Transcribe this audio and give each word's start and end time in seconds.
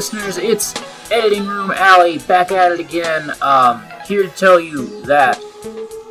Listeners, 0.00 0.38
it's 0.38 0.72
Editing 1.12 1.46
Room 1.46 1.70
Alley 1.72 2.20
back 2.20 2.52
at 2.52 2.72
it 2.72 2.80
again. 2.80 3.34
Um, 3.42 3.84
here 4.06 4.22
to 4.22 4.30
tell 4.30 4.58
you 4.58 5.02
that 5.02 5.38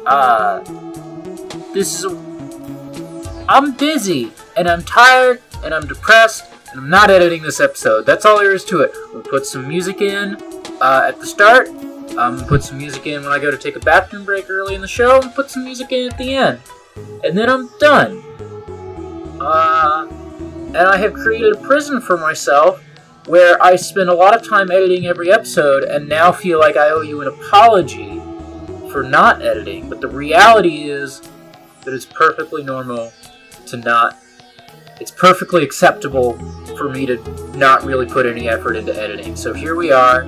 uh, 0.06 0.60
this 1.74 1.98
is 1.98 2.06
a. 2.06 3.46
I'm 3.50 3.76
busy 3.76 4.32
and 4.56 4.70
I'm 4.70 4.84
tired 4.84 5.42
and 5.64 5.74
I'm 5.74 5.88
depressed 5.88 6.46
and 6.70 6.82
I'm 6.82 6.88
not 6.92 7.10
editing 7.10 7.42
this 7.42 7.60
episode. 7.60 8.06
That's 8.06 8.26
all 8.26 8.38
there 8.38 8.54
is 8.54 8.64
to 8.66 8.82
it. 8.82 8.92
We'll 9.12 9.24
put 9.24 9.48
some 9.48 9.68
music 9.68 10.02
in 10.02 10.36
uh, 10.80 11.06
at 11.08 11.20
the 11.20 11.26
start. 11.26 11.70
Um, 12.16 12.46
put 12.46 12.62
some 12.62 12.78
music 12.78 13.08
in 13.08 13.24
when 13.24 13.32
I 13.32 13.40
go 13.40 13.50
to 13.50 13.58
take 13.58 13.76
a 13.76 13.80
bathroom 13.80 14.24
break 14.24 14.52
early 14.52 14.76
in 14.76 14.82
the 14.82 14.88
show, 14.88 15.20
and 15.20 15.34
put 15.34 15.50
some 15.50 15.64
music 15.64 15.92
in 15.92 16.12
at 16.12 16.18
the 16.20 16.36
end, 16.36 16.60
and 17.24 17.36
then 17.36 17.50
I'm 17.50 17.68
done. 17.80 18.22
Uh, 19.42 20.08
and 20.12 20.78
I 20.78 20.98
have 20.98 21.16
created 21.16 21.56
a 21.56 21.58
prison 21.58 22.00
for 22.00 22.18
myself 22.18 22.84
where 23.30 23.62
I 23.62 23.76
spend 23.76 24.10
a 24.10 24.14
lot 24.14 24.36
of 24.36 24.50
time 24.50 24.72
editing 24.72 25.06
every 25.06 25.32
episode 25.32 25.84
and 25.84 26.10
now 26.10 26.32
feel 26.32 26.58
like 26.58 26.76
I 26.76 26.90
owe 26.90 27.02
you 27.02 27.22
an 27.22 27.28
apology 27.28 28.20
for 28.92 29.04
not 29.04 29.44
editing. 29.44 29.88
But 29.88 30.02
the 30.02 30.08
reality 30.08 30.90
is 30.90 31.22
that 31.84 31.94
it's 31.94 32.08
perfectly 32.08 32.64
normal 32.64 33.14
to 33.68 33.78
not. 33.78 34.18
It's 35.00 35.12
perfectly 35.12 35.64
acceptable 35.64 36.40
for 36.76 36.90
me 36.90 37.06
to 37.06 37.18
not 37.56 37.84
really 37.84 38.08
put 38.08 38.26
any 38.26 38.50
effort 38.50 38.76
into 38.76 39.00
editing. 39.00 39.36
So 39.36 39.54
here 39.54 39.76
we 39.76 39.92
are, 39.92 40.26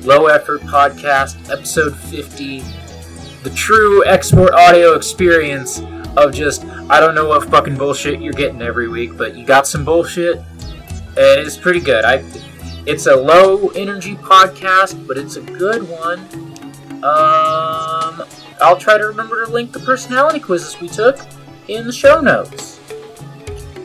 Low 0.00 0.28
Effort 0.28 0.62
Podcast, 0.62 1.50
episode 1.50 1.94
50, 1.94 2.60
the 3.42 3.50
true 3.54 4.02
export 4.06 4.54
audio 4.54 4.94
experience 4.94 5.82
of 6.16 6.32
just, 6.32 6.64
I 6.88 7.00
don't 7.00 7.14
know 7.14 7.28
what 7.28 7.50
fucking 7.50 7.76
bullshit 7.76 8.22
you're 8.22 8.32
getting 8.32 8.62
every 8.62 8.88
week, 8.88 9.14
but 9.14 9.36
you 9.36 9.44
got 9.44 9.66
some 9.66 9.84
bullshit, 9.84 10.42
and 11.16 11.40
it's 11.40 11.56
pretty 11.56 11.80
good. 11.80 12.04
I, 12.04 12.24
it's 12.86 13.06
a 13.06 13.14
low 13.14 13.68
energy 13.68 14.16
podcast, 14.16 15.06
but 15.06 15.18
it's 15.18 15.36
a 15.36 15.42
good 15.42 15.88
one. 15.88 16.20
Um, 17.04 18.24
I'll 18.60 18.78
try 18.78 18.98
to 18.98 19.06
remember 19.06 19.44
to 19.44 19.52
link 19.52 19.72
the 19.72 19.80
personality 19.80 20.40
quizzes 20.40 20.80
we 20.80 20.88
took 20.88 21.18
in 21.68 21.86
the 21.86 21.92
show 21.92 22.20
notes. 22.20 22.80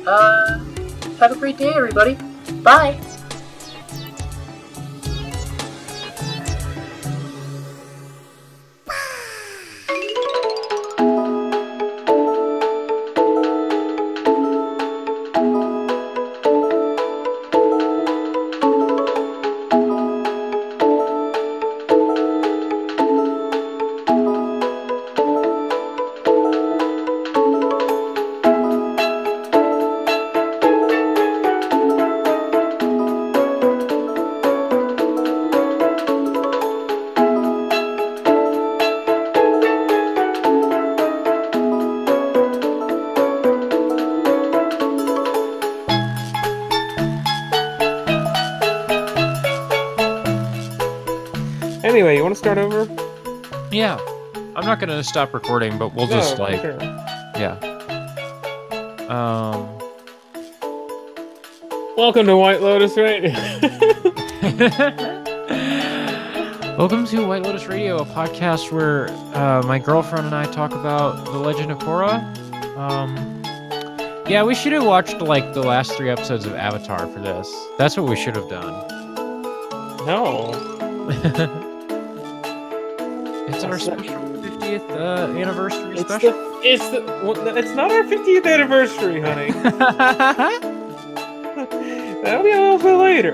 Uh, 0.07 0.59
have 1.19 1.31
a 1.31 1.37
great 1.37 1.57
day, 1.57 1.73
everybody. 1.75 2.17
Bye. 2.61 2.99
Start 52.43 52.57
over? 52.57 52.83
Yeah. 53.71 53.97
I'm 54.57 54.65
not 54.65 54.77
gonna 54.81 55.01
stop 55.01 55.33
recording, 55.33 55.77
but 55.77 55.95
we'll 55.95 56.07
just 56.07 56.37
like 56.39 56.59
sure. 56.59 56.75
yeah. 57.39 57.55
Um 59.07 59.69
Welcome 61.95 62.25
to 62.25 62.35
White 62.35 62.61
Lotus 62.61 62.97
Radio. 62.97 63.31
Welcome 66.77 67.05
to 67.07 67.25
White 67.25 67.43
Lotus 67.43 67.65
Radio, 67.67 67.99
a 67.99 68.05
podcast 68.05 68.73
where 68.73 69.07
uh, 69.33 69.61
my 69.65 69.79
girlfriend 69.79 70.25
and 70.25 70.35
I 70.35 70.43
talk 70.51 70.73
about 70.73 71.23
The 71.23 71.39
Legend 71.39 71.71
of 71.71 71.77
Korra. 71.79 72.19
Um 72.77 73.15
Yeah, 74.27 74.43
we 74.43 74.53
should 74.53 74.73
have 74.73 74.83
watched 74.85 75.21
like 75.21 75.53
the 75.53 75.63
last 75.63 75.93
three 75.93 76.09
episodes 76.09 76.45
of 76.45 76.55
Avatar 76.55 77.07
for 77.07 77.19
this. 77.21 77.49
That's 77.77 77.95
what 77.95 78.09
we 78.09 78.17
should 78.17 78.35
have 78.35 78.49
done. 78.49 78.73
no. 80.05 81.59
it's 83.63 83.71
our 83.71 83.79
special 83.79 84.13
50th 84.15 84.89
uh, 84.91 85.37
anniversary 85.37 85.91
It's 85.97 86.01
special. 86.01 86.31
the 86.31 86.59
it's 86.63 86.89
the 86.89 87.01
well, 87.23 87.57
it's 87.57 87.71
not 87.71 87.91
our 87.91 88.03
50th 88.03 88.45
anniversary, 88.45 89.21
honey. 89.21 89.51
That'll 92.23 92.43
be 92.43 92.51
a 92.51 92.61
little 92.61 92.77
bit 92.77 92.95
later. 92.95 93.33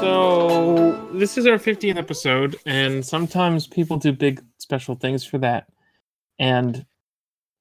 So 0.00 1.08
this 1.12 1.38
is 1.38 1.46
our 1.46 1.58
50th 1.58 1.96
episode, 1.96 2.56
and 2.66 3.04
sometimes 3.06 3.66
people 3.68 3.96
do 3.98 4.12
big 4.12 4.42
special 4.58 4.96
things 4.96 5.24
for 5.24 5.38
that. 5.38 5.68
And 6.38 6.84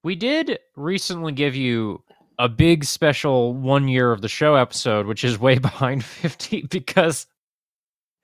We 0.03 0.15
did 0.15 0.57
recently 0.75 1.31
give 1.33 1.55
you 1.55 2.03
a 2.39 2.49
big 2.49 2.83
special 2.83 3.53
one 3.53 3.87
year 3.87 4.11
of 4.11 4.21
the 4.21 4.27
show 4.27 4.55
episode, 4.55 5.05
which 5.05 5.23
is 5.23 5.37
way 5.39 5.59
behind 5.69 6.03
50 6.03 6.63
because 6.63 7.27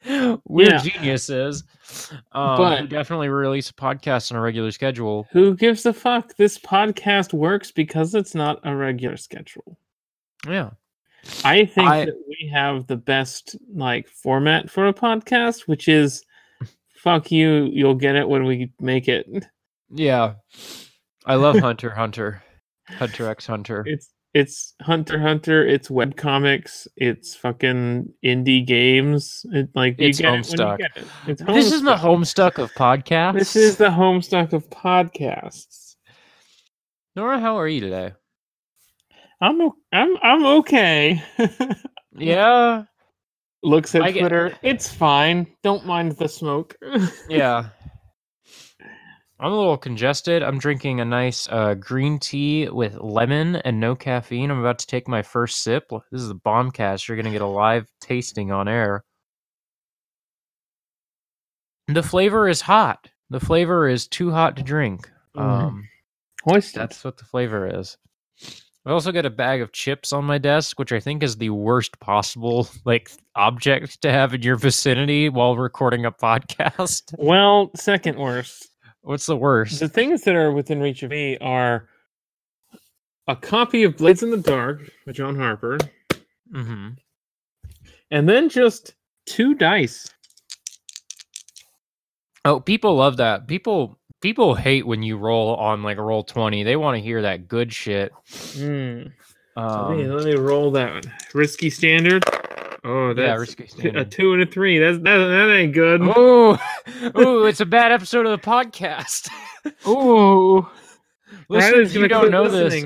we're 0.06 0.70
Yeah. 0.70 0.78
geniuses. 0.78 1.64
Um, 2.34 2.58
But- 2.58 2.80
who 2.82 2.88
definitely 2.88 3.30
release 3.30 3.70
a 3.70 3.74
podcast 3.74 4.32
on 4.32 4.38
a 4.38 4.42
regular 4.42 4.72
schedule. 4.72 5.28
who 5.32 5.56
gives 5.56 5.86
a 5.86 5.94
fuck? 5.94 6.36
This 6.36 6.58
podcast 6.58 7.34
works 7.34 7.72
because 7.72 8.14
it's 8.16 8.36
not 8.36 8.60
a 8.64 8.76
regular 8.76 9.18
schedule. 9.18 9.78
Yeah. 10.48 10.72
I 11.44 11.66
think 11.66 11.90
I- 11.90 12.06
that 12.06 12.16
we 12.28 12.50
have 12.54 12.88
the 12.88 12.98
best 12.98 13.56
like 13.74 14.08
format 14.08 14.70
for 14.70 14.88
a 14.88 14.94
podcast, 14.94 15.68
which 15.68 15.88
is 15.88 16.24
fuck 16.90 17.32
you, 17.32 17.70
you'll 17.72 17.96
get 17.96 18.16
it 18.16 18.28
when 18.28 18.46
we 18.46 18.72
make 18.80 19.08
it. 19.08 19.28
Yeah. 19.90 20.36
I 21.26 21.36
love 21.36 21.58
Hunter 21.60 21.90
Hunter. 21.92 22.44
Hunter 22.90 23.28
X 23.30 23.46
Hunter. 23.46 23.84
It's 23.86 24.14
it's 24.40 24.74
Hunter 24.82 25.20
Hunter, 25.20 25.66
it's 25.66 25.90
webcomics, 25.90 26.88
it's 26.96 27.36
fucking 27.36 28.14
indie 28.24 28.66
games. 28.66 29.46
It 29.52 29.70
like 29.76 29.96
It's 29.98 30.20
you 30.20 30.24
get 30.26 30.34
it 30.34 30.36
when 30.36 30.44
Homestuck. 30.44 30.80
it. 31.28 31.38
This 31.48 31.72
is 31.72 31.82
the 31.84 31.96
Homestuck. 31.96 32.58
of 32.58 32.72
podcasts. 32.74 33.34
This 33.40 33.56
is 33.56 33.78
the 33.78 33.90
homestuck 33.90 34.54
of 34.54 34.70
podcasts. 34.70 35.96
Nora, 37.16 37.40
how 37.40 37.58
are 37.60 37.68
you 37.68 37.80
today? 37.82 38.12
I'm 39.42 39.62
I'm 39.92 40.18
I'm 40.22 40.46
okay. 40.60 41.22
Yeah. 42.20 42.84
Looks 43.64 43.94
at 43.94 44.02
I 44.02 44.12
get- 44.12 44.22
Twitter. 44.22 44.54
It's 44.64 44.92
fine. 44.92 45.46
Don't 45.64 45.86
mind 45.86 46.14
the 46.14 46.28
smoke. 46.28 46.76
Yeah. 47.30 47.70
I'm 49.40 49.52
a 49.52 49.56
little 49.56 49.78
congested. 49.78 50.42
I'm 50.42 50.58
drinking 50.58 51.00
a 51.00 51.06
nice 51.06 51.48
uh, 51.48 51.76
green 51.76 52.18
tea 52.18 52.70
with 52.70 52.96
lemon 52.96 53.58
and 53.58 53.80
no 53.80 53.96
caffeine. 53.96 54.50
I'm 54.50 54.60
about 54.60 54.80
to 54.80 54.88
take 54.88 55.08
my 55.08 55.22
first 55.22 55.62
sip. 55.62 55.92
This 56.12 56.24
is 56.24 56.32
a 56.32 56.36
bombcast. 56.36 57.08
You're 57.08 57.18
going 57.18 57.26
to 57.26 57.32
get 57.32 57.44
a 57.44 57.48
live 57.48 57.88
tasting 58.02 58.52
on 58.52 58.68
air. 58.68 59.04
The 61.88 62.02
flavor 62.02 62.50
is 62.50 62.62
hot. 62.62 63.10
The 63.30 63.40
flavor 63.40 63.88
is 63.88 64.08
too 64.08 64.32
hot 64.32 64.58
to 64.58 64.64
drink. 64.64 65.10
Um, 65.36 65.88
that's 66.74 67.04
what 67.04 67.18
the 67.18 67.26
flavor 67.26 67.80
is. 67.80 67.96
I 68.88 68.92
also 68.92 69.12
got 69.12 69.26
a 69.26 69.30
bag 69.30 69.62
of 69.62 69.72
chips 69.72 70.14
on 70.14 70.24
my 70.24 70.38
desk, 70.38 70.80
which 70.80 70.94
I 70.94 71.00
think 71.00 71.22
is 71.22 71.38
the 71.38 71.50
worst 71.52 72.00
possible 72.00 72.70
like 72.86 73.12
object 73.36 74.02
to 74.02 74.12
have 74.12 74.34
in 74.34 74.42
your 74.42 74.56
vicinity 74.56 75.30
while 75.30 75.56
recording 75.58 76.06
a 76.06 76.12
podcast. 76.12 77.14
Well, 77.18 77.70
second 77.76 78.18
worst. 78.18 78.70
What's 79.02 79.26
the 79.26 79.38
worst? 79.38 79.80
The 79.80 79.88
things 79.90 80.22
that 80.24 80.36
are 80.36 80.52
within 80.52 80.80
reach 80.82 81.04
of 81.04 81.12
me 81.12 81.38
are 81.40 81.88
a 83.28 83.36
copy 83.36 83.84
of 83.84 83.98
Blades 83.98 84.24
in 84.24 84.32
the 84.32 84.38
Dark 84.38 84.82
by 85.06 85.12
John 85.12 85.36
Harper, 85.38 85.78
Mm-hmm. 86.54 86.90
and 88.12 88.30
then 88.30 88.48
just 88.50 88.94
two 89.26 89.54
dice. 89.54 90.08
Oh, 92.46 92.60
people 92.62 92.96
love 92.96 93.18
that. 93.18 93.48
People 93.48 94.00
people 94.22 94.56
hate 94.56 94.88
when 94.88 95.04
you 95.04 95.18
roll 95.18 95.56
on 95.56 95.84
like 95.84 95.98
a 95.98 96.02
roll 96.02 96.24
twenty. 96.24 96.64
They 96.64 96.78
want 96.78 96.96
to 96.96 97.02
hear 97.04 97.22
that 97.24 97.48
good 97.50 97.74
shit. 97.74 98.14
Mm. 98.32 99.12
let, 99.58 99.90
me, 99.98 100.04
Um, 100.06 100.10
let 100.10 100.26
me 100.26 100.36
roll 100.36 100.72
that 100.72 100.94
one. 100.94 101.14
Risky 101.34 101.70
standard. 101.70 102.24
Oh, 102.90 103.14
that's 103.14 103.28
yeah, 103.28 103.34
risky 103.36 103.90
a 103.90 104.06
two 104.06 104.32
and 104.32 104.44
a 104.44 104.46
three. 104.46 104.80
That's 104.80 104.98
that, 105.00 105.18
that 105.18 105.52
ain't 105.54 105.74
good. 105.74 106.00
Oh, 106.02 106.58
oh, 107.16 107.44
it's 107.44 107.60
a 107.60 107.66
bad 107.66 107.92
episode 107.92 108.26
of 108.26 108.40
the 108.40 108.48
podcast. 108.48 109.30
oh, 109.86 110.60
Ooh, 110.60 110.68
Listeners, 111.50 111.94
you 111.94 112.08
don't 112.08 112.32
know 112.32 112.48
this. 112.48 112.86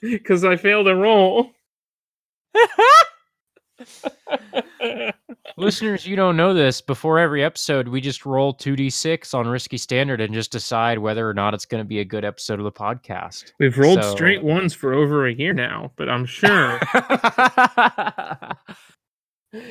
because 0.00 0.44
I 0.44 0.56
failed 0.56 0.88
a 0.88 0.96
roll. 0.96 1.52
Listeners, 5.56 6.06
you 6.06 6.16
don't 6.16 6.36
know 6.36 6.52
this. 6.52 6.80
Before 6.80 7.20
every 7.20 7.44
episode, 7.44 7.86
we 7.86 8.00
just 8.00 8.26
roll 8.26 8.52
2d6 8.52 9.32
on 9.32 9.46
Risky 9.46 9.76
Standard 9.76 10.20
and 10.20 10.34
just 10.34 10.50
decide 10.50 10.98
whether 10.98 11.28
or 11.28 11.34
not 11.34 11.54
it's 11.54 11.66
going 11.66 11.82
to 11.84 11.88
be 11.88 12.00
a 12.00 12.04
good 12.04 12.24
episode 12.24 12.58
of 12.58 12.64
the 12.64 12.72
podcast. 12.72 13.52
We've 13.60 13.78
rolled 13.78 14.02
So- 14.02 14.10
straight 14.12 14.42
ones 14.42 14.74
for 14.74 14.92
over 14.92 15.28
a 15.28 15.32
year 15.32 15.52
now, 15.52 15.92
but 15.96 16.08
I'm 16.08 16.26
sure. 16.26 16.80
Um, 19.52 19.62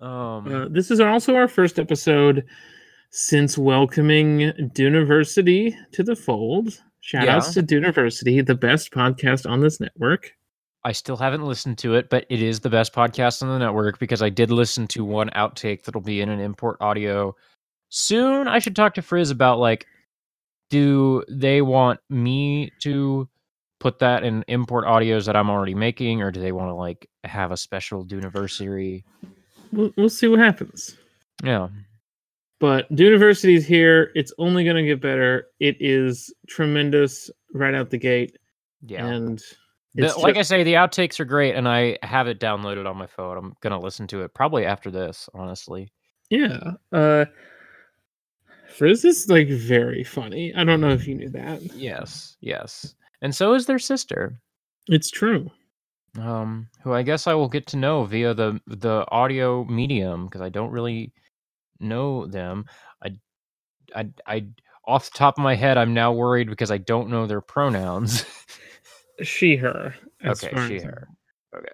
Uh, 0.00 0.68
this 0.68 0.90
is 0.90 1.00
also 1.00 1.34
our 1.34 1.48
first 1.48 1.78
episode 1.78 2.44
since 3.10 3.56
welcoming 3.56 4.52
Duniversity 4.74 5.76
to 5.92 6.02
the 6.02 6.16
fold. 6.16 6.80
Shout 7.00 7.24
Yeah. 7.24 7.36
outs 7.36 7.54
to 7.54 7.62
Duniversity, 7.62 8.40
the 8.40 8.54
best 8.54 8.92
podcast 8.92 9.48
on 9.48 9.60
this 9.60 9.80
network. 9.80 10.32
I 10.84 10.92
still 10.92 11.16
haven't 11.16 11.44
listened 11.44 11.78
to 11.78 11.94
it, 11.94 12.08
but 12.10 12.26
it 12.28 12.42
is 12.42 12.60
the 12.60 12.70
best 12.70 12.92
podcast 12.94 13.42
on 13.42 13.48
the 13.48 13.58
network 13.58 13.98
because 13.98 14.22
I 14.22 14.30
did 14.30 14.50
listen 14.50 14.86
to 14.88 15.04
one 15.04 15.30
outtake 15.30 15.84
that'll 15.84 16.00
be 16.00 16.20
in 16.20 16.28
an 16.28 16.40
import 16.40 16.76
audio 16.80 17.34
soon. 17.88 18.46
I 18.46 18.58
should 18.58 18.76
talk 18.76 18.94
to 18.94 19.02
Frizz 19.02 19.30
about 19.30 19.58
like, 19.58 19.86
do 20.70 21.24
they 21.28 21.62
want 21.62 22.00
me 22.10 22.70
to 22.82 23.28
put 23.80 23.98
that 24.00 24.24
in 24.24 24.44
import 24.48 24.84
audios 24.86 25.26
that 25.26 25.36
I'm 25.36 25.50
already 25.50 25.74
making, 25.74 26.22
or 26.22 26.30
do 26.30 26.40
they 26.40 26.52
want 26.52 26.68
to 26.70 26.74
like 26.74 27.08
have 27.24 27.52
a 27.52 27.56
special 27.56 28.04
Duniversary? 28.04 29.04
We'll, 29.72 29.90
we'll 29.96 30.08
see 30.08 30.28
what 30.28 30.38
happens. 30.40 30.96
Yeah, 31.44 31.68
But 32.58 32.92
Duniversity's 32.94 33.66
here. 33.66 34.10
It's 34.16 34.32
only 34.38 34.64
going 34.64 34.76
to 34.76 34.82
get 34.82 35.00
better. 35.00 35.46
It 35.60 35.76
is 35.78 36.32
tremendous 36.48 37.30
right 37.54 37.74
out 37.74 37.90
the 37.90 37.98
gate. 37.98 38.36
yeah. 38.84 39.06
And 39.06 39.38
The- 39.94 40.06
it's 40.06 40.16
like 40.16 40.36
I 40.36 40.42
say, 40.42 40.64
the 40.64 40.74
outtakes 40.74 41.20
are 41.20 41.24
great, 41.24 41.54
and 41.54 41.68
I 41.68 41.98
have 42.02 42.26
it 42.28 42.40
downloaded 42.40 42.88
on 42.88 42.96
my 42.96 43.06
phone. 43.06 43.36
I'm 43.38 43.54
gonna 43.60 43.78
listen 43.78 44.06
to 44.08 44.22
it 44.22 44.34
probably 44.34 44.64
after 44.66 44.90
this, 44.90 45.28
honestly. 45.34 45.92
yeah. 46.30 46.72
Uh, 46.92 47.24
Frizz 48.76 49.04
is 49.04 49.28
like 49.28 49.48
very 49.48 50.04
funny. 50.04 50.54
I 50.54 50.62
don't 50.64 50.80
know 50.80 50.90
if 50.90 51.06
you 51.08 51.14
knew 51.14 51.30
that. 51.30 51.62
Yes, 51.74 52.36
yes, 52.40 52.94
and 53.22 53.34
so 53.34 53.54
is 53.54 53.66
their 53.66 53.78
sister. 53.78 54.40
It's 54.88 55.10
true. 55.10 55.50
um, 56.18 56.68
who 56.82 56.92
I 56.92 57.02
guess 57.02 57.26
I 57.26 57.34
will 57.34 57.48
get 57.48 57.66
to 57.68 57.76
know 57.76 58.04
via 58.04 58.34
the 58.34 58.60
the 58.66 59.04
audio 59.10 59.64
medium 59.64 60.26
because 60.26 60.40
I 60.40 60.48
don't 60.48 60.70
really 60.70 61.12
know 61.80 62.26
them. 62.26 62.64
I, 63.02 63.10
I, 63.94 64.08
I, 64.26 64.46
off 64.86 65.10
the 65.10 65.18
top 65.18 65.38
of 65.38 65.44
my 65.44 65.54
head, 65.54 65.78
I'm 65.78 65.94
now 65.94 66.12
worried 66.12 66.48
because 66.48 66.70
I 66.70 66.78
don't 66.78 67.10
know 67.10 67.26
their 67.26 67.40
pronouns. 67.40 68.24
She, 69.20 69.56
her. 69.56 69.96
okay, 70.24 70.52
she, 70.68 70.78
her. 70.78 71.08
Okay. 71.52 71.72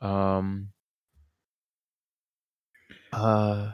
Um. 0.00 0.68
Uh. 3.12 3.72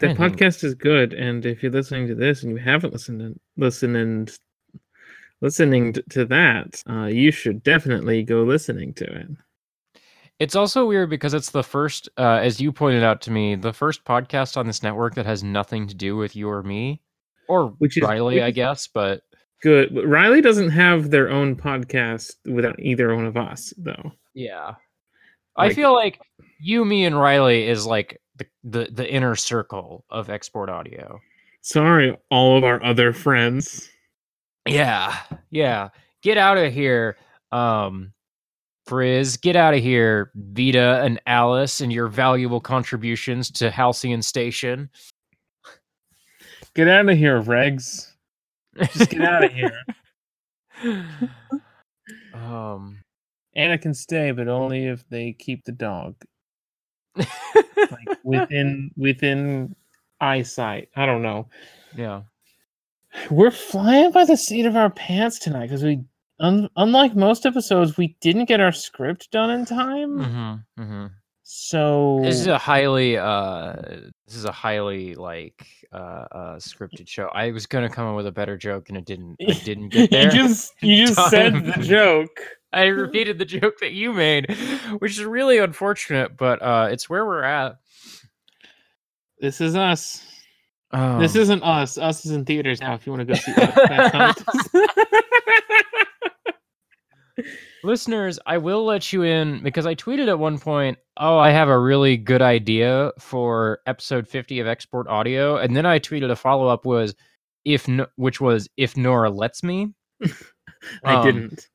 The 0.00 0.14
trying 0.14 0.14
to 0.14 0.22
think. 0.28 0.38
podcast 0.38 0.62
is 0.62 0.74
good, 0.74 1.12
and 1.12 1.44
if 1.44 1.60
you're 1.60 1.72
listening 1.72 2.06
to 2.06 2.14
this 2.14 2.44
and 2.44 2.52
you 2.52 2.58
haven't 2.58 2.92
listened 2.92 3.18
to 3.18 3.34
listen 3.56 3.96
and 3.96 4.30
listening 5.42 5.94
to 6.10 6.24
that, 6.24 6.82
uh, 6.88 7.04
you 7.04 7.30
should 7.30 7.62
definitely 7.62 8.22
go 8.22 8.42
listening 8.44 8.94
to 8.94 9.04
it. 9.04 9.26
It's 10.38 10.56
also 10.56 10.86
weird 10.86 11.10
because 11.10 11.34
it's 11.34 11.50
the 11.50 11.62
first, 11.62 12.08
uh, 12.16 12.40
as 12.42 12.60
you 12.60 12.72
pointed 12.72 13.02
out 13.02 13.20
to 13.22 13.30
me, 13.30 13.54
the 13.54 13.72
first 13.72 14.04
podcast 14.04 14.56
on 14.56 14.66
this 14.66 14.82
network 14.82 15.14
that 15.16 15.26
has 15.26 15.44
nothing 15.44 15.86
to 15.88 15.94
do 15.94 16.16
with 16.16 16.34
you 16.34 16.48
or 16.48 16.62
me, 16.62 17.02
or 17.48 17.68
Which 17.78 17.98
is- 17.98 18.02
Riley, 18.02 18.36
which 18.36 18.44
I 18.44 18.50
guess. 18.50 18.86
But 18.86 19.22
Good. 19.62 19.94
But 19.94 20.08
Riley 20.08 20.40
doesn't 20.40 20.70
have 20.70 21.10
their 21.10 21.30
own 21.30 21.54
podcast 21.54 22.32
without 22.46 22.80
either 22.80 23.14
one 23.14 23.26
of 23.26 23.36
us, 23.36 23.72
though. 23.76 24.10
Yeah. 24.34 24.74
I 25.56 25.72
feel 25.72 25.92
like 25.92 26.18
you, 26.58 26.84
me, 26.84 27.04
and 27.04 27.20
Riley 27.20 27.68
is 27.68 27.86
like 27.86 28.20
the, 28.36 28.46
the, 28.64 28.88
the 28.90 29.08
inner 29.08 29.36
circle 29.36 30.04
of 30.10 30.30
export 30.30 30.68
audio. 30.70 31.20
Sorry, 31.60 32.16
all 32.30 32.56
of 32.58 32.64
our 32.64 32.82
other 32.82 33.12
friends. 33.12 33.88
Yeah. 34.66 35.16
Yeah. 35.50 35.88
Get 36.22 36.38
out 36.38 36.58
of 36.58 36.72
here. 36.72 37.16
Um 37.50 38.12
Frizz, 38.86 39.36
get 39.36 39.54
out 39.54 39.74
of 39.74 39.80
here, 39.80 40.32
Vita 40.34 41.00
and 41.04 41.20
Alice, 41.26 41.80
and 41.80 41.92
your 41.92 42.08
valuable 42.08 42.60
contributions 42.60 43.48
to 43.52 43.70
Halcyon 43.70 44.22
Station. 44.22 44.90
Get 46.74 46.88
out 46.88 47.08
of 47.08 47.16
here, 47.16 47.40
Regs. 47.40 48.12
Just 48.92 49.10
get 49.10 49.20
out 49.20 49.44
of 49.44 49.52
here. 49.52 49.78
um 52.34 52.98
Anna 53.54 53.78
can 53.78 53.94
stay, 53.94 54.30
but 54.32 54.48
only 54.48 54.86
if 54.86 55.08
they 55.08 55.32
keep 55.32 55.64
the 55.64 55.72
dog 55.72 56.16
like 57.16 57.28
within 58.24 58.90
within 58.96 59.76
eyesight. 60.20 60.88
I 60.96 61.06
don't 61.06 61.22
know. 61.22 61.48
yeah. 61.96 62.22
We're 63.30 63.50
flying 63.50 64.10
by 64.12 64.24
the 64.24 64.36
seat 64.36 64.66
of 64.66 64.76
our 64.76 64.90
pants 64.90 65.38
tonight 65.38 65.66
because 65.66 65.82
we, 65.82 66.00
un- 66.40 66.68
unlike 66.76 67.14
most 67.14 67.44
episodes, 67.46 67.96
we 67.96 68.16
didn't 68.20 68.46
get 68.46 68.60
our 68.60 68.72
script 68.72 69.30
done 69.30 69.50
in 69.50 69.64
time. 69.66 70.18
Mm-hmm, 70.18 70.82
mm-hmm. 70.82 71.06
So 71.44 72.20
This 72.22 72.36
is 72.40 72.46
a 72.46 72.56
highly 72.56 73.18
uh 73.18 73.74
this 74.26 74.36
is 74.36 74.46
a 74.46 74.52
highly 74.52 75.14
like 75.14 75.66
uh 75.92 76.24
uh 76.32 76.56
scripted 76.56 77.06
show. 77.06 77.28
I 77.34 77.50
was 77.50 77.66
gonna 77.66 77.90
come 77.90 78.06
up 78.06 78.16
with 78.16 78.26
a 78.26 78.32
better 78.32 78.56
joke 78.56 78.88
and 78.88 78.96
it 78.96 79.04
didn't 79.04 79.36
I 79.46 79.52
didn't 79.52 79.90
get 79.90 80.10
there. 80.12 80.24
you 80.24 80.30
just 80.30 80.72
you 80.82 81.06
just 81.06 81.28
said 81.30 81.52
the 81.52 81.82
joke. 81.82 82.30
I 82.72 82.84
repeated 82.84 83.38
the 83.38 83.44
joke 83.44 83.80
that 83.80 83.92
you 83.92 84.14
made, 84.14 84.50
which 85.00 85.12
is 85.12 85.24
really 85.24 85.58
unfortunate, 85.58 86.38
but 86.38 86.62
uh 86.62 86.88
it's 86.90 87.10
where 87.10 87.26
we're 87.26 87.42
at. 87.42 87.76
This 89.38 89.60
is 89.60 89.76
us. 89.76 90.26
Um, 90.92 91.20
this 91.20 91.34
isn't 91.36 91.62
us. 91.62 91.96
Us 91.98 92.24
is 92.26 92.32
in 92.32 92.44
theaters 92.44 92.80
now. 92.80 92.94
If 92.94 93.06
you 93.06 93.12
want 93.12 93.26
to 93.26 93.32
go 93.32 93.34
see 93.34 93.52
us, 93.54 94.34
listeners, 97.84 98.38
I 98.46 98.58
will 98.58 98.84
let 98.84 99.12
you 99.12 99.22
in 99.22 99.62
because 99.62 99.86
I 99.86 99.94
tweeted 99.94 100.28
at 100.28 100.38
one 100.38 100.58
point, 100.58 100.98
"Oh, 101.16 101.38
I 101.38 101.50
have 101.50 101.68
a 101.68 101.78
really 101.78 102.16
good 102.16 102.42
idea 102.42 103.12
for 103.18 103.80
episode 103.86 104.28
50 104.28 104.60
of 104.60 104.66
Export 104.66 105.08
Audio." 105.08 105.56
And 105.56 105.74
then 105.76 105.86
I 105.86 105.98
tweeted 105.98 106.30
a 106.30 106.36
follow-up 106.36 106.84
was 106.84 107.14
if 107.64 107.88
no, 107.88 108.06
which 108.16 108.40
was 108.40 108.68
if 108.76 108.96
Nora 108.96 109.30
lets 109.30 109.62
me. 109.62 109.94
I 111.04 111.14
Um, 111.14 111.24
didn't. 111.24 111.68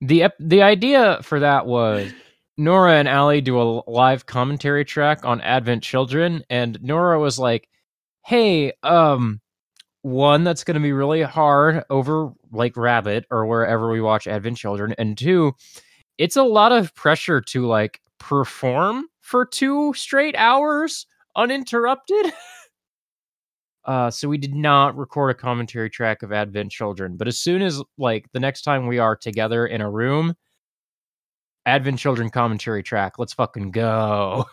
the 0.00 0.24
ep- 0.24 0.36
the 0.40 0.62
idea 0.62 1.20
for 1.22 1.40
that 1.40 1.66
was 1.66 2.10
Nora 2.56 2.94
and 2.94 3.06
Allie 3.08 3.40
do 3.42 3.60
a 3.60 3.82
live 3.88 4.26
commentary 4.26 4.84
track 4.84 5.24
on 5.24 5.40
Advent 5.42 5.82
Children, 5.82 6.42
and 6.50 6.82
Nora 6.82 7.20
was 7.20 7.38
like, 7.38 7.68
"Hey, 8.26 8.72
um, 8.82 9.40
one 10.02 10.44
that's 10.44 10.64
going 10.64 10.74
to 10.76 10.80
be 10.80 10.92
really 10.92 11.22
hard 11.22 11.84
over 11.90 12.32
like 12.52 12.76
Rabbit 12.76 13.26
or 13.30 13.46
wherever 13.46 13.90
we 13.90 14.00
watch 14.00 14.26
Advent 14.26 14.56
Children, 14.58 14.94
and 14.98 15.16
two, 15.16 15.52
it's 16.18 16.36
a 16.36 16.42
lot 16.42 16.72
of 16.72 16.94
pressure 16.94 17.40
to 17.40 17.66
like 17.66 18.00
perform 18.18 19.06
for 19.20 19.46
two 19.46 19.94
straight 19.94 20.36
hours 20.36 21.06
uninterrupted." 21.36 22.32
Uh, 23.86 24.10
so 24.10 24.28
we 24.28 24.36
did 24.36 24.52
not 24.54 24.96
record 24.96 25.30
a 25.30 25.34
commentary 25.34 25.88
track 25.88 26.24
of 26.24 26.32
Advent 26.32 26.72
Children, 26.72 27.16
but 27.16 27.28
as 27.28 27.38
soon 27.38 27.62
as 27.62 27.80
like 27.98 28.26
the 28.32 28.40
next 28.40 28.62
time 28.62 28.88
we 28.88 28.98
are 28.98 29.14
together 29.14 29.64
in 29.64 29.80
a 29.80 29.88
room, 29.88 30.34
Advent 31.66 32.00
Children 32.00 32.30
commentary 32.30 32.82
track, 32.82 33.18
let's 33.18 33.32
fucking 33.32 33.70
go. 33.70 34.46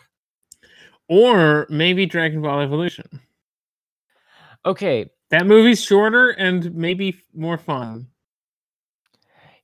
Or 1.08 1.66
maybe 1.68 2.06
Dragon 2.06 2.42
Ball 2.42 2.60
Evolution. 2.60 3.20
Okay, 4.66 5.10
That 5.30 5.46
movie's 5.46 5.82
shorter 5.84 6.30
and 6.30 6.74
maybe 6.74 7.16
more 7.34 7.58
fun. 7.58 8.06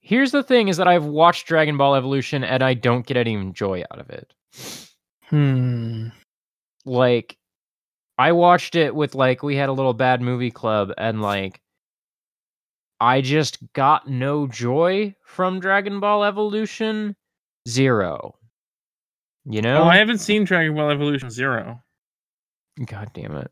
here's 0.00 0.33
the 0.33 0.42
thing: 0.42 0.69
is 0.69 0.76
that 0.76 0.88
I've 0.88 1.04
watched 1.07 1.47
Dragon 1.47 1.76
Ball 1.76 1.95
Evolution 1.95 2.45
and 2.45 2.62
I 2.62 2.75
don't 2.75 3.07
get 3.07 3.16
any 3.16 3.50
joy 3.52 3.83
out 3.90 3.99
of 4.00 4.11
it. 4.11 4.35
Hmm. 5.28 6.09
Like, 6.85 7.37
I 8.19 8.33
watched 8.33 8.75
it 8.75 8.95
with 8.95 9.14
like 9.14 9.42
we 9.42 9.57
had 9.57 9.69
a 9.69 9.73
little 9.73 9.95
bad 9.95 10.21
movie 10.21 10.50
club, 10.50 10.92
and 10.99 11.23
like, 11.23 11.61
I 13.00 13.21
just 13.21 13.59
got 13.73 14.09
no 14.09 14.47
joy 14.47 15.14
from 15.25 15.61
Dragon 15.61 16.00
Ball 16.00 16.25
Evolution. 16.25 17.16
Zero. 17.69 18.35
You 19.45 19.62
know? 19.62 19.83
Oh, 19.83 19.88
I 19.88 19.97
haven't 19.97 20.19
seen 20.19 20.45
Dragon 20.45 20.75
Ball 20.75 20.90
Evolution 20.90 21.30
Zero. 21.30 21.83
God 22.87 23.11
damn 23.14 23.37
it. 23.37 23.50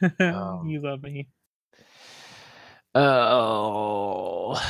you 0.20 0.80
love 0.80 1.02
me. 1.02 1.28
Oh, 2.94 4.60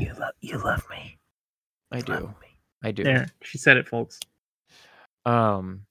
You 0.00 0.12
love 0.18 0.32
you 0.40 0.58
love 0.58 0.82
me. 0.90 1.18
I 1.92 2.00
do. 2.00 2.12
Me. 2.40 2.58
I 2.82 2.90
do. 2.90 3.04
There, 3.04 3.26
she 3.42 3.58
said 3.58 3.76
it, 3.76 3.88
folks. 3.88 4.18
Um, 5.24 5.82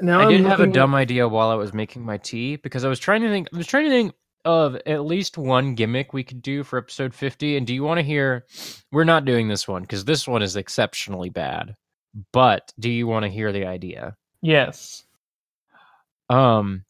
Now 0.00 0.20
I 0.20 0.24
I'm 0.24 0.30
did 0.30 0.40
have 0.42 0.58
a 0.58 0.62
looking- 0.62 0.72
dumb 0.72 0.94
idea 0.94 1.28
while 1.28 1.50
I 1.50 1.54
was 1.54 1.72
making 1.72 2.04
my 2.04 2.18
tea 2.18 2.56
because 2.56 2.84
I 2.84 2.88
was 2.88 2.98
trying 2.98 3.22
to 3.22 3.28
think. 3.30 3.48
I 3.52 3.56
was 3.56 3.66
trying 3.66 3.84
to 3.84 3.90
think 3.90 4.14
of 4.44 4.76
at 4.86 5.04
least 5.04 5.38
one 5.38 5.74
gimmick 5.76 6.12
we 6.12 6.24
could 6.24 6.42
do 6.42 6.64
for 6.64 6.76
episode 6.78 7.14
50? 7.14 7.56
And 7.56 7.64
do 7.66 7.72
you 7.74 7.84
want 7.84 7.98
to 7.98 8.02
hear? 8.04 8.44
We're 8.90 9.04
not 9.04 9.24
doing 9.24 9.46
this 9.48 9.68
one 9.68 9.82
because 9.82 10.04
this 10.04 10.26
one 10.26 10.42
is 10.42 10.56
exceptionally 10.56 11.30
bad. 11.30 11.76
But 12.32 12.72
do 12.78 12.90
you 12.90 13.06
want 13.06 13.22
to 13.24 13.30
hear 13.30 13.52
the 13.52 13.66
idea? 13.66 14.16
Yes. 14.42 15.04
Um, 16.30 16.84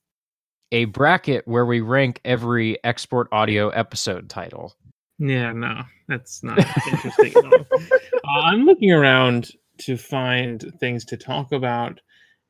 a 0.71 0.87
bracket 0.87 1.47
where 1.47 1.67
we 1.67 1.81
rank 1.81 2.21
every 2.25 2.83
export 2.85 3.29
audio 3.33 3.69
episode 3.71 4.29
title. 4.31 4.75
Yeah, 5.19 5.53
no, 5.53 5.83
that's 6.09 6.43
not 6.43 6.59
interesting 6.87 7.33
at 7.37 7.45
all. 7.45 7.67
Uh, 8.25 8.41
I'm 8.45 8.65
looking 8.67 8.93
around 8.93 9.51
to 9.79 9.97
find 9.97 10.73
things 10.79 11.05
to 11.07 11.17
talk 11.17 11.51
about, 11.51 12.01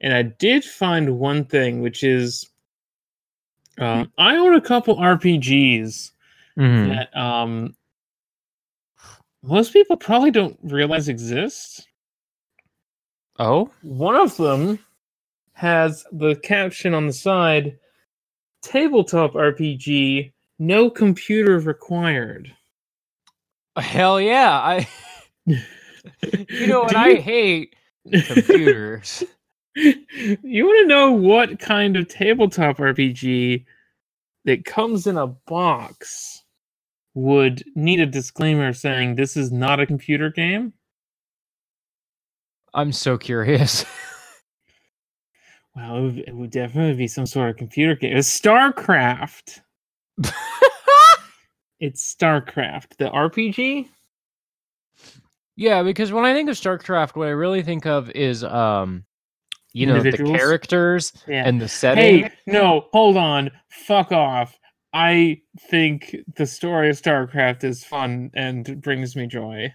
and 0.02 0.12
I 0.12 0.22
did 0.22 0.64
find 0.64 1.18
one 1.18 1.46
thing, 1.46 1.80
which 1.80 2.04
is 2.04 2.50
uh, 3.78 4.04
I 4.18 4.36
own 4.36 4.54
a 4.54 4.60
couple 4.60 4.96
RPGs 4.96 6.10
Mhm. 6.58 6.88
that 6.90 7.16
um, 7.16 7.74
most 9.42 9.72
people 9.72 9.96
probably 9.96 10.30
don't 10.30 10.58
realize 10.62 11.08
exist. 11.08 11.88
Oh, 13.38 13.70
One 13.80 14.14
of 14.16 14.36
them 14.36 14.78
has 15.52 16.04
the 16.12 16.36
caption 16.36 16.94
on 16.94 17.06
the 17.06 17.12
side 17.12 17.78
tabletop 18.62 19.32
RPG, 19.32 20.32
no 20.58 20.88
computer 20.88 21.58
required. 21.58 22.54
hell 23.76 24.20
yeah! 24.20 24.58
I 24.58 24.88
you 25.46 26.66
know 26.66 26.80
what 26.80 26.92
Do 26.92 26.96
I 26.96 27.16
hate 27.16 27.74
computers. 28.10 29.24
you 29.74 30.66
want 30.66 30.84
to 30.84 30.86
know 30.86 31.12
what 31.12 31.58
kind 31.58 31.96
of 31.96 32.08
tabletop 32.08 32.78
RPG 32.78 33.64
that 34.44 34.64
comes 34.64 35.06
in 35.06 35.16
a 35.16 35.26
box 35.26 36.42
would 37.14 37.62
need 37.74 38.00
a 38.00 38.06
disclaimer 38.06 38.72
saying 38.72 39.14
this 39.14 39.36
is 39.36 39.52
not 39.52 39.80
a 39.80 39.86
computer 39.86 40.30
game? 40.30 40.72
I'm 42.74 42.92
so 42.92 43.18
curious. 43.18 43.84
Well, 45.74 45.96
it 45.96 46.00
would, 46.02 46.18
it 46.28 46.34
would 46.36 46.50
definitely 46.50 46.94
be 46.94 47.06
some 47.08 47.26
sort 47.26 47.50
of 47.50 47.56
computer 47.56 47.94
game. 47.96 48.16
It's 48.16 48.40
StarCraft. 48.40 49.60
It's 51.80 52.14
StarCraft, 52.14 52.96
the 52.98 53.10
RPG. 53.10 53.88
yeah, 55.56 55.82
because 55.82 56.12
when 56.12 56.24
I 56.24 56.32
think 56.32 56.48
of 56.48 56.54
StarCraft, 56.54 57.16
what 57.16 57.26
I 57.26 57.32
really 57.32 57.62
think 57.64 57.86
of 57.86 58.08
is 58.12 58.44
um, 58.44 59.04
you 59.72 59.86
know, 59.86 60.00
the 60.00 60.12
characters 60.12 61.12
Yeah. 61.26 61.42
and 61.44 61.60
the 61.60 61.66
setting. 61.68 62.22
Hey, 62.22 62.30
no, 62.46 62.86
hold 62.92 63.16
on. 63.16 63.50
Fuck 63.68 64.12
off. 64.12 64.56
I 64.92 65.40
think 65.70 66.14
the 66.36 66.46
story 66.46 66.88
of 66.88 67.02
StarCraft 67.02 67.64
is 67.64 67.82
fun 67.82 68.30
and 68.34 68.80
brings 68.80 69.16
me 69.16 69.26
joy. 69.26 69.74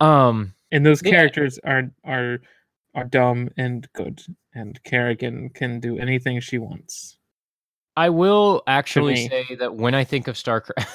Um, 0.00 0.54
And 0.72 0.86
those 0.86 1.02
Yeah. 1.04 1.10
characters 1.10 1.58
are 1.64 1.90
are 2.04 2.38
are 2.94 3.04
dumb 3.04 3.50
and 3.56 3.88
good. 3.92 4.22
And 4.54 4.82
Kerrigan 4.84 5.50
can 5.50 5.80
do 5.80 5.98
anything 5.98 6.40
she 6.40 6.58
wants. 6.58 7.18
I 7.96 8.10
will 8.10 8.62
actually 8.68 9.28
say 9.28 9.56
that 9.58 9.74
when 9.74 9.92
I 9.94 10.04
think 10.04 10.28
of 10.28 10.36
StarCraft, 10.36 10.86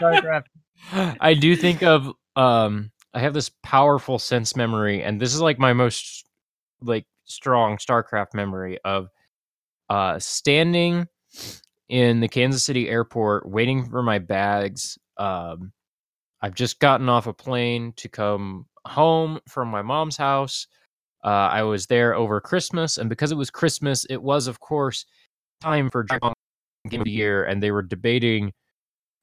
StarCraft, 0.00 0.44
I 1.20 1.34
do 1.34 1.54
think 1.56 1.82
of 1.82 2.10
um 2.36 2.90
I 3.14 3.20
have 3.20 3.34
this 3.34 3.50
powerful 3.62 4.18
sense 4.18 4.56
memory 4.56 5.02
and 5.02 5.20
this 5.20 5.34
is 5.34 5.42
like 5.42 5.58
my 5.58 5.74
most 5.74 6.26
like 6.80 7.04
strong 7.24 7.76
StarCraft 7.76 8.32
memory 8.34 8.78
of 8.84 9.08
uh 9.90 10.18
standing 10.18 11.06
in 11.90 12.20
the 12.20 12.28
Kansas 12.28 12.64
City 12.64 12.88
airport 12.88 13.46
waiting 13.46 13.84
for 13.84 14.02
my 14.02 14.18
bags 14.18 14.98
um 15.18 15.72
I've 16.42 16.54
just 16.54 16.80
gotten 16.80 17.08
off 17.08 17.26
a 17.26 17.32
plane 17.32 17.92
to 17.96 18.08
come 18.08 18.66
home 18.84 19.40
from 19.48 19.68
my 19.68 19.82
mom's 19.82 20.16
house 20.16 20.66
uh, 21.24 21.48
I 21.52 21.62
was 21.62 21.86
there 21.86 22.14
over 22.14 22.40
Christmas, 22.40 22.98
and 22.98 23.08
because 23.08 23.30
it 23.30 23.36
was 23.36 23.50
Christmas, 23.50 24.04
it 24.10 24.20
was, 24.20 24.48
of 24.48 24.58
course, 24.60 25.06
time 25.60 25.88
for 25.88 26.02
Dragon 26.02 26.32
Game 26.88 27.00
of 27.00 27.04
the 27.04 27.12
Year, 27.12 27.44
and 27.44 27.62
they 27.62 27.70
were 27.70 27.82
debating 27.82 28.52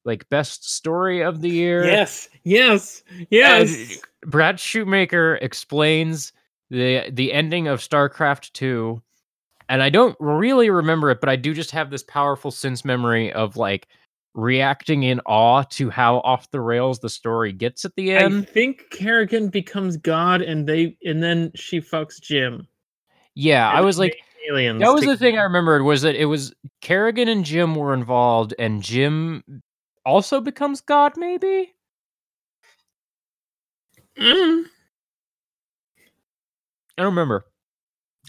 like 0.06 0.28
best 0.30 0.74
story 0.74 1.22
of 1.22 1.42
the 1.42 1.50
year. 1.50 1.86
yes, 1.86 2.30
yes, 2.44 3.04
yes. 3.30 4.00
Brad 4.26 4.60
Shoemaker 4.60 5.36
explains 5.42 6.32
the 6.70 7.10
the 7.12 7.34
ending 7.34 7.68
of 7.68 7.80
StarCraft 7.80 8.54
2 8.54 9.02
and 9.68 9.82
I 9.82 9.90
don't 9.90 10.16
really 10.20 10.70
remember 10.70 11.10
it 11.10 11.20
but 11.20 11.30
I 11.30 11.36
do 11.36 11.52
just 11.54 11.72
have 11.72 11.90
this 11.90 12.04
powerful 12.04 12.52
sense 12.52 12.86
memory 12.86 13.34
of 13.34 13.58
like 13.58 13.88
reacting 14.34 15.04
in 15.04 15.20
awe 15.22 15.64
to 15.64 15.90
how 15.90 16.18
off 16.20 16.50
the 16.52 16.62
rails 16.62 17.00
the 17.00 17.10
story 17.10 17.52
gets 17.52 17.86
at 17.86 17.96
the 17.96 18.12
end. 18.12 18.36
I 18.36 18.42
think 18.42 18.90
Kerrigan 18.92 19.50
becomes 19.50 19.98
God 19.98 20.42
and 20.42 20.68
they 20.68 20.98
and 21.04 21.22
then 21.22 21.52
she 21.56 21.82
fucks 21.82 22.22
Jim. 22.22 22.68
yeah, 23.36 23.70
I 23.70 23.82
was 23.82 23.98
like 23.98 24.18
aliens. 24.50 24.82
that 24.82 24.94
was 24.94 25.06
the 25.06 25.18
thing 25.18 25.38
I 25.38 25.44
remembered 25.44 25.84
was 25.84 26.02
that 26.04 26.16
it 26.16 26.26
was 26.26 26.54
Kerrigan 26.82 27.28
and 27.28 27.44
Jim 27.44 27.76
were 27.76 27.94
involved 27.94 28.54
and 28.60 28.82
Jim 28.82 29.44
also 30.06 30.42
becomes 30.42 30.82
god 30.82 31.14
maybe? 31.18 31.74
Mm. 34.18 34.66
I 36.98 37.02
don't 37.02 37.12
remember. 37.12 37.46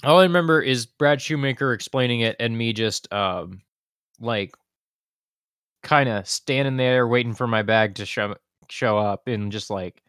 All 0.04 0.21
I 0.21 0.23
remember 0.23 0.62
is 0.62 0.87
Brad 0.87 1.21
Shoemaker 1.21 1.73
explaining 1.73 2.21
it 2.21 2.37
and 2.40 2.57
me 2.57 2.73
just 2.73 3.12
um 3.12 3.61
like 4.21 4.54
kind 5.82 6.08
of 6.08 6.26
standing 6.28 6.76
there 6.76 7.06
waiting 7.08 7.34
for 7.34 7.46
my 7.46 7.62
bag 7.62 7.94
to 7.96 8.06
show 8.06 8.34
show 8.68 8.99
up 8.99 9.28
in 9.28 9.50
just 9.50 9.70
like 9.70 10.02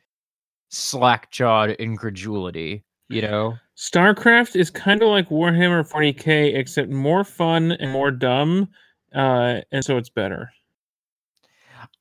slack-jawed 0.70 1.72
incredulity, 1.72 2.84
you 3.10 3.22
know? 3.22 3.56
StarCraft 3.75 4.56
is 4.56 4.70
kind 4.70 5.01
of 5.01 5.10
like 5.10 5.30
Warhammer 5.30 5.88
40k, 5.90 6.56
except 6.56 6.90
more 6.90 7.24
fun 7.24 7.72
and 7.74 7.92
more 7.92 8.12
dumb, 8.12 8.70
uh, 9.16 9.62
and 9.72 9.84
so 9.84 9.98
it's 9.98 10.10
better. 10.10 10.51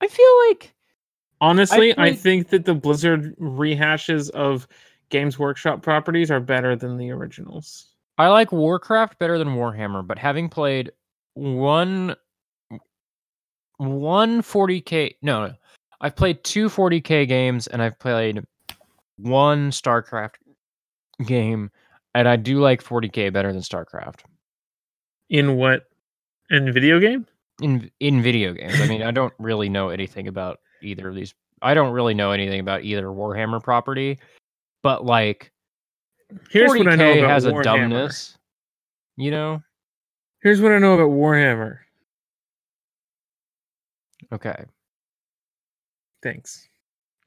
I 0.00 0.06
feel 0.08 0.38
like 0.48 0.74
Honestly, 1.40 1.92
I, 1.92 1.94
played- 1.94 2.18
think 2.18 2.48
that 2.50 2.64
the 2.66 2.74
Blizzard 2.74 3.34
rehashes 3.38 4.28
of 4.30 4.68
Games 5.08 5.38
Workshop 5.38 5.82
properties 5.82 6.30
are 6.30 6.40
better 6.40 6.76
than 6.76 6.98
the 6.98 7.10
originals. 7.10 7.86
I 8.18 8.28
like 8.28 8.52
Warcraft 8.52 9.18
better 9.18 9.38
than 9.38 9.48
Warhammer, 9.56 10.06
but 10.06 10.18
having 10.18 10.50
played 10.50 10.92
one 11.32 12.14
one 13.80 14.42
40k 14.42 15.16
no, 15.22 15.46
no. 15.46 15.54
I've 16.00 16.16
played 16.16 16.42
two 16.44 16.68
40k 16.68 17.26
games 17.26 17.66
and 17.66 17.82
I've 17.82 17.98
played 17.98 18.42
one 19.16 19.70
StarCraft 19.70 20.34
game 21.24 21.70
and 22.14 22.28
I 22.28 22.36
do 22.36 22.60
like 22.60 22.82
40k 22.82 23.32
better 23.32 23.52
than 23.52 23.62
StarCraft 23.62 24.20
In 25.28 25.56
what? 25.56 25.84
In 26.50 26.72
video 26.72 26.98
game? 26.98 27.26
in 27.60 27.90
in 28.00 28.22
video 28.22 28.52
games. 28.52 28.80
I 28.80 28.86
mean, 28.86 29.02
I 29.02 29.10
don't 29.10 29.34
really 29.38 29.68
know 29.68 29.90
anything 29.90 30.28
about 30.28 30.60
either 30.82 31.08
of 31.08 31.14
these. 31.14 31.34
I 31.62 31.74
don't 31.74 31.92
really 31.92 32.14
know 32.14 32.32
anything 32.32 32.60
about 32.60 32.84
either 32.84 33.06
Warhammer 33.06 33.62
property, 33.62 34.18
but 34.82 35.04
like 35.04 35.52
Here's 36.50 36.70
40k 36.70 36.78
what 36.78 36.88
I 36.88 36.96
know 36.96 37.12
about 37.12 37.30
has 37.30 37.44
a 37.44 37.62
dumbness, 37.62 38.38
you 39.16 39.30
know? 39.30 39.62
Here's 40.42 40.60
what 40.60 40.72
I 40.72 40.78
know 40.78 40.94
about 40.94 41.10
Warhammer. 41.10 41.78
Okay. 44.32 44.64
Thanks. 46.22 46.68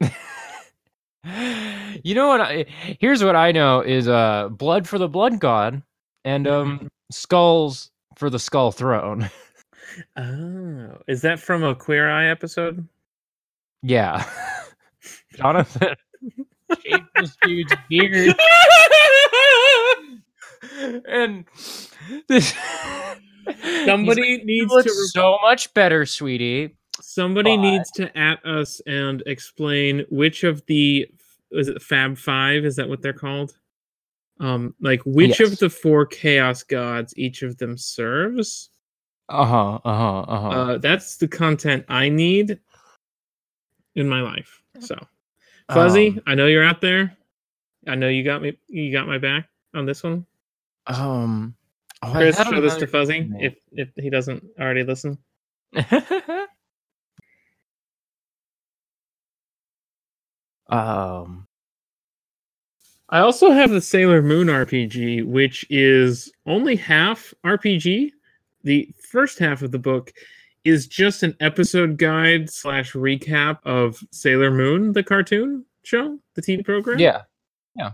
you 2.04 2.14
know 2.14 2.28
what 2.28 2.40
I 2.40 2.66
here's 3.00 3.24
what 3.24 3.34
I 3.36 3.50
know 3.52 3.80
is 3.80 4.08
uh 4.08 4.48
blood 4.50 4.86
for 4.86 4.98
the 4.98 5.08
blood 5.08 5.40
god 5.40 5.82
and 6.24 6.46
Mm-hmm. 6.46 6.70
um 6.82 6.88
skulls 7.10 7.90
for 8.16 8.30
the 8.30 8.38
skull 8.38 8.72
throne. 8.72 9.30
Oh, 10.16 10.98
is 11.06 11.22
that 11.22 11.38
from 11.38 11.62
a 11.62 11.72
Queer 11.74 12.10
Eye 12.10 12.26
episode? 12.28 12.88
yeah. 13.82 14.24
Jonathan 15.36 15.94
shaved 16.82 17.04
this 17.14 17.36
dude's 17.42 17.72
beard 17.88 18.34
and 21.06 21.44
this 22.28 22.54
Somebody 23.84 24.38
He's 24.38 24.44
needs 24.46 24.72
to 24.72 24.78
re- 24.90 25.06
so 25.12 25.38
much 25.42 25.72
better, 25.74 26.06
sweetie. 26.06 26.74
Somebody 27.00 27.56
But- 27.56 27.62
needs 27.62 27.90
to 27.92 28.16
at 28.16 28.44
us 28.46 28.80
and 28.86 29.22
explain 29.26 30.04
which 30.10 30.44
of 30.44 30.64
the 30.66 31.08
is 31.50 31.68
it 31.68 31.82
Fab 31.82 32.16
Five? 32.18 32.64
Is 32.64 32.76
that 32.76 32.88
what 32.88 33.02
they're 33.02 33.12
called? 33.12 33.56
Um, 34.40 34.74
like 34.80 35.00
which 35.06 35.38
Yes. 35.40 35.52
of 35.52 35.58
the 35.58 35.70
four 35.70 36.06
chaos 36.06 36.62
gods 36.64 37.14
each 37.16 37.42
of 37.42 37.56
them 37.58 37.76
serves? 37.78 38.70
Uh-huh, 39.28 39.78
uh-huh, 39.84 40.20
uh-huh. 40.22 40.48
Uh, 40.48 40.78
that's 40.78 41.16
the 41.16 41.28
content 41.28 41.84
I 41.88 42.08
need 42.08 42.58
in 43.94 44.08
my 44.08 44.20
life. 44.20 44.60
So, 44.80 44.96
Fuzzy, 45.72 46.08
Um, 46.08 46.22
I 46.26 46.34
know 46.34 46.46
you're 46.46 46.64
out 46.64 46.80
there. 46.80 47.16
I 47.86 47.94
know 47.94 48.08
you 48.08 48.24
got 48.24 48.42
me. 48.42 48.58
You 48.66 48.90
got 48.92 49.06
my 49.06 49.18
back 49.18 49.48
on 49.74 49.86
this 49.86 50.02
one. 50.02 50.26
Um, 50.86 51.54
Oh, 52.02 52.12
Chris, 52.12 52.36
that 52.36 52.48
show 52.48 52.60
this 52.60 52.76
to 52.76 52.86
Fuzzy 52.86 53.20
name. 53.20 53.36
if 53.40 53.56
if 53.72 53.88
he 53.96 54.10
doesn't 54.10 54.44
already 54.60 54.82
listen. 54.82 55.16
um. 60.74 61.46
I 63.10 63.20
also 63.20 63.50
have 63.50 63.70
the 63.70 63.80
Sailor 63.80 64.22
Moon 64.22 64.48
RPG, 64.48 65.24
which 65.26 65.64
is 65.70 66.32
only 66.46 66.74
half 66.74 67.32
RPG. 67.44 68.10
The 68.64 68.88
first 69.08 69.38
half 69.38 69.62
of 69.62 69.70
the 69.70 69.78
book 69.78 70.12
is 70.64 70.86
just 70.86 71.22
an 71.22 71.36
episode 71.40 71.98
guide 71.98 72.50
slash 72.50 72.94
recap 72.94 73.58
of 73.64 73.98
Sailor 74.10 74.50
Moon, 74.50 74.92
the 74.92 75.02
cartoon 75.02 75.64
show, 75.82 76.18
the 76.34 76.42
TV 76.42 76.64
program. 76.64 76.98
Yeah. 76.98 77.22
Yeah, 77.76 77.90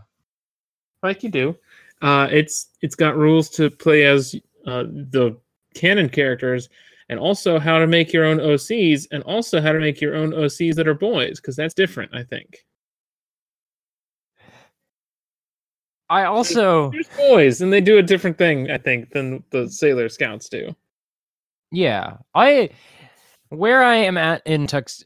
like 1.03 1.23
you 1.23 1.31
do. 1.31 1.57
Uh, 2.03 2.29
it's 2.31 2.69
it's 2.83 2.95
got 2.95 3.17
rules 3.17 3.49
to 3.51 3.71
play 3.71 4.05
as 4.05 4.35
uh, 4.67 4.85
the 4.85 5.39
canon 5.75 6.09
characters, 6.09 6.69
and 7.09 7.19
also 7.19 7.59
how 7.59 7.79
to 7.79 7.87
make 7.87 8.13
your 8.13 8.25
own 8.25 8.39
OCs, 8.39 9.07
and 9.11 9.23
also 9.25 9.61
how 9.61 9.73
to 9.73 9.81
make 9.81 10.01
your 10.01 10.15
own 10.15 10.33
OCs 10.33 10.75
that 10.75 10.89
are 10.89 10.95
boys, 10.95 11.41
because 11.41 11.57
that's 11.57 11.75
different. 11.75 12.15
I 12.15 12.23
think 12.23 12.59
I 16.11 16.25
also 16.25 16.91
there's 16.91 17.09
boys, 17.17 17.61
and 17.63 17.73
they 17.73 17.81
do 17.81 17.97
a 17.97 18.03
different 18.03 18.37
thing. 18.37 18.71
I 18.71 18.77
think 18.79 19.11
than 19.13 19.43
the 19.51 19.69
Sailor 19.71 20.09
Scouts 20.11 20.49
do. 20.51 20.75
yeah 21.73 22.17
I 22.35 22.71
where 23.49 23.83
I 23.83 23.95
am 23.97 24.17
at 24.19 24.43
in 24.47 24.67
Tux 24.67 25.03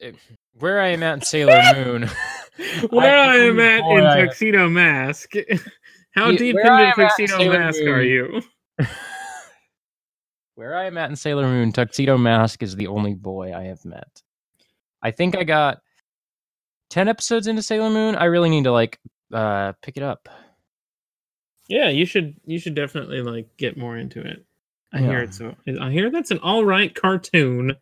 where 0.58 0.80
I 0.80 0.88
am 0.88 1.02
at 1.02 1.14
in 1.14 1.20
Sailor 1.22 1.60
Moon. 1.84 2.10
Where 2.90 3.18
I, 3.18 3.36
am 3.38 3.58
at 3.58 3.80
in 3.80 4.06
I. 4.06 4.24
Tuxedo 4.26 4.68
Mask. 4.68 5.32
How 6.12 6.30
You- 6.30 6.38
deep 6.38 6.56
I 6.64 6.84
into 6.90 6.94
Tuxedo 7.02 7.50
Mask 7.52 7.80
are 7.82 8.02
you? 8.02 8.40
Where 10.54 10.76
I 10.76 10.84
am 10.84 10.96
at 10.96 11.10
in 11.10 11.16
Sailor 11.16 11.48
Moon, 11.48 11.72
Tuxedo 11.72 12.16
Mask 12.16 12.62
is 12.62 12.76
the 12.76 12.86
only 12.86 13.14
boy 13.14 13.52
I 13.52 13.64
have 13.64 13.84
met. 13.84 14.22
I 15.02 15.10
think 15.10 15.36
I 15.36 15.42
got 15.42 15.80
10 16.90 17.08
episodes 17.08 17.48
into 17.48 17.60
Sailor 17.60 17.90
Moon. 17.90 18.14
I 18.14 18.26
really 18.26 18.50
need 18.50 18.64
to 18.64 18.72
like 18.72 19.00
uh 19.32 19.72
pick 19.82 19.96
it 19.96 20.04
up. 20.04 20.28
Yeah, 21.68 21.88
you 21.88 22.04
should 22.06 22.34
you 22.44 22.58
should 22.58 22.74
definitely 22.74 23.22
like 23.22 23.48
get 23.56 23.76
more 23.76 23.96
into 23.96 24.20
it. 24.20 24.44
I 24.92 24.98
hear 25.00 25.18
Yeah. 25.18 25.24
it's 25.24 25.40
a, 25.40 25.56
I 25.80 25.90
hear 25.90 26.10
that's 26.10 26.30
an 26.30 26.38
all 26.38 26.64
right 26.64 26.94
cartoon, 26.94 27.74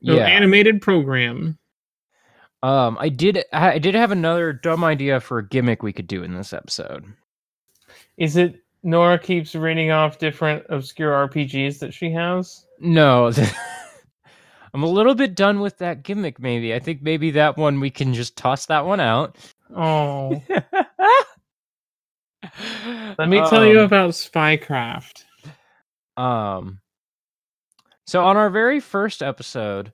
no 0.00 0.14
Yeah. 0.14 0.26
animated 0.26 0.80
program. 0.80 1.58
Um 2.62 2.96
I 3.00 3.08
did 3.08 3.42
I 3.52 3.78
did 3.78 3.94
have 3.94 4.12
another 4.12 4.52
dumb 4.52 4.84
idea 4.84 5.20
for 5.20 5.38
a 5.38 5.46
gimmick 5.48 5.82
we 5.82 5.92
could 5.92 6.06
do 6.06 6.22
in 6.22 6.34
this 6.34 6.52
episode. 6.52 7.04
Is 8.16 8.36
it 8.36 8.62
Nora 8.82 9.18
keeps 9.18 9.54
reading 9.54 9.90
off 9.90 10.18
different 10.18 10.64
obscure 10.68 11.12
RPGs 11.28 11.78
that 11.80 11.92
she 11.92 12.10
has? 12.12 12.64
No. 12.78 13.30
I'm 14.72 14.82
a 14.84 14.88
little 14.88 15.14
bit 15.16 15.34
done 15.34 15.60
with 15.60 15.78
that 15.78 16.04
gimmick 16.04 16.38
maybe. 16.38 16.72
I 16.74 16.78
think 16.78 17.02
maybe 17.02 17.32
that 17.32 17.56
one 17.56 17.80
we 17.80 17.90
can 17.90 18.14
just 18.14 18.36
toss 18.36 18.66
that 18.66 18.86
one 18.86 19.00
out. 19.00 19.36
Oh, 19.74 20.40
let 23.18 23.28
me 23.28 23.38
tell 23.48 23.64
you 23.66 23.80
Um, 23.80 23.86
about 23.86 24.10
Spycraft. 24.10 25.24
Um 26.16 26.80
so 28.06 28.24
on 28.24 28.36
our 28.36 28.50
very 28.50 28.80
first 28.80 29.22
episode, 29.22 29.92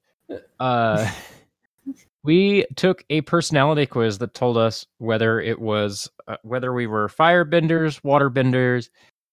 uh 0.60 1.10
we 2.24 2.66
took 2.74 3.04
a 3.10 3.20
personality 3.22 3.86
quiz 3.86 4.18
that 4.18 4.34
told 4.34 4.56
us 4.56 4.84
whether 4.98 5.40
it 5.40 5.60
was 5.60 6.10
uh, 6.26 6.36
whether 6.42 6.72
we 6.72 6.86
were 6.86 7.08
firebenders, 7.08 8.00
waterbenders, 8.02 8.88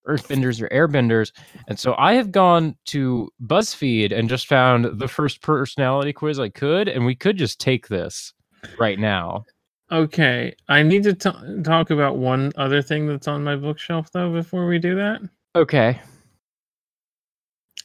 earthbenders 0.08 0.62
or 0.62 0.70
airbenders. 0.70 1.32
And 1.68 1.80
so 1.80 1.96
I 1.98 2.14
have 2.14 2.32
gone 2.32 2.76
to 2.88 3.30
BuzzFeed 3.46 4.12
and 4.12 4.30
just 4.30 4.48
found 4.48 5.00
the 5.00 5.08
first 5.08 5.42
personality 5.42 6.14
quiz 6.14 6.40
I 6.40 6.50
could 6.50 6.88
and 6.88 7.06
we 7.06 7.16
could 7.16 7.38
just 7.38 7.60
take 7.60 7.88
this 7.88 8.34
right 8.78 9.00
now. 9.00 9.46
Okay, 9.94 10.56
I 10.68 10.82
need 10.82 11.04
to 11.04 11.14
t- 11.14 11.62
talk 11.64 11.92
about 11.92 12.18
one 12.18 12.52
other 12.56 12.82
thing 12.82 13.06
that's 13.06 13.28
on 13.28 13.44
my 13.44 13.56
bookshelf 13.56 14.12
though 14.12 14.34
before 14.34 14.66
we 14.66 14.80
do 14.80 14.96
that. 14.96 15.22
Okay. 15.56 16.02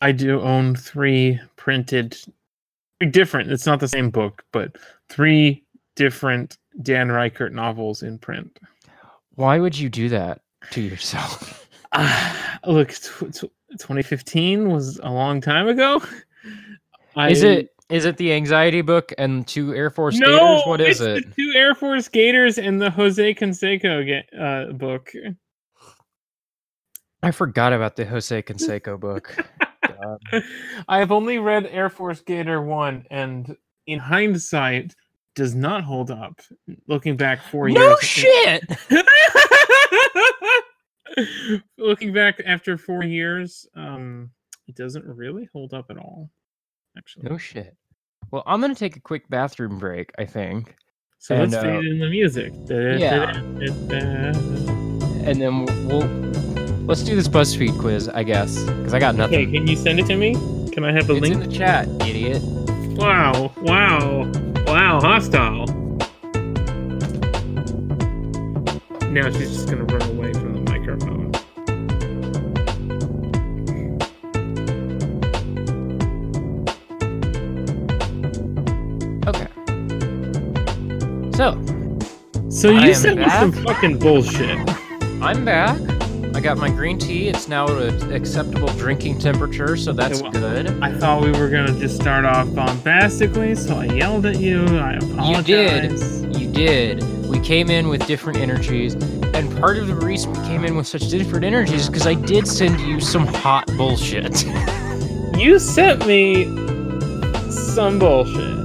I 0.01 0.12
do 0.12 0.40
own 0.40 0.75
three 0.75 1.38
printed, 1.57 2.16
different. 3.11 3.53
It's 3.53 3.66
not 3.66 3.79
the 3.81 3.88
same 3.88 4.09
book, 4.09 4.42
but 4.53 4.77
three 5.11 5.64
different 5.97 6.57
Dan 6.81 7.09
Ryckert 7.09 7.53
novels 7.53 8.03
in 8.03 8.18
print. 8.18 8.59
Why 9.35 9.59
would 9.59 9.79
you 9.79 9.90
do 9.90 10.09
that 10.09 10.40
to 10.73 10.81
yourself? 10.81 11.64
Ah, 11.92 12.59
look, 12.66 12.90
tw- 12.90 13.33
tw- 13.33 13.51
2015 13.79 14.68
was 14.71 14.99
a 15.03 15.11
long 15.11 15.40
time 15.40 15.68
ago. 15.68 16.03
Is 17.16 17.42
it 17.42 17.71
is 17.90 18.05
it 18.05 18.16
the 18.16 18.33
anxiety 18.33 18.83
book 18.83 19.12
and 19.18 19.46
two 19.46 19.74
Air 19.74 19.90
Force 19.90 20.18
No, 20.18 20.27
Gators? 20.27 20.62
What 20.66 20.81
is 20.81 21.01
it's 21.01 21.27
it? 21.27 21.29
The 21.29 21.42
two 21.42 21.53
Air 21.57 21.74
Force 21.74 22.09
Gators 22.09 22.59
and 22.59 22.81
the 22.81 22.90
Jose 22.90 23.35
Canseco 23.35 24.22
uh, 24.38 24.72
book. 24.72 25.11
I 27.22 27.31
forgot 27.31 27.72
about 27.72 27.96
the 27.96 28.05
Jose 28.05 28.42
Canseco 28.42 29.01
book. 29.01 29.37
I 30.88 30.98
have 30.98 31.11
only 31.12 31.38
read 31.38 31.66
Air 31.66 31.90
Force 31.90 32.20
Gator 32.20 32.62
1, 32.62 33.07
and 33.11 33.57
in 33.87 33.98
hindsight, 33.98 34.94
does 35.35 35.55
not 35.55 35.85
hold 35.85 36.11
up. 36.11 36.40
Looking 36.88 37.16
back 37.16 37.42
four 37.42 37.68
No 37.68 37.81
years. 37.81 37.90
No 37.90 37.98
shit. 38.01 38.64
Looking 41.79 42.12
back 42.12 42.40
after 42.44 42.77
four 42.77 43.03
years, 43.03 43.66
um, 43.74 44.31
it 44.66 44.77
doesn't 44.77 45.05
really 45.05 45.48
hold 45.53 45.74
up 45.74 45.90
at 45.90 45.96
all. 45.96 46.31
Actually, 46.99 47.31
No 47.31 47.39
shit. 47.39 47.77
Well, 48.33 48.43
I'm 48.45 48.61
gonna 48.61 48.75
take 48.75 48.97
a 48.97 49.01
quick 49.01 49.29
bathroom 49.31 49.79
break. 49.79 50.11
I 50.19 50.25
think, 50.25 50.75
so 51.19 51.37
and, 51.37 51.53
let's 51.53 51.65
uh, 51.65 51.67
fade 51.67 51.85
in 51.85 52.01
the 52.01 52.09
music. 52.09 52.53
yeah. 52.69 53.39
and 55.25 55.41
then 55.41 55.65
we'll 55.87 56.07
let's 56.87 57.03
do 57.03 57.15
this 57.15 57.29
BuzzFeed 57.29 57.79
quiz. 57.79 58.09
I 58.09 58.25
guess 58.25 58.65
because 58.65 58.95
I 58.95 58.99
got 58.99 59.15
nothing. 59.15 59.49
Okay, 59.49 59.53
can 59.53 59.67
you 59.67 59.77
send 59.77 60.01
it 60.01 60.07
to 60.07 60.17
me? 60.17 60.35
Can 60.73 60.85
I 60.85 60.93
have 60.93 61.09
a 61.09 61.13
link? 61.13 61.37
It's 61.37 61.45
in 61.45 61.51
the 61.51 61.57
chat, 61.57 61.89
idiot. 62.07 62.43
Wow, 62.99 63.53
wow, 63.59 64.31
wow, 64.67 65.01
hostile. 65.01 65.67
Now 69.09 69.31
she's 69.31 69.55
just 69.55 69.71
gonna 69.71 69.85
run 69.85 70.08
So 81.38 81.53
So 82.51 82.70
you 82.70 82.92
sent 82.94 83.20
me 83.20 83.31
some 83.31 83.53
fucking 83.53 84.01
bullshit. 84.01 84.59
I'm 85.22 85.44
back. 85.44 85.79
I 86.35 86.40
got 86.40 86.59
my 86.59 86.68
green 86.68 86.98
tea. 86.98 87.29
It's 87.29 87.46
now 87.46 87.68
at 87.68 88.03
an 88.03 88.12
acceptable 88.12 88.66
drinking 88.70 89.20
temperature, 89.20 89.77
so 89.77 89.92
that's 89.92 90.20
well, 90.20 90.33
good. 90.33 90.83
I 90.83 90.92
thought 90.92 91.22
we 91.22 91.31
were 91.31 91.48
gonna 91.48 91.79
just 91.79 91.94
start 91.94 92.24
off 92.24 92.53
bombastically, 92.57 93.55
so 93.55 93.77
I 93.77 93.85
yelled 93.85 94.27
at 94.27 94.40
you. 94.40 94.64
I 94.79 94.94
apologize. 94.94 96.22
You 96.24 96.27
did. 96.27 96.40
You 96.40 96.53
did. 96.53 97.29
We 97.29 97.38
came 97.38 97.70
in 97.70 97.87
with 97.87 98.05
different 98.09 98.40
energies, 98.40 98.94
and 98.94 99.57
part 99.61 99.79
of 99.79 99.87
the 99.87 99.94
reason 99.94 100.33
we 100.33 100.40
came 100.48 100.64
in 100.64 100.74
with 100.74 100.88
such 100.88 101.09
different 101.09 101.44
energies 101.44 101.83
is 101.83 101.88
because 101.88 102.09
I 102.09 102.14
did 102.14 102.48
send 102.48 102.81
you 102.81 102.98
some 102.98 103.29
hot 103.29 103.68
bullshit. 103.77 104.44
You 105.38 105.61
sent 105.61 106.05
me 106.05 106.46
some 107.48 108.01
bullshit. 108.01 108.58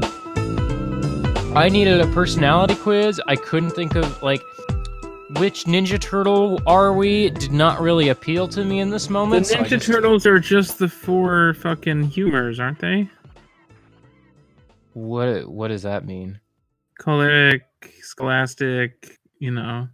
I 1.56 1.70
needed 1.70 2.02
a 2.02 2.08
personality 2.08 2.76
quiz. 2.76 3.22
I 3.28 3.36
couldn't 3.36 3.72
think 3.72 3.96
of 3.96 4.22
like 4.24 4.42
which 5.38 5.66
Ninja 5.66 6.00
Turtle 6.00 6.60
are 6.68 6.94
we? 6.94 7.30
Did 7.30 7.52
not 7.52 7.80
really 7.80 8.10
appeal 8.10 8.48
to 8.50 8.66
me 8.66 8.80
in 8.80 8.90
this 8.90 9.08
The 9.08 9.14
moment. 9.14 9.48
so 9.48 9.56
I 9.60 9.64
Ninja 9.64 9.70
just- 9.70 9.86
Turtles 9.88 10.26
are 10.26 10.40
just 10.40 10.80
the 10.80 10.90
four 10.90 11.54
fucking 11.56 12.04
humors, 12.06 12.60
aren't 12.60 12.80
they? 12.80 13.10
What 14.94 15.48
what 15.50 15.68
does 15.70 15.84
that 15.84 16.06
mean? 16.06 16.40
Choleric, 17.00 17.64
Scholastic, 18.02 19.20
you 19.40 19.52
know. 19.52 19.88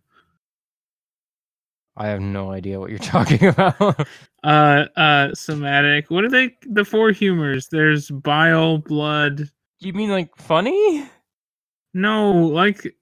I 1.97 2.07
have 2.07 2.21
no 2.21 2.51
idea 2.51 2.79
what 2.79 2.89
you're 2.89 2.99
talking 2.99 3.45
about. 3.47 4.07
Uh 4.43 4.85
uh 4.95 5.33
somatic. 5.33 6.09
What 6.09 6.23
are 6.23 6.29
they 6.29 6.55
the 6.63 6.85
four 6.85 7.11
humors? 7.11 7.67
There's 7.67 8.09
bile, 8.09 8.77
blood. 8.77 9.49
you 9.79 9.91
mean 9.93 10.09
like 10.09 10.35
funny? 10.37 11.05
No, 11.93 12.31
like 12.31 12.95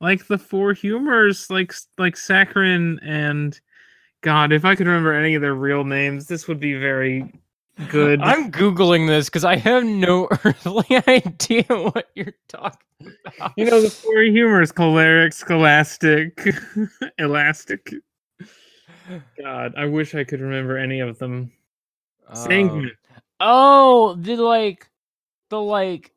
like 0.00 0.26
the 0.26 0.38
four 0.38 0.72
humors, 0.72 1.50
like 1.50 1.72
like 1.98 2.14
saccharin 2.14 2.98
and 3.02 3.58
God, 4.22 4.52
if 4.52 4.64
I 4.64 4.74
could 4.74 4.86
remember 4.86 5.12
any 5.12 5.34
of 5.34 5.42
their 5.42 5.54
real 5.54 5.84
names, 5.84 6.26
this 6.26 6.48
would 6.48 6.58
be 6.58 6.74
very 6.74 7.30
good. 7.90 8.22
I'm 8.22 8.50
googling 8.50 9.06
this 9.06 9.26
because 9.26 9.44
I 9.44 9.56
have 9.56 9.84
no 9.84 10.28
earthly 10.44 11.02
idea 11.06 11.64
what 11.68 12.08
you're 12.14 12.34
talking 12.48 12.80
about. 13.26 13.52
You 13.56 13.66
know 13.66 13.80
the 13.80 13.90
four 13.90 14.22
humors: 14.22 14.72
choleric, 14.72 15.32
scholastic, 15.32 16.48
elastic. 17.18 17.92
God, 19.38 19.74
I 19.76 19.84
wish 19.86 20.14
I 20.14 20.24
could 20.24 20.40
remember 20.40 20.78
any 20.78 21.00
of 21.00 21.18
them. 21.18 21.52
Um, 22.28 22.36
Sanguine. 22.36 22.92
Oh, 23.40 24.14
the 24.14 24.36
like, 24.36 24.88
the 25.50 25.60
like, 25.60 26.12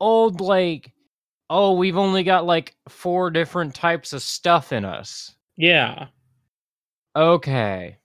old 0.00 0.40
like. 0.40 0.90
Oh, 1.56 1.74
we've 1.74 1.96
only 1.96 2.24
got 2.24 2.46
like 2.46 2.74
four 2.88 3.30
different 3.30 3.76
types 3.76 4.12
of 4.12 4.22
stuff 4.22 4.72
in 4.72 4.84
us. 4.84 5.36
Yeah. 5.56 6.08
Okay. 7.14 7.96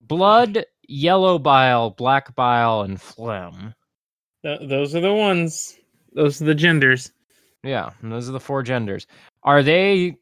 Blood, 0.00 0.64
yellow 0.88 1.38
bile, 1.38 1.90
black 1.90 2.34
bile, 2.34 2.80
and 2.80 2.98
phlegm. 2.98 3.74
Th- 4.42 4.66
those 4.70 4.94
are 4.94 5.02
the 5.02 5.12
ones. 5.12 5.76
Those 6.14 6.40
are 6.40 6.46
the 6.46 6.54
genders. 6.54 7.12
Yeah, 7.62 7.90
those 8.02 8.26
are 8.26 8.32
the 8.32 8.40
four 8.40 8.62
genders. 8.62 9.06
Are 9.42 9.62
they 9.62 10.16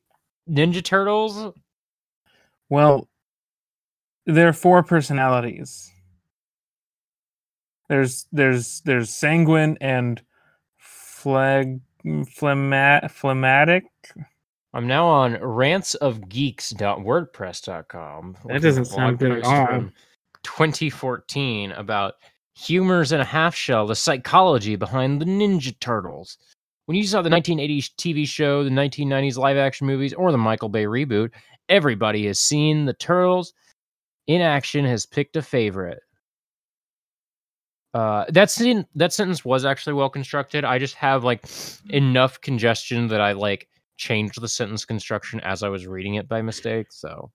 Ninja 0.51 0.83
Turtles? 0.83 1.55
Well, 2.69 3.09
there 4.27 4.49
are 4.49 4.53
four 4.53 4.83
personalities. 4.83 5.89
There's 7.89 8.27
there's 8.33 8.81
there's 8.81 9.11
sanguine 9.11 9.79
and 9.81 10.21
phleg 10.79 11.81
phlegma, 12.05 13.11
phlegmatic. 13.11 13.85
I'm 14.73 14.87
now 14.87 15.07
on 15.07 15.35
rantsofgeeks.wordpress.com. 15.37 18.37
That 18.47 18.63
doesn't 18.63 18.87
sound 18.87 19.19
good 19.19 19.33
at 19.33 19.45
all. 19.45 19.91
2014 20.43 21.73
about 21.73 22.15
humors 22.55 23.13
in 23.13 23.21
a 23.21 23.25
half 23.25 23.55
shell, 23.55 23.87
the 23.87 23.95
psychology 23.95 24.77
behind 24.77 25.21
the 25.21 25.25
Ninja 25.25 25.79
Turtles. 25.81 26.39
When 26.87 26.97
you 26.97 27.05
saw 27.05 27.23
the 27.23 27.31
1980s 27.31 27.91
TV 27.99 28.29
show, 28.29 28.63
the 28.63 28.71
1990s 28.71 29.39
live 29.39 29.57
action 29.57 29.87
movies, 29.87 30.13
or 30.13 30.31
the 30.31 30.39
Michael 30.39 30.69
Bay 30.69 30.85
reboot, 30.85 31.31
everybody 31.69 32.27
has 32.27 32.39
seen 32.39 32.85
the 32.85 32.93
Turtles 32.93 33.55
in 34.27 34.41
action, 34.41 34.85
has 34.85 35.07
picked 35.07 35.37
a 35.37 35.43
favorite. 35.43 36.01
Uh, 37.95 38.25
that 38.29 38.51
scene, 38.51 38.85
that 38.97 39.13
sentence 39.13 39.45
was 39.45 39.65
actually 39.65 39.93
well 39.93 40.11
constructed. 40.11 40.65
I 40.65 40.79
just 40.79 40.97
have 40.97 41.23
like 41.23 41.47
enough 41.91 42.41
congestion 42.41 43.07
that 43.09 43.21
I 43.21 43.33
like 43.33 43.69
changed 43.97 44.41
the 44.41 44.49
sentence 44.49 44.85
construction 44.85 45.39
as 45.41 45.63
I 45.63 45.69
was 45.69 45.87
reading 45.87 46.17
it 46.17 46.29
by 46.29 46.43
mistake. 46.43 46.89
So 46.91 47.31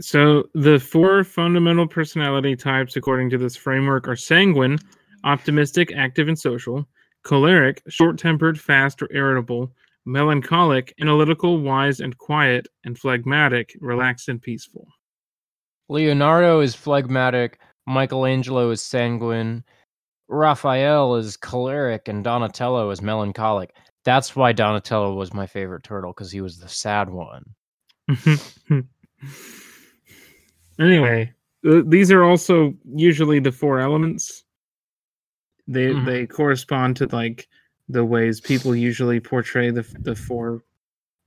So 0.00 0.44
the 0.54 0.78
four 0.78 1.24
fundamental 1.24 1.88
personality 1.88 2.54
types, 2.54 2.96
according 2.96 3.30
to 3.30 3.38
this 3.38 3.56
framework, 3.56 4.06
are 4.08 4.16
sanguine, 4.16 4.78
optimistic, 5.24 5.92
active, 5.96 6.28
and 6.28 6.38
social; 6.38 6.86
choleric, 7.24 7.82
short-tempered, 7.88 8.60
fast, 8.60 9.02
or 9.02 9.08
irritable; 9.12 9.72
melancholic, 10.04 10.94
analytical, 11.00 11.60
wise, 11.60 11.98
and 12.00 12.16
quiet; 12.18 12.68
and 12.84 12.98
phlegmatic, 12.98 13.76
relaxed 13.80 14.28
and 14.28 14.40
peaceful. 14.40 14.86
Leonardo 15.88 16.60
is 16.60 16.74
phlegmatic, 16.74 17.58
Michelangelo 17.86 18.70
is 18.70 18.82
sanguine, 18.82 19.64
Raphael 20.28 21.16
is 21.16 21.36
choleric, 21.36 22.08
and 22.08 22.22
Donatello 22.22 22.90
is 22.90 23.02
melancholic. 23.02 23.74
That's 24.04 24.34
why 24.36 24.52
Donatello 24.52 25.14
was 25.14 25.34
my 25.34 25.46
favorite 25.46 25.82
turtle 25.82 26.12
because 26.12 26.30
he 26.32 26.40
was 26.40 26.58
the 26.58 26.68
sad 26.68 27.10
one. 27.10 27.44
anyway, 30.78 31.32
th- 31.64 31.84
these 31.86 32.10
are 32.10 32.24
also 32.24 32.74
usually 32.94 33.40
the 33.40 33.52
four 33.52 33.80
elements. 33.80 34.44
They 35.66 35.94
Mhm. 35.94 36.04
they 36.04 36.26
correspond 36.26 36.96
to 36.96 37.06
like 37.06 37.48
the 37.88 38.04
ways 38.04 38.40
people 38.40 38.74
usually 38.74 39.20
portray 39.20 39.70
the 39.70 39.82
the 40.00 40.14
four 40.14 40.64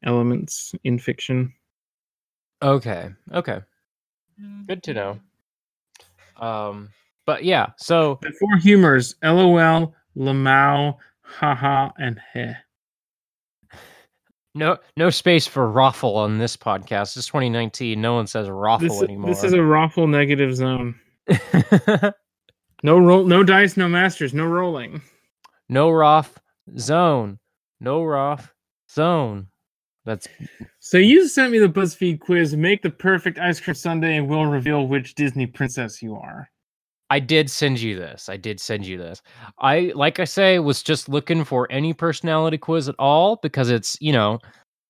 elements 0.03 0.73
in 0.83 0.97
fiction. 0.99 1.53
Okay, 2.61 3.13
okay, 3.31 3.61
good 4.67 4.81
to 4.83 4.93
know. 4.93 5.19
Um, 6.37 6.89
but 7.25 7.43
yeah, 7.43 7.67
so 7.77 8.19
The 8.21 8.31
four 8.39 8.57
humors: 8.57 9.15
LOL, 9.23 9.93
Lamau, 10.17 10.95
haha, 11.21 11.89
and 11.97 12.19
heh. 12.33 12.53
no 14.55 14.77
no 14.97 15.09
space 15.09 15.47
for 15.47 15.69
raffle 15.69 16.15
on 16.17 16.37
this 16.37 16.55
podcast. 16.57 17.15
It's 17.17 17.27
2019. 17.27 17.99
No 17.99 18.15
one 18.15 18.27
says 18.27 18.49
raffle 18.49 18.87
This, 18.89 19.01
anymore. 19.03 19.29
this 19.29 19.43
is 19.43 19.53
a 19.53 19.63
raffle 19.63 20.07
negative 20.07 20.55
zone. 20.55 20.95
No 22.85 22.97
roll, 22.99 23.23
no 23.23 23.45
dice, 23.45 23.77
no 23.77 23.87
masters, 23.87 24.33
no 24.33 24.45
rolling. 24.45 25.01
no 25.69 25.89
Roth 25.89 26.37
zone. 26.77 27.39
No 27.79 28.03
Roth 28.03 28.51
zone. 28.91 29.47
That's 30.05 30.27
So 30.79 30.97
you 30.97 31.27
sent 31.27 31.51
me 31.51 31.59
the 31.59 31.67
BuzzFeed 31.67 32.19
quiz. 32.19 32.55
Make 32.55 32.81
the 32.81 32.89
perfect 32.89 33.39
ice 33.39 33.59
cream 33.59 33.75
sundae, 33.75 34.17
and 34.17 34.27
we'll 34.27 34.45
reveal 34.45 34.87
which 34.87 35.15
Disney 35.15 35.47
princess 35.47 36.01
you 36.01 36.15
are. 36.15 36.49
I 37.09 37.19
did 37.19 37.49
send 37.49 37.79
you 37.79 37.95
this. 37.95 38.27
I 38.27 38.37
did 38.37 38.59
send 38.59 38.85
you 38.85 38.97
this. 38.97 39.21
I 39.59 39.91
like 39.95 40.19
I 40.19 40.23
say 40.25 40.59
was 40.59 40.81
just 40.81 41.07
looking 41.07 41.43
for 41.43 41.71
any 41.71 41.93
personality 41.93 42.57
quiz 42.57 42.89
at 42.89 42.95
all 42.97 43.39
because 43.43 43.69
it's, 43.69 43.95
you 44.01 44.11
know, 44.11 44.39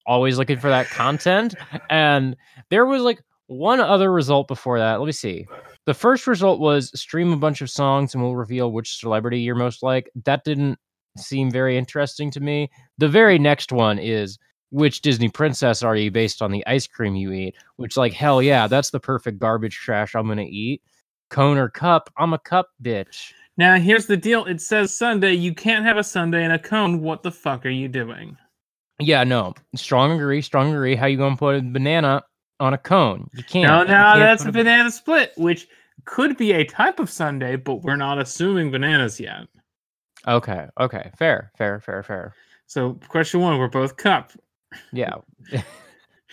always 0.05 0.37
looking 0.37 0.57
for 0.57 0.69
that 0.69 0.87
content 0.87 1.55
and 1.89 2.35
there 2.69 2.85
was 2.85 3.01
like 3.01 3.21
one 3.47 3.79
other 3.79 4.11
result 4.11 4.47
before 4.47 4.79
that. 4.79 4.99
Let 4.99 5.05
me 5.05 5.11
see. 5.11 5.45
The 5.85 5.93
first 5.93 6.27
result 6.27 6.61
was 6.61 6.97
stream 6.97 7.33
a 7.33 7.37
bunch 7.37 7.61
of 7.61 7.69
songs 7.69 8.13
and 8.13 8.23
we'll 8.23 8.35
reveal 8.35 8.71
which 8.71 8.99
celebrity 8.99 9.41
you're 9.41 9.55
most 9.55 9.83
like. 9.83 10.09
That 10.23 10.45
didn't 10.45 10.79
seem 11.17 11.51
very 11.51 11.77
interesting 11.77 12.31
to 12.31 12.39
me. 12.39 12.69
The 12.99 13.09
very 13.09 13.37
next 13.37 13.71
one 13.71 13.99
is 13.99 14.39
which 14.73 15.01
Disney 15.01 15.29
princess 15.29 15.83
are 15.83 15.95
you 15.95 16.11
based 16.11 16.41
on 16.41 16.51
the 16.51 16.65
ice 16.65 16.87
cream 16.87 17.15
you 17.15 17.31
eat? 17.31 17.55
Which 17.77 17.95
like 17.95 18.11
hell 18.11 18.41
yeah, 18.41 18.67
that's 18.67 18.89
the 18.89 18.99
perfect 18.99 19.39
garbage 19.39 19.77
trash 19.77 20.15
I'm 20.15 20.27
to 20.35 20.43
eat 20.43 20.81
cone 21.29 21.57
or 21.57 21.69
cup. 21.69 22.11
I'm 22.17 22.33
a 22.33 22.39
cup 22.39 22.69
bitch. 22.81 23.33
Now 23.57 23.77
here's 23.77 24.07
the 24.07 24.17
deal. 24.17 24.45
It 24.45 24.61
says 24.61 24.95
Sunday. 24.95 25.33
You 25.33 25.53
can't 25.53 25.85
have 25.85 25.97
a 25.97 26.03
Sunday 26.03 26.43
and 26.43 26.53
a 26.53 26.59
cone. 26.59 27.01
What 27.01 27.23
the 27.23 27.31
fuck 27.31 27.65
are 27.65 27.69
you 27.69 27.87
doing? 27.87 28.37
Yeah, 28.99 29.23
no. 29.23 29.53
Strong 29.75 30.11
agree, 30.13 30.41
strong 30.41 30.73
agree. 30.73 30.95
How 30.95 31.07
you 31.07 31.17
gonna 31.17 31.35
put 31.35 31.55
a 31.55 31.61
banana 31.61 32.23
on 32.59 32.73
a 32.73 32.77
cone? 32.77 33.29
You 33.33 33.43
can't. 33.43 33.67
No, 33.67 33.79
no, 33.79 33.87
can't 33.87 34.19
that's 34.19 34.45
a 34.45 34.51
banana 34.51 34.91
split, 34.91 35.33
which 35.37 35.67
could 36.05 36.37
be 36.37 36.51
a 36.53 36.65
type 36.65 36.99
of 36.99 37.09
Sunday, 37.09 37.55
but 37.55 37.83
we're 37.83 37.95
not 37.95 38.19
assuming 38.19 38.71
bananas 38.71 39.19
yet. 39.19 39.47
Okay, 40.27 40.67
okay. 40.79 41.11
Fair, 41.17 41.51
fair, 41.57 41.79
fair, 41.79 42.01
fair. 42.03 42.33
So 42.65 42.99
question 43.07 43.41
one, 43.41 43.59
we're 43.59 43.67
both 43.67 43.97
cup. 43.97 44.31
Yeah. 44.91 45.15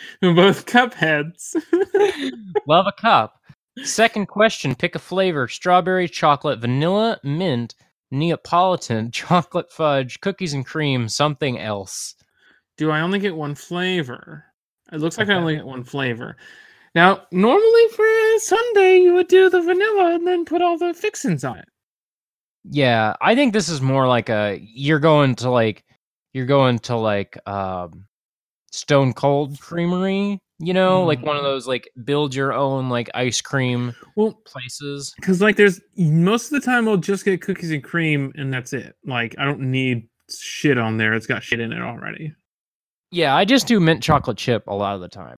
We're 0.22 0.34
both 0.34 0.66
cup 0.66 0.94
heads. 0.94 1.56
Love 2.66 2.86
a 2.86 2.92
cup. 3.00 3.40
Second 3.82 4.26
question, 4.26 4.74
pick 4.74 4.94
a 4.94 4.98
flavor. 4.98 5.48
Strawberry, 5.48 6.08
chocolate, 6.08 6.58
vanilla, 6.58 7.18
mint, 7.22 7.74
Neapolitan, 8.10 9.10
chocolate 9.12 9.70
fudge, 9.72 10.20
cookies 10.20 10.52
and 10.52 10.66
cream, 10.66 11.08
something 11.08 11.58
else. 11.58 12.14
Do 12.76 12.90
I 12.90 13.00
only 13.00 13.18
get 13.18 13.36
one 13.36 13.54
flavor? 13.54 14.44
It 14.92 15.00
looks 15.00 15.18
like 15.18 15.28
I 15.28 15.34
only 15.34 15.56
get 15.56 15.66
one 15.66 15.84
flavor. 15.84 16.36
Now, 16.94 17.22
normally 17.30 17.88
for 17.94 18.04
a 18.04 18.38
Sunday, 18.40 18.98
you 18.98 19.14
would 19.14 19.28
do 19.28 19.48
the 19.48 19.62
vanilla 19.62 20.14
and 20.14 20.26
then 20.26 20.44
put 20.44 20.60
all 20.60 20.76
the 20.76 20.92
fixings 20.92 21.44
on 21.44 21.58
it. 21.58 21.68
Yeah, 22.64 23.14
I 23.20 23.36
think 23.36 23.52
this 23.52 23.68
is 23.68 23.80
more 23.80 24.08
like 24.08 24.28
a 24.28 24.58
you're 24.60 24.98
going 24.98 25.36
to 25.36 25.50
like 25.50 25.84
you're 26.32 26.46
going 26.46 26.80
to 26.80 26.96
like 26.96 27.38
um 27.48 28.06
Stone 28.70 29.14
Cold 29.14 29.58
Creamery, 29.60 30.38
you 30.58 30.72
know, 30.74 31.04
like 31.04 31.20
one 31.22 31.36
of 31.36 31.42
Mm. 31.42 31.46
those 31.46 31.66
like 31.66 31.90
build 32.04 32.34
your 32.34 32.52
own 32.52 32.88
like 32.88 33.10
ice 33.14 33.40
cream 33.40 33.94
Well, 34.16 34.32
places. 34.44 35.12
because 35.16 35.40
like 35.40 35.56
there's 35.56 35.80
most 35.96 36.52
of 36.52 36.60
the 36.60 36.64
time 36.64 36.88
I'll 36.88 36.96
just 36.96 37.24
get 37.24 37.42
cookies 37.42 37.70
and 37.72 37.82
cream 37.82 38.32
and 38.36 38.52
that's 38.52 38.72
it. 38.72 38.94
Like 39.04 39.34
I 39.38 39.44
don't 39.44 39.60
need 39.70 40.08
shit 40.30 40.78
on 40.78 40.96
there. 40.98 41.14
It's 41.14 41.26
got 41.26 41.42
shit 41.42 41.58
in 41.60 41.72
it 41.72 41.80
already. 41.82 42.32
Yeah, 43.10 43.34
I 43.34 43.44
just 43.44 43.66
do 43.66 43.80
mint 43.80 44.02
chocolate 44.04 44.38
chip 44.38 44.64
a 44.68 44.74
lot 44.74 44.94
of 44.94 45.00
the 45.00 45.08
time. 45.08 45.34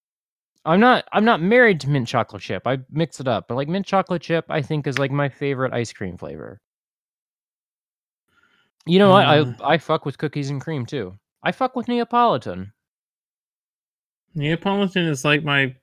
I'm 0.66 0.78
not 0.80 1.06
I'm 1.12 1.24
not 1.24 1.40
married 1.40 1.80
to 1.80 1.88
mint 1.88 2.06
chocolate 2.06 2.42
chip. 2.42 2.66
I 2.66 2.78
mix 2.90 3.18
it 3.18 3.26
up, 3.28 3.48
but 3.48 3.54
like 3.54 3.68
mint 3.68 3.86
chocolate 3.86 4.20
chip 4.22 4.44
I 4.50 4.60
think 4.60 4.86
is 4.86 4.98
like 4.98 5.10
my 5.10 5.28
favorite 5.30 5.72
ice 5.72 5.92
cream 5.92 6.18
flavor. 6.18 6.60
You 8.84 8.98
know 8.98 9.10
what? 9.10 9.24
Mm. 9.26 9.56
I 9.62 9.74
I 9.74 9.78
fuck 9.78 10.04
with 10.04 10.18
cookies 10.18 10.50
and 10.50 10.60
cream 10.60 10.84
too. 10.86 11.14
I 11.42 11.52
fuck 11.52 11.74
with 11.76 11.88
Neapolitan. 11.88 12.72
Neapolitan 14.34 15.06
is 15.06 15.24
like 15.24 15.44
my 15.44 15.74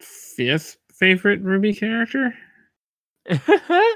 fifth 0.00 0.76
favorite 0.92 1.44
RWBY 1.44 1.78
character. 1.78 2.34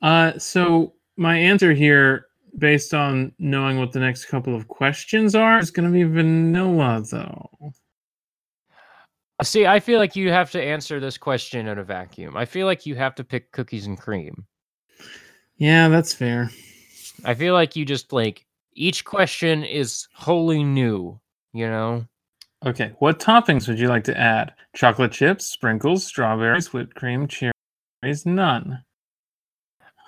Uh, 0.00 0.38
so 0.38 0.94
my 1.16 1.36
answer 1.36 1.72
here, 1.72 2.26
based 2.58 2.94
on 2.94 3.32
knowing 3.38 3.78
what 3.78 3.92
the 3.92 3.98
next 3.98 4.26
couple 4.26 4.54
of 4.54 4.68
questions 4.68 5.34
are, 5.34 5.58
is 5.58 5.70
going 5.70 5.86
to 5.86 5.92
be 5.92 6.04
vanilla, 6.04 7.02
though. 7.10 7.72
See, 9.42 9.66
I 9.66 9.78
feel 9.78 9.98
like 9.98 10.16
you 10.16 10.30
have 10.30 10.50
to 10.52 10.62
answer 10.62 10.98
this 10.98 11.16
question 11.16 11.68
in 11.68 11.78
a 11.78 11.84
vacuum. 11.84 12.36
I 12.36 12.44
feel 12.44 12.66
like 12.66 12.86
you 12.86 12.96
have 12.96 13.14
to 13.16 13.24
pick 13.24 13.52
cookies 13.52 13.86
and 13.86 13.98
cream. 13.98 14.46
Yeah, 15.56 15.88
that's 15.88 16.12
fair. 16.12 16.50
I 17.24 17.34
feel 17.34 17.54
like 17.54 17.76
you 17.76 17.84
just 17.84 18.12
like 18.12 18.46
each 18.74 19.04
question 19.04 19.64
is 19.64 20.08
wholly 20.12 20.64
new, 20.64 21.20
you 21.52 21.68
know? 21.68 22.06
Okay, 22.66 22.92
what 22.98 23.20
toppings 23.20 23.68
would 23.68 23.78
you 23.78 23.88
like 23.88 24.04
to 24.04 24.18
add? 24.18 24.52
Chocolate 24.74 25.12
chips, 25.12 25.44
sprinkles, 25.46 26.04
strawberries, 26.04 26.72
whipped 26.72 26.94
cream, 26.94 27.28
cherries, 27.28 28.26
none. 28.26 28.82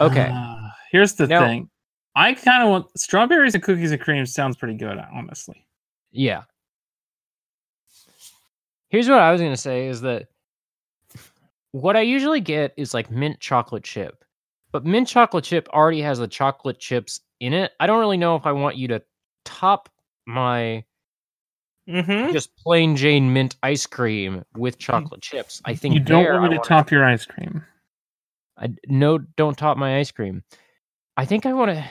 Okay. 0.00 0.28
Ah, 0.32 0.74
here's 0.90 1.14
the 1.14 1.26
Now- 1.28 1.40
thing. 1.40 1.70
I 2.16 2.34
kind 2.34 2.62
of 2.64 2.68
want 2.70 2.98
strawberries 2.98 3.54
and 3.54 3.62
cookies 3.62 3.92
and 3.92 4.00
cream 4.00 4.26
sounds 4.26 4.56
pretty 4.56 4.74
good, 4.74 4.98
honestly. 4.98 5.64
Yeah. 6.10 6.42
Here's 8.88 9.08
what 9.08 9.20
I 9.20 9.30
was 9.30 9.40
gonna 9.40 9.56
say 9.56 9.86
is 9.86 10.00
that 10.00 10.26
what 11.70 11.96
I 11.96 12.00
usually 12.00 12.40
get 12.40 12.74
is 12.76 12.92
like 12.92 13.10
mint 13.12 13.38
chocolate 13.38 13.84
chip, 13.84 14.24
but 14.72 14.84
mint 14.84 15.06
chocolate 15.06 15.44
chip 15.44 15.68
already 15.68 16.00
has 16.02 16.18
the 16.18 16.26
chocolate 16.26 16.80
chips 16.80 17.20
in 17.38 17.52
it. 17.52 17.72
I 17.78 17.86
don't 17.86 18.00
really 18.00 18.16
know 18.16 18.34
if 18.34 18.44
I 18.46 18.52
want 18.52 18.76
you 18.76 18.88
to 18.88 19.02
top 19.44 19.88
my 20.26 20.84
Mm-hmm. 21.88 22.33
just 22.33 22.55
plain 22.57 22.95
Jane 22.97 23.33
mint 23.33 23.57
ice 23.62 23.87
cream 23.87 24.45
with 24.57 24.79
chocolate 24.79 25.23
chips. 25.23 25.61
I 25.64 25.75
think 25.75 25.95
You 25.95 26.01
don't 26.01 26.23
there 26.23 26.33
want 26.35 26.43
me 26.45 26.47
I 26.47 26.51
to 26.51 26.57
wanna- 26.59 26.69
top 26.69 26.90
your 26.90 27.05
ice 27.05 27.25
cream. 27.27 27.64
I 28.59 28.69
no, 28.87 29.19
don't 29.19 29.57
top 29.59 29.77
my 29.77 29.99
ice 29.99 30.11
cream. 30.11 30.45
I 31.16 31.25
think 31.25 31.47
I 31.47 31.53
want 31.53 31.71
to. 31.73 31.85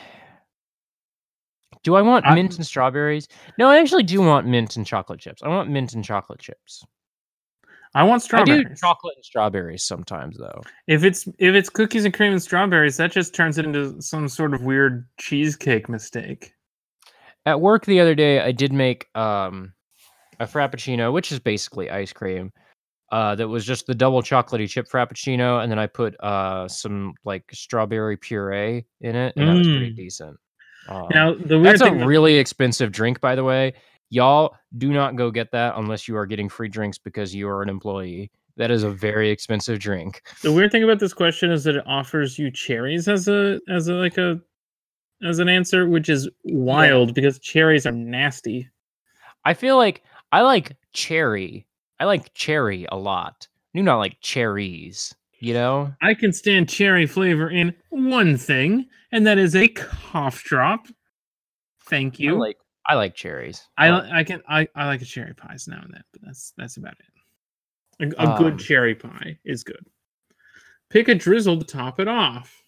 Do 1.83 1.95
I 1.95 2.01
want 2.01 2.25
I- 2.25 2.35
mint 2.35 2.55
and 2.57 2.65
strawberries? 2.65 3.27
No, 3.57 3.67
I 3.69 3.79
actually 3.79 4.03
do 4.03 4.21
want 4.21 4.47
mint 4.47 4.75
and 4.77 4.85
chocolate 4.85 5.19
chips. 5.19 5.41
I 5.43 5.47
want 5.49 5.69
mint 5.69 5.93
and 5.93 6.03
chocolate 6.05 6.39
chips. 6.39 6.83
I 7.95 8.03
want 8.03 8.31
I 8.33 8.43
do 8.43 8.63
chocolate 8.75 9.15
and 9.15 9.25
strawberries 9.25 9.83
sometimes, 9.83 10.37
though. 10.37 10.61
If 10.87 11.03
it's 11.03 11.25
if 11.39 11.55
it's 11.55 11.69
cookies 11.69 12.05
and 12.05 12.13
cream 12.13 12.31
and 12.33 12.41
strawberries, 12.41 12.97
that 12.97 13.11
just 13.11 13.33
turns 13.33 13.57
it 13.57 13.65
into 13.65 13.99
some 13.99 14.27
sort 14.29 14.53
of 14.53 14.61
weird 14.61 15.07
cheesecake 15.17 15.89
mistake. 15.89 16.53
At 17.47 17.61
work 17.61 17.85
the 17.87 17.99
other 17.99 18.13
day, 18.13 18.41
I 18.41 18.51
did 18.51 18.71
make 18.73 19.07
um, 19.15 19.73
a 20.39 20.45
frappuccino, 20.45 21.11
which 21.11 21.31
is 21.31 21.39
basically 21.39 21.89
ice 21.89 22.13
cream. 22.13 22.51
Uh, 23.11 23.33
that 23.35 23.47
was 23.47 23.65
just 23.65 23.87
the 23.87 23.95
double 23.95 24.21
chocolatey 24.21 24.69
chip 24.69 24.87
frappuccino, 24.87 25.63
and 25.63 25.71
then 25.71 25.79
I 25.79 25.87
put 25.87 26.15
uh 26.21 26.67
some 26.67 27.15
like 27.25 27.43
strawberry 27.51 28.17
puree 28.17 28.85
in 29.01 29.15
it, 29.15 29.33
and 29.35 29.47
that 29.49 29.57
was 29.57 29.67
pretty 29.67 29.91
Mm. 29.91 29.95
decent. 29.95 30.37
Um, 30.87 31.07
Now 31.11 31.33
the 31.33 31.59
weird 31.59 31.79
That's 31.79 31.81
a 31.81 32.05
really 32.05 32.35
expensive 32.35 32.91
drink, 32.91 33.19
by 33.19 33.35
the 33.35 33.43
way. 33.43 33.73
Y'all 34.11 34.55
do 34.77 34.91
not 34.91 35.15
go 35.15 35.29
get 35.31 35.51
that 35.51 35.73
unless 35.77 36.07
you 36.07 36.15
are 36.17 36.25
getting 36.25 36.49
free 36.49 36.69
drinks 36.69 36.97
because 36.97 37.33
you 37.33 37.47
are 37.49 37.61
an 37.63 37.69
employee. 37.69 38.31
That 38.57 38.71
is 38.71 38.83
a 38.83 38.89
very 38.89 39.29
expensive 39.29 39.79
drink. 39.79 40.21
The 40.43 40.51
weird 40.51 40.71
thing 40.71 40.83
about 40.83 40.99
this 40.99 41.13
question 41.13 41.51
is 41.51 41.63
that 41.63 41.75
it 41.75 41.83
offers 41.87 42.37
you 42.37 42.51
cherries 42.51 43.07
as 43.07 43.27
a 43.27 43.59
as 43.69 43.87
a 43.87 43.93
like 43.93 44.17
a 44.17 44.39
as 45.23 45.39
an 45.39 45.49
answer, 45.49 45.87
which 45.87 46.09
is 46.09 46.29
wild 46.43 47.13
because 47.15 47.39
cherries 47.39 47.85
are 47.85 47.91
nasty. 47.91 48.69
I 49.45 49.53
feel 49.53 49.77
like 49.77 50.03
I 50.31 50.41
like 50.41 50.77
cherry. 50.93 51.67
I 51.99 52.05
like 52.05 52.33
cherry 52.33 52.85
a 52.91 52.97
lot. 52.97 53.47
Do 53.73 53.83
not 53.83 53.97
like 53.97 54.17
cherries. 54.21 55.13
You 55.39 55.53
know? 55.53 55.93
I 56.01 56.13
can 56.15 56.33
stand 56.33 56.67
cherry 56.67 57.05
flavor 57.05 57.49
in 57.49 57.73
one 57.89 58.37
thing, 58.37 58.87
and 59.11 59.25
that 59.25 59.37
is 59.37 59.55
a 59.55 59.69
cough 59.69 60.43
drop. 60.43 60.87
Thank 61.85 62.19
you. 62.19 62.31
I 62.31 62.33
you. 62.33 62.39
like 62.39 62.57
I 62.87 62.95
like 62.95 63.15
cherries. 63.15 63.67
I 63.77 64.19
I 64.19 64.23
can 64.23 64.41
I, 64.49 64.67
I 64.75 64.87
like 64.87 65.01
a 65.01 65.05
cherry 65.05 65.33
pies 65.33 65.67
now 65.67 65.81
and 65.81 65.93
then, 65.93 66.03
but 66.11 66.21
that's 66.23 66.53
that's 66.57 66.77
about 66.77 66.93
it. 66.93 68.15
A, 68.17 68.23
a 68.23 68.37
good 68.37 68.53
Um, 68.53 68.57
cherry 68.57 68.95
pie 68.95 69.37
is 69.45 69.63
good. 69.63 69.85
Pick 70.89 71.07
a 71.07 71.15
drizzle 71.15 71.57
to 71.57 71.65
top 71.65 71.99
it 71.99 72.07
off. 72.07 72.63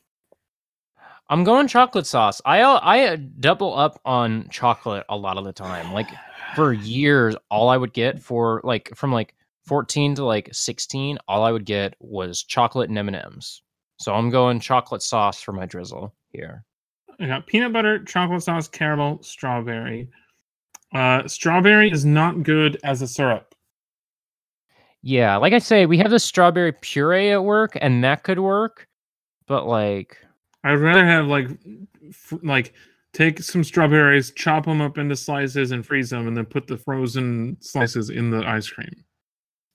I'm 1.30 1.43
going 1.43 1.67
chocolate 1.67 2.06
sauce. 2.06 2.41
I 2.45 2.62
I 2.62 3.06
uh, 3.08 3.17
double 3.39 3.78
up 3.78 4.00
on 4.06 4.47
chocolate 4.50 5.06
a 5.10 5.17
lot 5.17 5.38
of 5.38 5.45
the 5.45 5.54
time. 5.54 5.93
Like 5.93 6.10
for 6.56 6.74
years, 6.74 7.36
all 7.50 7.70
I 7.70 7.78
would 7.78 7.94
get 7.94 8.22
for 8.22 8.62
like 8.64 8.92
from 8.96 9.12
like 9.12 9.36
14 9.66 10.16
to 10.16 10.26
like 10.26 10.50
16, 10.52 11.18
all 11.28 11.44
I 11.44 11.52
would 11.52 11.66
get 11.66 11.96
was 12.00 12.44
chocolate 12.44 12.90
and 12.90 12.98
M&Ms. 12.98 13.62
So 13.98 14.14
I'm 14.14 14.30
going 14.30 14.60
chocolate 14.60 15.04
sauce 15.04 15.42
for 15.42 15.52
my 15.54 15.66
drizzle 15.66 16.14
here. 16.30 16.66
I 17.20 17.28
got 17.28 17.46
peanut 17.46 17.72
butter, 17.72 18.04
chocolate 18.04 18.44
sauce, 18.44 18.68
caramel, 18.68 19.22
strawberry. 19.22 20.10
Uh, 20.94 21.28
strawberry 21.28 21.92
is 21.92 22.04
not 22.04 22.44
good 22.44 22.80
as 22.84 23.02
a 23.02 23.08
syrup. 23.08 23.54
Yeah, 25.04 25.38
like 25.38 25.54
I 25.54 25.60
say, 25.60 25.86
we 25.86 25.98
have 25.98 26.12
the 26.12 26.20
strawberry 26.20 26.74
puree 26.74 27.32
at 27.32 27.44
work, 27.44 27.78
and 27.80 28.04
that 28.04 28.24
could 28.24 28.40
work. 28.40 28.88
But 29.48 29.66
like, 29.66 30.18
I'd 30.64 30.74
rather 30.74 31.06
have 31.06 31.28
like 31.28 31.48
f- 32.10 32.34
like 32.44 32.74
take 33.13 33.41
some 33.41 33.63
strawberries, 33.63 34.32
chop 34.32 34.65
them 34.65 34.82
up 34.82 34.97
into 34.97 35.15
slices, 35.15 35.71
and 35.71 35.86
freeze 35.86 36.10
them, 36.10 36.28
and 36.28 36.36
then 36.36 36.45
put 36.45 36.67
the 36.67 36.78
frozen 36.78 37.58
slices 37.60 38.10
in 38.10 38.30
the 38.32 38.45
ice 38.47 38.69
cream. 38.69 39.04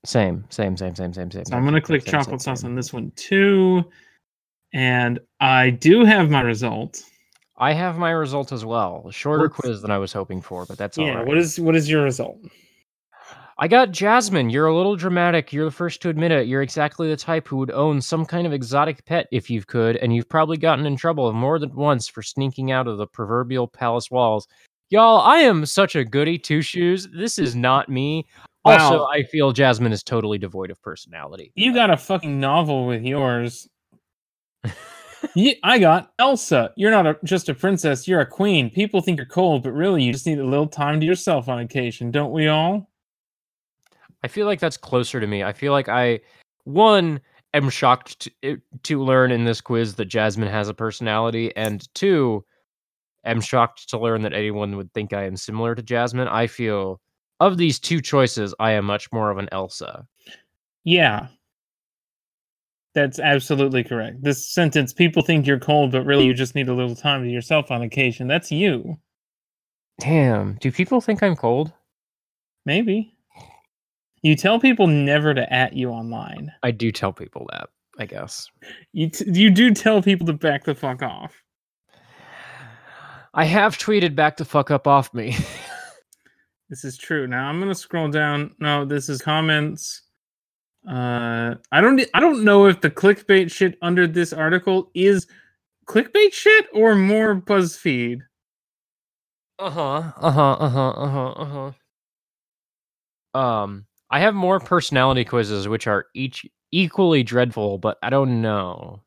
same, 0.05 0.45
same, 0.51 0.77
same, 0.77 0.95
same, 0.95 1.13
same, 1.13 1.31
same. 1.31 1.45
So 1.45 1.57
I'm 1.57 1.65
gonna 1.65 1.81
click 1.81 2.03
same, 2.03 2.13
chocolate 2.13 2.41
same, 2.41 2.57
sauce 2.57 2.65
on 2.65 2.75
this 2.75 2.93
one 2.93 3.11
too, 3.17 3.85
and 4.73 5.19
I 5.41 5.71
do 5.71 6.05
have 6.05 6.31
my 6.31 6.43
result. 6.43 7.03
I 7.59 7.73
have 7.73 7.97
my 7.99 8.11
result 8.11 8.53
as 8.53 8.65
well. 8.65 9.05
A 9.09 9.13
shorter 9.13 9.45
What's- 9.45 9.57
quiz 9.57 9.83
than 9.83 9.91
I 9.91 9.99
was 9.99 10.13
hoping 10.13 10.41
for, 10.43 10.65
but 10.67 10.79
that's 10.79 10.99
all 10.99 11.07
yeah. 11.07 11.15
right. 11.15 11.27
What 11.27 11.39
is 11.39 11.59
what 11.59 11.75
is 11.75 11.89
your 11.91 12.03
result? 12.05 12.39
I 13.59 13.69
got 13.69 13.91
Jasmine. 13.91 14.51
You're 14.51 14.67
a 14.67 14.77
little 14.77 14.97
dramatic. 14.97 15.51
You're 15.51 15.65
the 15.65 15.71
first 15.71 16.03
to 16.03 16.11
admit 16.11 16.31
it. 16.31 16.47
You're 16.47 16.61
exactly 16.61 17.09
the 17.09 17.17
type 17.17 17.49
who 17.49 17.57
would 17.57 17.71
own 17.71 18.03
some 18.03 18.27
kind 18.27 18.47
of 18.47 18.53
exotic 18.53 19.03
pet 19.07 19.29
if 19.33 19.49
you 19.49 19.63
could, 19.63 19.97
and 19.97 20.15
you've 20.15 20.29
probably 20.29 20.59
gotten 20.59 20.85
in 20.85 20.95
trouble 20.95 21.33
more 21.33 21.59
than 21.59 21.75
once 21.75 22.07
for 22.07 22.23
sneaking 22.23 22.71
out 22.71 22.87
of 22.87 22.99
the 22.99 23.07
proverbial 23.07 23.67
palace 23.67 24.11
walls. 24.11 24.47
Y'all, 24.91 25.21
I 25.21 25.39
am 25.39 25.65
such 25.65 25.97
a 25.97 26.05
goody 26.05 26.39
two 26.39 26.61
shoes. 26.61 27.09
This 27.17 27.39
is 27.39 27.57
not 27.57 27.89
me. 27.89 28.27
Also, 28.67 29.07
I 29.07 29.23
feel 29.23 29.53
Jasmine 29.53 29.93
is 29.93 30.03
totally 30.03 30.39
devoid 30.39 30.71
of 30.71 30.83
personality. 30.83 31.53
You 31.55 31.73
got 31.73 31.91
a 31.91 31.97
fucking 31.97 32.39
novel 32.39 32.87
with 32.87 33.05
yours. 33.05 33.69
I 35.65 35.79
got 35.79 36.13
Elsa. 36.19 36.73
You're 36.77 36.91
not 36.91 37.07
a, 37.07 37.17
just 37.25 37.49
a 37.49 37.55
princess, 37.55 38.07
you're 38.07 38.21
a 38.21 38.27
queen. 38.27 38.69
People 38.69 39.01
think 39.01 39.17
you're 39.17 39.27
cold, 39.27 39.63
but 39.63 39.73
really 39.73 40.03
you 40.03 40.13
just 40.13 40.27
need 40.27 40.41
a 40.41 40.45
little 40.45 40.67
time 40.67 41.01
to 41.01 41.07
yourself 41.07 41.49
on 41.49 41.61
occasion, 41.61 42.11
don't 42.11 42.33
we 42.33 42.49
all? 42.49 42.91
I 44.27 44.29
feel 44.29 44.47
like 44.47 44.59
that's 44.59 44.77
closer 44.77 45.21
to 45.21 45.27
me. 45.29 45.45
I 45.45 45.53
feel 45.53 45.71
like 45.71 45.89
I, 45.89 46.19
one, 46.65 47.21
am 47.55 47.71
shocked 47.71 48.19
to, 48.19 48.31
eh, 48.43 48.57
to 48.83 49.01
learn 49.01 49.31
in 49.31 49.45
this 49.45 49.61
quiz 49.61 49.95
that 49.95 50.07
Jasmine 50.07 50.49
has 50.49 50.69
a 50.69 50.75
personality, 50.75 51.55
and 51.55 51.89
two, 51.95 52.45
am 53.25 53.41
shocked 53.41 53.89
to 53.91 54.01
learn 54.01 54.23
that 54.23 54.33
anyone 54.33 54.77
would 54.77 54.93
think 54.93 55.13
I 55.13 55.27
am 55.27 55.37
similar 55.37 55.77
to 55.77 55.83
Jasmine. 55.83 56.27
I 56.27 56.49
feel 56.49 57.01
of 57.39 57.57
these 57.57 57.79
two 57.79 58.01
choices, 58.01 58.53
I 58.59 58.73
am 58.73 58.85
much 58.85 59.13
more 59.13 59.31
of 59.31 59.39
an 59.39 59.49
Elsa. 59.53 60.05
Yeah. 60.83 61.29
That's 62.97 63.21
absolutely 63.21 63.85
correct. 63.85 64.25
This 64.25 64.45
sentence, 64.45 64.93
people 64.93 65.23
think 65.23 65.47
you're 65.47 65.61
cold, 65.61 65.93
but 65.93 66.05
really 66.05 66.25
you 66.25 66.35
just 66.35 66.57
need 66.57 66.69
a 66.69 66.75
little 66.75 66.97
time 66.97 67.23
to 67.23 67.31
yourself 67.31 67.71
on 67.71 67.83
occasion. 67.83 68.27
That's 68.27 68.51
you. 68.51 68.99
Damn, 70.01 70.55
do 70.55 70.73
people 70.73 71.01
think 71.01 71.23
I'm 71.23 71.37
cold? 71.37 71.73
Maybe. 72.65 73.16
You 74.27 74.35
tell 74.35 74.59
people 74.59 74.89
never 74.89 75.35
to 75.35 75.53
at 75.53 75.75
you 75.75 75.91
online. 75.91 76.51
I 76.65 76.73
do 76.73 76.91
tell 76.91 77.13
people 77.13 77.47
that, 77.53 77.69
I 77.97 78.07
guess. 78.07 78.49
You, 78.93 79.09
t- 79.09 79.31
you 79.31 79.51
do 79.51 79.73
tell 79.73 80.03
people 80.03 80.27
to 80.27 80.33
back 80.33 80.65
the 80.65 80.75
fuck 80.75 81.01
off. 81.01 81.33
I 83.35 83.45
have 83.45 83.79
tweeted 83.79 84.17
back 84.17 84.37
the 84.37 84.45
fuck 84.45 84.73
up 84.73 84.89
off 84.89 85.15
me. 85.15 85.37
This 86.69 86.85
is 86.85 86.99
true. 86.99 87.29
Now 87.29 87.49
I'm 87.49 87.61
gonna 87.61 87.77
scroll 87.77 88.09
down. 88.11 88.53
No, 88.59 88.85
this 88.85 89.09
is 89.09 89.23
comments. 89.23 90.03
Uh, 90.91 91.55
I 91.71 91.81
don't. 91.81 92.03
I 92.13 92.19
don't 92.19 92.43
know 92.43 92.67
if 92.67 92.81
the 92.81 92.91
clickbait 92.91 93.53
shit 93.53 93.79
under 93.83 94.09
this 94.09 94.33
article 94.33 94.91
is 94.93 95.29
clickbait 95.87 96.33
shit 96.33 96.67
or 96.75 96.97
more 96.97 97.37
BuzzFeed. 97.37 98.23
Uh 99.61 99.71
huh. 99.71 100.13
Uh 100.17 100.31
huh. 100.33 100.53
Uh 100.55 100.69
huh. 100.69 100.91
Uh 100.91 101.09
huh. 101.09 101.31
Uh 101.31 101.73
huh. 103.35 103.41
Um, 103.41 103.86
I 104.11 104.21
have 104.21 104.35
more 104.35 104.61
personality 104.61 105.25
quizzes, 105.25 105.69
which 105.69 105.87
are 105.87 106.07
each 106.15 106.47
equally 106.71 107.23
dreadful, 107.23 107.79
but 107.79 107.99
I 108.03 108.11
don't 108.11 108.41
know. 108.41 109.03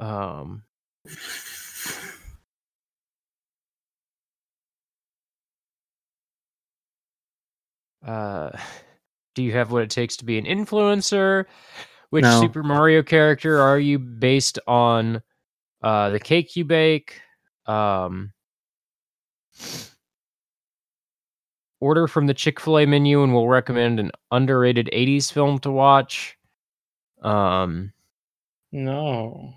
Um, 0.00 0.62
uh, 8.06 8.50
do 9.34 9.42
you 9.42 9.52
have 9.52 9.72
what 9.72 9.82
it 9.82 9.90
takes 9.90 10.16
to 10.18 10.24
be 10.24 10.38
an 10.38 10.44
influencer? 10.44 11.44
Which 12.10 12.22
No. 12.22 12.40
Super 12.40 12.62
Mario 12.62 13.02
character 13.02 13.60
are 13.60 13.78
you 13.78 13.98
based 13.98 14.58
on? 14.66 15.22
Uh, 15.82 16.10
the 16.10 16.18
cake 16.18 16.56
you 16.56 16.64
bake. 16.64 17.20
Um, 17.66 18.32
order 21.80 22.06
from 22.08 22.26
the 22.26 22.34
Chick 22.34 22.60
fil 22.60 22.78
A 22.78 22.86
menu 22.86 23.22
and 23.22 23.32
we'll 23.34 23.48
recommend 23.48 24.00
an 24.00 24.10
underrated 24.30 24.88
80s 24.92 25.32
film 25.32 25.58
to 25.60 25.70
watch. 25.70 26.36
Um, 27.22 27.92
No. 28.72 29.54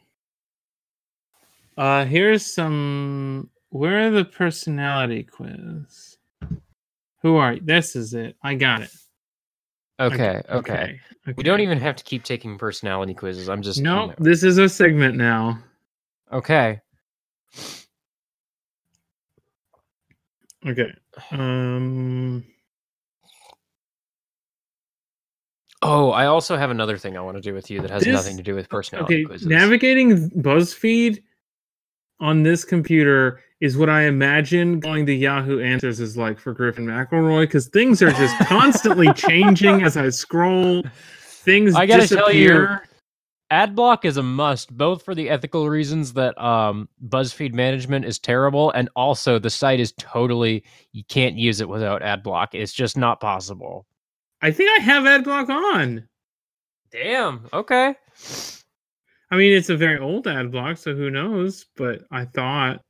Uh, 1.78 2.06
here's 2.06 2.46
some. 2.46 3.50
Where 3.70 4.08
are 4.08 4.12
the 4.12 4.26
personality 4.26 5.24
quiz? 5.24 6.18
Who 7.22 7.38
are 7.38 7.54
you? 7.54 7.62
This 7.64 7.96
is 7.96 8.14
it. 8.14 8.36
I 8.44 8.56
got 8.56 8.82
it. 8.82 8.92
Okay, 10.00 10.42
okay. 10.50 11.00
We 11.26 11.32
okay. 11.34 11.44
don't 11.44 11.60
even 11.62 11.78
have 11.78 11.96
to 11.96 12.04
keep 12.04 12.24
taking 12.24 12.58
personality 12.58 13.14
quizzes. 13.14 13.48
I'm 13.50 13.62
just 13.62 13.80
No, 13.80 14.08
know. 14.08 14.16
this 14.18 14.44
is 14.44 14.58
a 14.58 14.68
segment 14.68 15.16
now. 15.16 15.60
Okay. 16.32 16.80
Okay. 20.66 20.92
Um. 21.32 22.44
Oh, 25.84 26.12
I 26.12 26.28
also 26.28 26.58
have 26.58 26.70
another 26.70 26.96
thing 26.98 27.18
I 27.18 27.22
want 27.22 27.38
to 27.38 27.42
do 27.42 27.54
with 27.56 27.72
you 27.72 27.82
that 27.82 27.90
has 27.90 28.04
This- 28.04 28.14
nothing 28.14 28.38
to 28.38 28.44
do 28.44 28.54
with 28.54 28.70
personality 28.70 29.16
Okay. 29.16 29.24
quizzes. 29.26 29.48
Navigating 29.48 30.30
BuzzFeed 30.32 31.24
on 32.20 32.44
this 32.44 32.64
computer 32.64 33.42
is 33.62 33.78
what 33.78 33.90
I 33.90 34.04
imagine 34.04 34.80
going 34.80 35.08
to 35.08 35.14
Yahoo 35.14 35.60
Answers 35.60 36.00
is 36.00 36.16
like 36.18 36.38
for 36.40 36.54
Griffin 36.54 36.86
McElroy 36.86 37.42
because 37.42 37.68
things 37.68 38.02
are 38.04 38.12
just 38.12 38.38
constantly 38.48 39.12
changing 39.16 39.82
as 39.84 39.98
I 39.98 40.10
scroll. 40.10 40.84
Things 41.44 41.74
I 41.74 41.88
gotta 41.88 42.08
tell 42.08 42.32
you, 42.32 42.48
disappear. 42.50 42.84
Ad 43.52 43.76
block 43.76 44.06
is 44.06 44.18
a 44.18 44.24
must 44.24 44.76
both 44.76 45.04
for 45.04 45.14
the 45.14 45.30
ethical 45.30 45.70
reasons 45.70 46.14
that 46.14 46.42
um 46.42 46.88
buzzfeed 47.08 47.54
management 47.54 48.06
is 48.06 48.18
terrible 48.18 48.72
and 48.72 48.90
also 48.96 49.38
the 49.38 49.50
site 49.50 49.80
is 49.80 49.92
totally 49.98 50.64
you 50.94 51.04
can't 51.04 51.36
use 51.36 51.62
it 51.62 51.70
without 51.70 52.02
ad 52.02 52.24
block. 52.24 52.56
It's 52.56 52.74
just 52.74 52.98
not 52.98 53.20
possible. 53.20 53.86
I 54.42 54.52
think 54.52 54.72
I 54.80 54.82
have 54.82 55.04
AdBlock 55.04 55.50
on. 55.50 56.08
damn 56.92 57.48
okay. 57.54 57.96
I 59.30 59.38
mean, 59.38 59.54
it's 59.54 59.70
a 59.70 59.78
very 59.78 60.00
old 60.00 60.28
ad 60.28 60.52
block, 60.52 60.78
so 60.78 60.96
who 60.96 61.10
knows? 61.10 61.66
But 61.78 62.04
I 62.12 62.26
thought. 62.26 62.82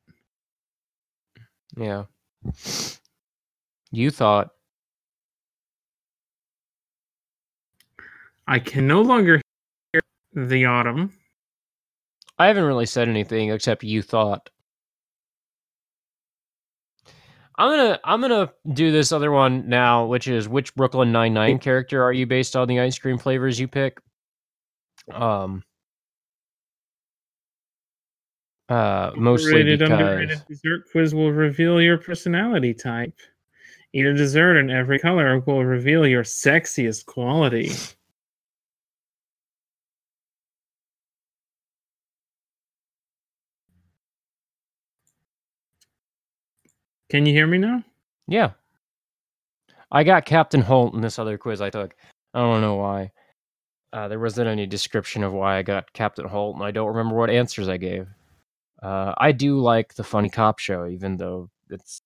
Yeah. 1.75 2.05
You 3.91 4.09
thought. 4.09 4.49
I 8.47 8.59
can 8.59 8.87
no 8.87 9.01
longer 9.01 9.40
the 10.33 10.65
autumn. 10.65 11.13
i 12.37 12.47
haven't 12.47 12.63
really 12.63 12.85
said 12.85 13.07
anything 13.07 13.49
except 13.49 13.83
you 13.83 14.01
thought 14.01 14.49
i'm 17.57 17.69
gonna 17.69 17.99
i'm 18.03 18.21
gonna 18.21 18.51
do 18.73 18.91
this 18.91 19.11
other 19.11 19.31
one 19.31 19.67
now 19.67 20.05
which 20.05 20.27
is 20.27 20.47
which 20.47 20.73
brooklyn 20.75 21.11
Nine 21.11 21.33
Nine 21.33 21.59
character 21.59 22.03
are 22.03 22.13
you 22.13 22.25
based 22.25 22.55
on 22.55 22.67
the 22.67 22.79
ice 22.79 22.97
cream 22.97 23.17
flavors 23.17 23.59
you 23.59 23.67
pick 23.67 23.99
um 25.11 25.63
uh 28.69 29.11
mostly 29.17 29.51
Overrated, 29.51 29.79
because 29.79 29.99
underrated 29.99 30.41
dessert 30.47 30.83
quiz 30.91 31.13
will 31.13 31.31
reveal 31.33 31.81
your 31.81 31.97
personality 31.97 32.73
type. 32.73 33.13
Eat 33.93 34.05
a 34.05 34.13
dessert 34.13 34.57
in 34.57 34.69
every 34.69 34.97
color 34.97 35.39
will 35.39 35.65
reveal 35.65 36.07
your 36.07 36.23
sexiest 36.23 37.05
quality. 37.05 37.71
Can 47.11 47.25
you 47.25 47.33
hear 47.33 47.45
me 47.45 47.57
now? 47.57 47.83
Yeah. 48.29 48.51
I 49.91 50.05
got 50.05 50.23
Captain 50.23 50.61
Holt 50.61 50.93
in 50.93 51.01
this 51.01 51.19
other 51.19 51.37
quiz 51.37 51.59
I 51.59 51.69
took. 51.69 51.93
I 52.33 52.39
don't 52.39 52.61
know 52.61 52.75
why. 52.75 53.11
Uh, 53.91 54.07
there 54.07 54.17
wasn't 54.17 54.47
any 54.47 54.65
description 54.65 55.21
of 55.21 55.33
why 55.33 55.57
I 55.57 55.61
got 55.61 55.91
Captain 55.91 56.25
Holt, 56.25 56.55
and 56.55 56.63
I 56.63 56.71
don't 56.71 56.87
remember 56.87 57.17
what 57.17 57.29
answers 57.29 57.67
I 57.67 57.75
gave. 57.75 58.07
Uh, 58.81 59.13
I 59.17 59.33
do 59.33 59.59
like 59.59 59.93
the 59.93 60.05
funny 60.05 60.29
cop 60.29 60.59
show, 60.59 60.87
even 60.87 61.17
though 61.17 61.49
it's 61.69 62.01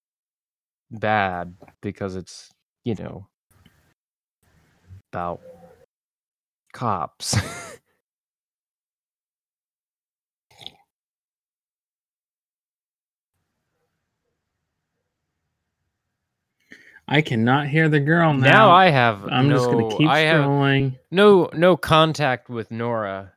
bad 0.89 1.53
because 1.81 2.15
it's, 2.15 2.49
you 2.83 2.95
know, 2.95 3.27
about 5.13 5.39
cops. 6.73 7.37
I 17.07 17.21
cannot 17.21 17.67
hear 17.67 17.87
the 17.87 17.99
girl 17.99 18.33
now. 18.33 18.51
now 18.51 18.71
I 18.71 18.89
have 18.89 19.27
I'm 19.29 19.47
no, 19.47 19.57
just 19.57 19.69
gonna 19.69 19.95
keep 19.95 20.09
I 20.09 20.23
scrolling. 20.23 20.97
no 21.11 21.49
no 21.53 21.77
contact 21.77 22.49
with 22.49 22.71
Nora. 22.71 23.31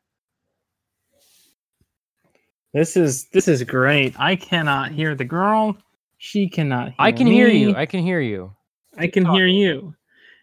This 2.72 2.96
is 2.96 3.28
this 3.28 3.48
is 3.48 3.62
great. 3.64 4.18
I 4.18 4.36
cannot 4.36 4.92
hear 4.92 5.14
the 5.14 5.24
girl. 5.24 5.76
She 6.16 6.48
cannot 6.48 6.88
hear 6.88 6.96
I 6.98 7.12
can 7.12 7.26
hear 7.26 7.48
you. 7.48 7.74
I 7.74 7.86
can 7.86 8.00
hear 8.00 8.20
you. 8.20 8.54
I 8.96 9.06
can 9.06 9.24
hear 9.26 9.46
you. 9.46 9.94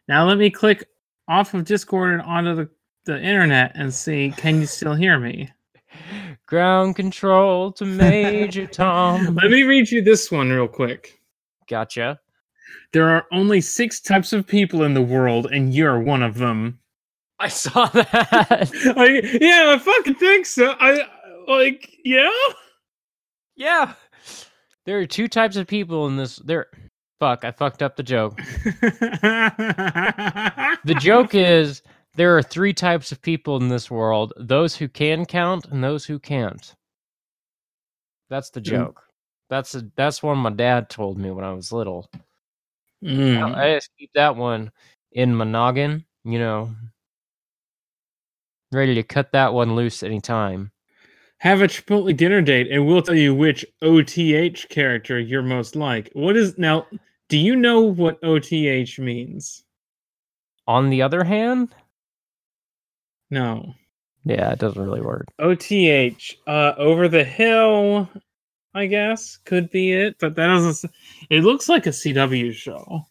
Now 0.07 0.27
let 0.27 0.37
me 0.37 0.49
click 0.49 0.87
off 1.27 1.53
of 1.53 1.65
Discord 1.65 2.13
and 2.13 2.21
onto 2.21 2.55
the, 2.55 2.69
the 3.05 3.19
internet 3.19 3.71
and 3.75 3.91
see 3.93 4.33
can 4.37 4.59
you 4.59 4.67
still 4.67 4.93
hear 4.93 5.19
me? 5.19 5.49
Ground 6.45 6.95
control 6.95 7.71
to 7.73 7.85
Major 7.85 8.67
Tom. 8.67 9.35
Let 9.35 9.49
me 9.49 9.63
read 9.63 9.89
you 9.89 10.03
this 10.03 10.31
one 10.31 10.51
real 10.51 10.67
quick. 10.67 11.19
Gotcha. 11.67 12.19
There 12.93 13.09
are 13.09 13.25
only 13.31 13.61
six 13.61 13.99
types 13.99 14.33
of 14.33 14.47
people 14.47 14.83
in 14.83 14.93
the 14.93 15.01
world, 15.01 15.47
and 15.51 15.73
you're 15.73 15.99
one 15.99 16.23
of 16.23 16.35
them. 16.37 16.79
I 17.39 17.47
saw 17.49 17.87
that. 17.87 18.71
Like, 18.95 19.23
yeah, 19.41 19.73
I 19.75 19.79
fucking 19.79 20.15
think 20.15 20.45
so. 20.45 20.75
I 20.79 21.01
like, 21.47 21.97
yeah. 22.05 22.29
yeah. 23.55 23.93
There 24.85 24.99
are 24.99 25.05
two 25.05 25.27
types 25.27 25.55
of 25.57 25.67
people 25.67 26.07
in 26.07 26.15
this. 26.17 26.37
There. 26.37 26.67
Fuck, 27.19 27.43
I 27.45 27.51
fucked 27.51 27.81
up 27.81 27.95
the 27.95 28.03
joke. 28.03 28.37
The 30.83 30.95
joke 30.99 31.33
is 31.35 31.81
there 32.15 32.37
are 32.37 32.43
three 32.43 32.73
types 32.73 33.11
of 33.11 33.21
people 33.21 33.57
in 33.57 33.69
this 33.69 33.89
world 33.89 34.33
those 34.37 34.75
who 34.75 34.87
can 34.87 35.25
count 35.25 35.65
and 35.65 35.83
those 35.83 36.05
who 36.05 36.19
can't. 36.19 36.73
That's 38.29 38.49
the 38.49 38.61
Mm. 38.61 38.65
joke. 38.65 39.01
That's 39.49 39.75
a, 39.75 39.83
that's 39.95 40.23
one 40.23 40.39
my 40.39 40.49
dad 40.49 40.89
told 40.89 41.17
me 41.17 41.31
when 41.31 41.45
I 41.45 41.53
was 41.53 41.71
little. 41.71 42.09
Mm. 43.05 43.55
I 43.55 43.75
just 43.75 43.91
keep 43.97 44.11
that 44.15 44.35
one 44.35 44.71
in 45.11 45.35
my 45.35 45.45
noggin, 45.45 46.05
you 46.23 46.39
know, 46.39 46.71
ready 48.71 48.95
to 48.95 49.03
cut 49.03 49.31
that 49.33 49.53
one 49.53 49.75
loose 49.75 50.03
anytime. 50.03 50.71
Have 51.39 51.61
a 51.61 51.67
Chipotle 51.67 52.15
dinner 52.15 52.41
date, 52.41 52.71
and 52.71 52.87
we'll 52.87 53.01
tell 53.01 53.15
you 53.15 53.35
which 53.35 53.65
OTH 53.83 54.67
character 54.69 55.19
you're 55.19 55.43
most 55.43 55.75
like. 55.75 56.09
What 56.13 56.35
is 56.35 56.57
now? 56.57 56.87
Do 57.29 57.37
you 57.37 57.55
know 57.55 57.81
what 57.81 58.17
OTH 58.23 58.97
means? 58.99 59.63
On 60.67 60.89
the 60.89 61.01
other 61.01 61.23
hand, 61.23 61.75
No. 63.29 63.73
yeah, 64.23 64.51
it 64.51 64.59
doesn't 64.59 64.81
really 64.81 65.01
work. 65.01 65.27
OTH. 65.39 66.35
Uh, 66.47 66.73
over 66.77 67.07
the 67.07 67.23
hill. 67.23 68.09
I 68.75 68.85
guess 68.87 69.37
could 69.37 69.69
be 69.71 69.93
it, 69.93 70.17
but 70.19 70.35
that 70.35 70.47
doesn't. 70.47 70.91
It 71.29 71.43
looks 71.43 71.69
like 71.69 71.87
a 71.87 71.91
CW 71.91 72.53
show. 72.53 73.05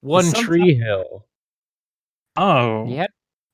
One 0.00 0.24
Sometime- 0.24 0.44
Tree 0.44 0.74
Hill. 0.74 1.26
Oh, 2.36 2.86
Yeah, 2.86 3.08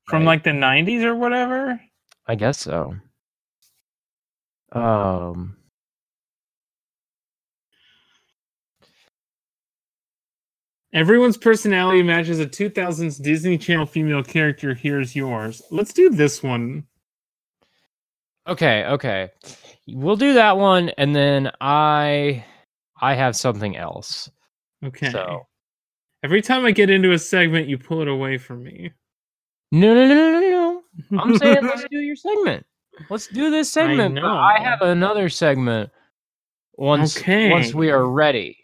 from 0.07 0.21
right. 0.23 0.27
like 0.27 0.45
the 0.45 0.51
'90s 0.51 1.03
or 1.03 1.15
whatever. 1.17 1.81
I 2.27 2.35
guess 2.35 2.59
so. 2.59 2.95
Um, 4.73 5.57
Everyone's 10.93 11.39
personality 11.39 12.03
matches 12.03 12.39
a 12.39 12.47
2000s 12.47 13.21
Disney 13.23 13.57
Channel 13.57 13.87
female 13.87 14.23
character. 14.23 14.75
Here's 14.75 15.17
yours. 15.17 15.63
Let's 15.71 15.93
do 15.93 16.11
this 16.11 16.43
one. 16.43 16.87
Okay, 18.47 18.85
okay. 18.85 19.31
We'll 19.89 20.17
do 20.17 20.35
that 20.35 20.57
one 20.57 20.91
and 20.91 21.15
then 21.15 21.51
I 21.61 22.45
I 23.01 23.15
have 23.15 23.37
something 23.37 23.77
else. 23.77 24.31
Okay. 24.85 25.11
So 25.11 25.47
Every 26.25 26.41
time 26.41 26.65
I 26.65 26.71
get 26.71 26.89
into 26.89 27.13
a 27.13 27.19
segment, 27.19 27.69
you 27.69 27.79
pull 27.79 28.01
it 28.01 28.07
away 28.09 28.39
from 28.39 28.63
me. 28.63 28.93
No, 29.73 29.93
no, 29.93 30.07
no, 30.07 30.15
no, 30.15 30.41
no, 30.41 30.83
no. 31.11 31.19
I'm 31.21 31.37
saying 31.37 31.59
let's 31.63 31.85
do 31.91 31.99
your 31.99 32.15
segment. 32.15 32.65
Let's 33.11 33.27
do 33.27 33.51
this 33.51 33.71
segment. 33.71 34.19
I 34.19 34.59
know. 34.59 34.65
have 34.65 34.83
another 34.83 35.29
segment 35.29 35.91
once 36.75 37.17
Okay. 37.17 37.51
once 37.51 37.75
we 37.75 37.91
are 37.91 38.07
ready. 38.07 38.57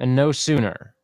And 0.00 0.16
no 0.16 0.32
sooner. 0.32 0.94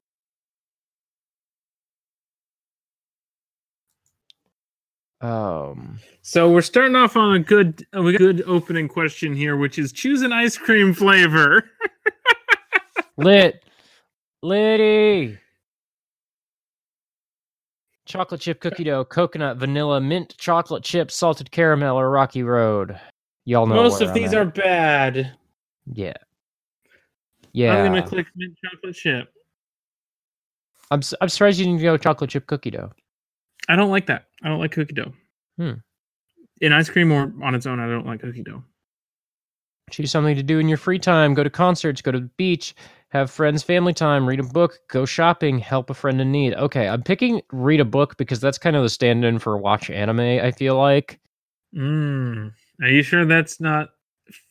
Um 5.24 5.98
So 6.22 6.50
we're 6.50 6.60
starting 6.60 6.96
off 6.96 7.16
on 7.16 7.34
a 7.34 7.38
good, 7.38 7.86
a 7.94 8.02
good 8.12 8.42
opening 8.46 8.88
question 8.88 9.34
here, 9.34 9.56
which 9.56 9.78
is 9.78 9.90
choose 9.92 10.20
an 10.22 10.32
ice 10.32 10.56
cream 10.58 10.92
flavor. 10.92 11.64
lit 13.16 13.64
Liddy 14.42 15.38
Chocolate 18.06 18.42
chip 18.42 18.60
cookie 18.60 18.84
dough, 18.84 19.04
coconut, 19.06 19.56
vanilla, 19.56 19.98
mint, 19.98 20.34
chocolate 20.36 20.84
chip, 20.84 21.10
salted 21.10 21.50
caramel, 21.50 21.96
or 21.98 22.10
rocky 22.10 22.42
road. 22.42 23.00
Y'all 23.46 23.66
know 23.66 23.76
Most 23.76 24.02
of 24.02 24.08
I'm 24.10 24.14
these 24.14 24.34
at. 24.34 24.38
are 24.40 24.44
bad. 24.44 25.32
Yeah. 25.86 26.12
Yeah. 27.52 27.76
I'm 27.76 27.86
gonna 27.86 28.06
click 28.06 28.26
mint 28.36 28.54
chocolate 28.62 28.94
chip. 28.94 29.30
I'm, 30.90 30.98
s- 30.98 31.14
I'm 31.20 31.30
surprised 31.30 31.58
you 31.58 31.64
didn't 31.64 31.80
go 31.80 31.96
chocolate 31.96 32.28
chip 32.30 32.46
cookie 32.46 32.70
dough. 32.72 32.92
I 33.68 33.76
don't 33.76 33.90
like 33.90 34.06
that. 34.06 34.26
I 34.42 34.48
don't 34.48 34.58
like 34.58 34.72
cookie 34.72 34.94
dough. 34.94 35.12
Hmm. 35.56 35.72
In 36.60 36.72
ice 36.72 36.88
cream 36.88 37.12
or 37.12 37.32
on 37.42 37.54
its 37.54 37.66
own, 37.66 37.80
I 37.80 37.88
don't 37.88 38.06
like 38.06 38.20
cookie 38.20 38.42
dough. 38.42 38.62
Choose 39.90 40.10
something 40.10 40.36
to 40.36 40.42
do 40.42 40.58
in 40.58 40.68
your 40.68 40.78
free 40.78 40.98
time. 40.98 41.34
Go 41.34 41.44
to 41.44 41.50
concerts, 41.50 42.00
go 42.00 42.10
to 42.10 42.20
the 42.20 42.30
beach, 42.36 42.74
have 43.10 43.30
friends, 43.30 43.62
family 43.62 43.92
time, 43.92 44.26
read 44.26 44.40
a 44.40 44.44
book, 44.44 44.78
go 44.88 45.04
shopping, 45.04 45.58
help 45.58 45.90
a 45.90 45.94
friend 45.94 46.20
in 46.20 46.32
need. 46.32 46.54
Okay, 46.54 46.88
I'm 46.88 47.02
picking 47.02 47.42
read 47.52 47.80
a 47.80 47.84
book 47.84 48.16
because 48.16 48.40
that's 48.40 48.58
kind 48.58 48.76
of 48.76 48.82
the 48.82 48.88
stand 48.88 49.24
in 49.24 49.38
for 49.38 49.58
watch 49.58 49.90
anime, 49.90 50.20
I 50.20 50.50
feel 50.52 50.76
like. 50.76 51.20
Mm. 51.76 52.52
Are 52.82 52.88
you 52.88 53.02
sure 53.02 53.24
that's 53.24 53.60
not 53.60 53.90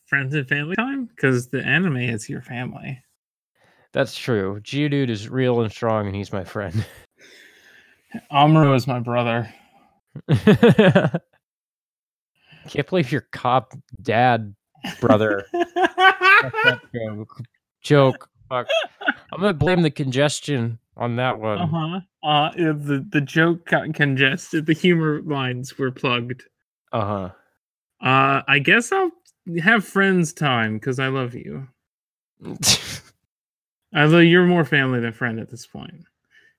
friends 0.05 0.35
and 0.35 0.47
family 0.47 0.75
time? 0.75 1.05
Because 1.05 1.47
the 1.49 1.63
anime 1.63 1.97
is 1.97 2.29
your 2.29 2.41
family. 2.41 3.01
That's 3.91 4.17
true. 4.17 4.59
Geodude 4.61 5.09
is 5.09 5.29
real 5.29 5.61
and 5.61 5.71
strong, 5.71 6.07
and 6.07 6.15
he's 6.15 6.31
my 6.33 6.43
friend. 6.43 6.85
Amuro 8.31 8.75
is 8.75 8.87
my 8.87 8.99
brother. 8.99 9.53
Can't 12.67 12.87
believe 12.87 13.11
your 13.11 13.27
cop 13.31 13.73
dad 14.01 14.55
brother 14.99 15.45
joke. 16.93 17.41
joke. 17.81 18.29
Fuck. 18.49 18.67
I'm 19.31 19.39
gonna 19.39 19.53
blame 19.53 19.81
the 19.81 19.91
congestion 19.91 20.79
on 20.95 21.15
that 21.15 21.39
one. 21.39 21.57
Uh 21.59 21.67
huh. 21.67 21.99
Uh, 22.27 22.51
the 22.51 23.05
the 23.09 23.21
joke 23.21 23.65
got 23.65 23.93
congested. 23.93 24.65
The 24.65 24.73
humor 24.73 25.21
lines 25.23 25.77
were 25.77 25.91
plugged. 25.91 26.43
Uh 26.91 27.05
huh. 27.05 27.29
Uh, 28.07 28.41
I 28.47 28.59
guess 28.59 28.91
I'll 28.91 29.11
have 29.61 29.85
friends 29.85 30.33
time 30.33 30.75
because 30.75 30.99
I 30.99 31.07
love 31.07 31.33
you. 31.33 31.67
Although 33.95 34.19
you're 34.19 34.45
more 34.45 34.65
family 34.65 34.99
than 34.99 35.13
friend 35.13 35.39
at 35.39 35.49
this 35.49 35.65
point. 35.65 36.05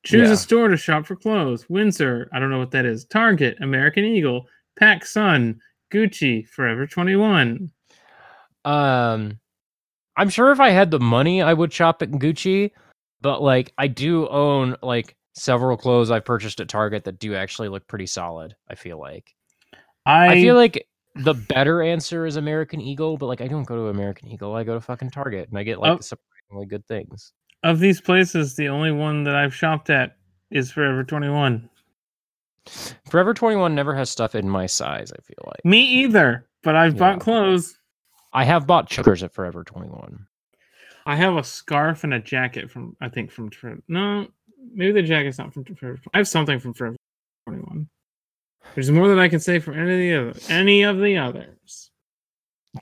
Choose 0.05 0.29
Yeah. 0.29 0.35
a 0.35 0.37
store 0.37 0.69
to 0.69 0.77
shop 0.77 1.07
for 1.07 1.17
clothes. 1.17 1.69
Windsor, 1.69 2.29
I 2.33 2.39
don't 2.39 2.51
know 2.51 2.59
what 2.59 2.71
that 2.73 2.85
is. 2.85 3.05
Target, 3.07 3.57
American 3.61 4.05
Eagle, 4.05 4.47
Pac 4.79 5.05
Sun, 5.07 5.61
Gucci, 5.93 6.47
Forever 6.49 6.87
21. 6.87 7.71
um, 8.65 9.39
I'm 10.17 10.29
sure 10.29 10.53
if 10.53 10.61
I 10.61 10.71
had 10.71 10.91
the 10.91 11.01
money, 11.01 11.43
I 11.43 11.53
would 11.53 11.73
shop 11.73 12.03
at 12.03 12.11
Gucci. 12.11 12.71
But 13.21 13.43
like, 13.43 13.73
I 13.79 13.87
do 13.89 14.29
own 14.29 14.77
like 14.83 15.17
several 15.35 15.77
clothes 15.77 16.11
I've 16.11 16.25
purchased 16.25 16.61
at 16.61 16.69
Target 16.69 17.05
that 17.05 17.19
do 17.19 17.35
actually 17.35 17.69
look 17.69 17.87
pretty 17.89 18.07
solid. 18.07 18.55
I 18.69 18.75
feel 18.75 18.99
like. 19.01 19.35
I, 20.07 20.29
I 20.29 20.35
feel 20.35 20.55
like 20.55 20.87
the 21.17 21.35
better 21.35 21.83
answer 21.83 22.27
is 22.27 22.37
American 22.37 22.81
Eagle, 22.81 23.17
but 23.17 23.27
like 23.27 23.41
I 23.41 23.49
don't 23.49 23.65
go 23.65 23.77
to 23.77 23.89
American 23.89 24.29
Eagle. 24.29 24.55
I 24.55 24.65
go 24.65 24.75
to 24.75 24.81
fucking 24.81 25.11
Target 25.11 25.49
and 25.49 25.59
I 25.59 25.63
get 25.63 25.79
like 25.81 25.93
Oh. 25.93 26.01
surprisingly 26.01 26.67
good 26.67 26.87
things. 26.87 27.33
Of 27.65 27.81
these 27.81 28.01
places, 28.01 28.55
the 28.55 28.69
only 28.69 28.93
one 28.93 29.25
that 29.25 29.35
I've 29.35 29.55
shopped 29.55 29.91
at 29.91 30.17
is 30.51 30.71
Forever 30.71 31.03
21. 31.03 31.69
Forever 33.11 33.35
21 33.35 33.75
never 33.75 33.95
has 33.95 34.09
stuff 34.11 34.35
in 34.35 34.49
my 34.49 34.67
size, 34.67 35.13
I 35.13 35.21
feel 35.23 35.43
like. 35.47 35.65
Me 35.65 35.81
either, 35.81 36.47
but 36.63 36.77
I've 36.77 36.95
Yeah. 36.95 36.99
bought 37.01 37.21
clothes. 37.21 37.79
I 38.33 38.45
have 38.45 38.67
bought 38.67 38.89
chokers 38.89 39.23
at 39.23 39.33
Forever 39.35 39.65
21. 39.65 40.27
I 41.07 41.17
have 41.17 41.37
a 41.37 41.45
scarf 41.45 42.05
and 42.05 42.15
a 42.15 42.21
jacket 42.21 42.71
from, 42.71 42.97
I 43.01 43.09
think, 43.09 43.31
from 43.31 43.51
Forever. 43.51 43.83
No, 43.89 44.29
maybe 44.73 44.93
the 44.93 45.03
jacket's 45.03 45.39
not 45.39 45.53
from 45.53 45.65
Forever. 45.65 45.99
I 46.15 46.19
have 46.19 46.29
something 46.29 46.59
from 46.59 46.73
Forever 46.75 46.97
21. 47.47 47.89
There's 48.75 48.91
more 48.91 49.09
that 49.09 49.19
I 49.19 49.29
can 49.29 49.41
say 49.41 49.59
for 49.59 49.73
any 49.75 50.13
of 50.13 50.35
the 50.35 50.53
any 50.53 50.83
of 50.85 50.99
the 50.99 51.19
others. 51.19 51.91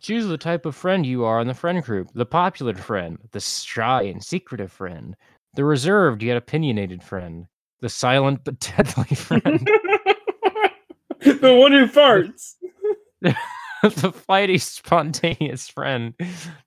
Choose 0.00 0.26
the 0.26 0.38
type 0.38 0.64
of 0.66 0.74
friend 0.74 1.04
you 1.04 1.24
are 1.24 1.40
in 1.40 1.46
the 1.46 1.54
friend 1.54 1.82
group 1.82 2.08
the 2.14 2.24
popular 2.26 2.74
friend, 2.74 3.18
the 3.32 3.40
shy 3.40 4.02
and 4.02 4.22
secretive 4.22 4.72
friend, 4.72 5.14
the 5.54 5.64
reserved 5.64 6.22
yet 6.22 6.36
opinionated 6.36 7.02
friend, 7.02 7.46
the 7.80 7.88
silent 7.88 8.40
but 8.44 8.58
deadly 8.76 9.14
friend, 9.14 9.60
the 11.20 11.54
one 11.54 11.72
who 11.72 11.86
farts. 11.86 12.54
the 13.20 14.12
flighty, 14.12 14.58
spontaneous 14.58 15.68
friend, 15.68 16.14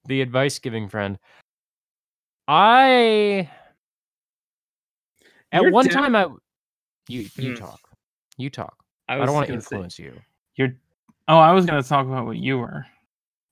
the 0.05 0.21
advice 0.21 0.59
giving 0.59 0.87
friend. 0.87 1.17
I. 2.47 3.49
At 5.51 5.63
You're 5.63 5.71
one 5.71 5.87
time, 5.89 6.15
I. 6.15 6.27
You, 7.07 7.27
you 7.37 7.51
Hmm. 7.51 7.55
talk. 7.55 7.79
You 8.37 8.49
talk. 8.49 8.75
I, 9.07 9.15
I, 9.15 9.25
don't 9.25 9.33
want 9.33 9.47
to 9.47 9.53
gonna 9.53 9.61
say- 9.61 9.75
influence 9.75 9.97
you. 9.99 10.13
You're. 10.55 10.73
Oh, 11.27 11.37
I 11.37 11.53
was 11.53 11.65
going 11.65 11.81
to 11.81 11.87
talk 11.87 12.05
about 12.05 12.25
what 12.27 12.37
you 12.37 12.59
were. 12.59 12.85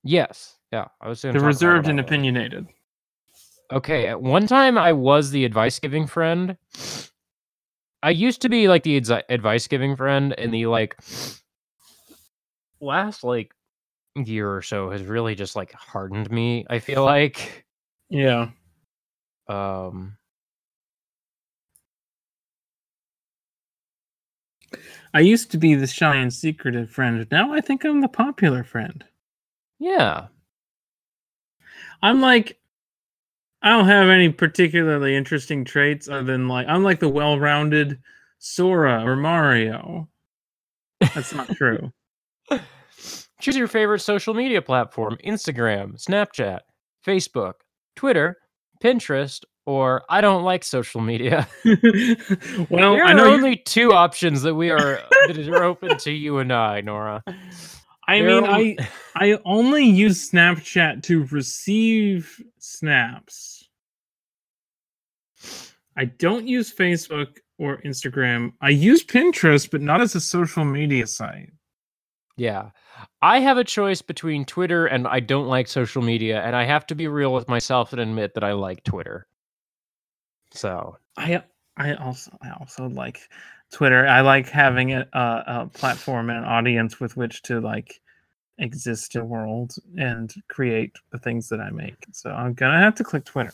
Yes. 0.04 0.58
Yeah. 0.72 0.88
I 1.02 1.08
was 1.08 1.22
The 1.22 1.40
reserved 1.40 1.88
and 1.88 2.00
opinionated. 2.00 2.68
Okay, 3.72 4.08
at 4.08 4.22
one 4.22 4.46
time 4.46 4.78
I 4.78 4.92
was 4.94 5.32
the 5.32 5.46
advice 5.46 5.80
giving 5.80 6.06
friend. 6.06 6.58
I 8.04 8.10
used 8.10 8.42
to 8.42 8.50
be 8.50 8.68
like 8.68 8.84
the 8.84 9.00
advi- 9.00 9.24
advice 9.30 9.68
giving 9.68 9.96
friend, 9.96 10.34
and 10.38 10.54
the 10.54 10.66
like 10.66 10.96
last 12.82 13.24
like 13.24 13.54
year 14.16 14.54
or 14.54 14.62
so 14.62 14.90
has 14.90 15.04
really 15.04 15.36
just 15.36 15.56
like 15.56 15.72
hardened 15.72 16.30
me. 16.30 16.66
I 16.70 16.80
feel 16.80 17.04
like, 17.06 17.66
Yeah. 18.10 18.50
um, 19.48 20.18
I 25.14 25.22
used 25.22 25.50
to 25.52 25.58
be 25.58 25.76
the 25.76 25.88
shy 25.88 26.16
and 26.18 26.34
secretive 26.34 26.90
friend. 26.90 27.26
Now 27.32 27.54
I 27.54 27.62
think 27.62 27.86
I'm 27.86 28.02
the 28.02 28.08
popular 28.10 28.64
friend. 28.64 29.04
Yeah, 29.80 30.28
I'm 32.02 32.22
like, 32.22 32.60
I 33.62 33.70
don't 33.70 33.88
have 33.88 34.10
any 34.10 34.30
particularly 34.30 35.16
interesting 35.16 35.64
traits 35.64 36.10
other 36.10 36.24
than 36.24 36.48
like, 36.48 36.68
I'm 36.68 36.84
like 36.84 37.00
the 37.00 37.10
well 37.10 37.40
rounded 37.40 38.00
Sora 38.40 39.06
or 39.06 39.16
Mario. 39.16 40.10
That's 41.00 41.34
not 41.34 41.50
true. 41.56 41.92
choose 43.40 43.58
your 43.58 43.68
favorite 43.68 44.00
social 44.00 44.34
media 44.34 44.62
platform: 44.62 45.18
Instagram, 45.26 46.02
Snapchat, 46.02 46.60
Facebook, 47.06 47.54
Twitter, 47.96 48.38
Pinterest, 48.84 49.44
or 49.66 50.04
I 50.10 50.22
don't 50.22 50.44
like 50.44 50.64
social 50.64 51.02
media. 51.02 51.48
well, 51.66 52.94
there 52.94 53.06
I 53.06 53.14
are 53.14 53.26
only 53.26 53.56
two 53.58 53.94
options 53.94 54.42
that 54.42 54.56
we 54.56 54.72
are 54.72 55.00
that 55.28 55.50
are 55.50 55.64
open 55.64 55.98
to 56.00 56.12
you 56.12 56.40
and 56.40 56.52
I, 56.52 56.82
Nora. 56.82 57.24
I 58.08 58.22
mean, 58.22 58.44
I 58.44 58.54
only- 58.54 58.80
I 59.16 59.40
only 59.46 59.86
use 59.86 60.30
Snapchat 60.32 61.04
to 61.04 61.26
receive 61.26 62.42
snaps. 62.60 63.70
I 65.96 66.06
don't 66.06 66.48
use 66.48 66.74
Facebook 66.74 67.38
or 67.60 67.82
Instagram. 67.84 68.54
I 68.62 68.70
use 68.70 69.04
Pinterest, 69.04 69.70
but 69.70 69.82
not 69.82 70.02
as 70.02 70.16
a 70.16 70.20
social 70.20 70.66
media 70.66 71.06
site. 71.06 71.52
Yeah. 72.36 72.72
I 73.22 73.40
have 73.40 73.58
a 73.58 73.64
choice 73.64 74.02
between 74.02 74.46
Twitter 74.46 74.88
and 74.88 75.08
I 75.08 75.20
don't 75.20 75.48
like 75.48 75.68
social 75.68 76.02
media, 76.02 76.42
and 76.42 76.56
I 76.56 76.64
have 76.64 76.88
to 76.88 76.96
be 76.96 77.08
real 77.08 77.34
with 77.34 77.48
myself 77.48 77.94
and 77.94 78.02
admit 78.02 78.34
that 78.34 78.44
I 78.44 78.54
like 78.54 78.84
Twitter. 78.84 79.28
So, 80.54 80.98
I 81.18 81.44
I 81.78 81.94
also 81.96 82.36
I 82.42 82.52
also 82.60 82.88
like 82.88 83.20
Twitter. 83.74 84.08
I 84.08 84.22
like 84.22 84.48
having 84.48 84.94
a, 84.94 85.06
a, 85.14 85.44
a 85.48 85.70
platform 85.74 86.30
and 86.30 86.40
an 86.40 86.46
audience 86.46 87.00
with 87.00 87.18
which 87.18 87.42
to 87.44 87.60
like 87.60 88.00
exist 88.60 89.16
in 89.16 89.22
the 89.22 89.26
world 89.26 89.76
and 89.98 90.34
create 90.48 90.96
the 91.12 91.20
things 91.20 91.50
that 91.50 91.60
I 91.60 91.72
make. 91.72 91.98
So 92.14 92.30
I'm 92.30 92.54
gonna 92.54 92.80
have 92.80 92.96
to 92.96 93.04
click 93.04 93.26
Twitter. 93.26 93.52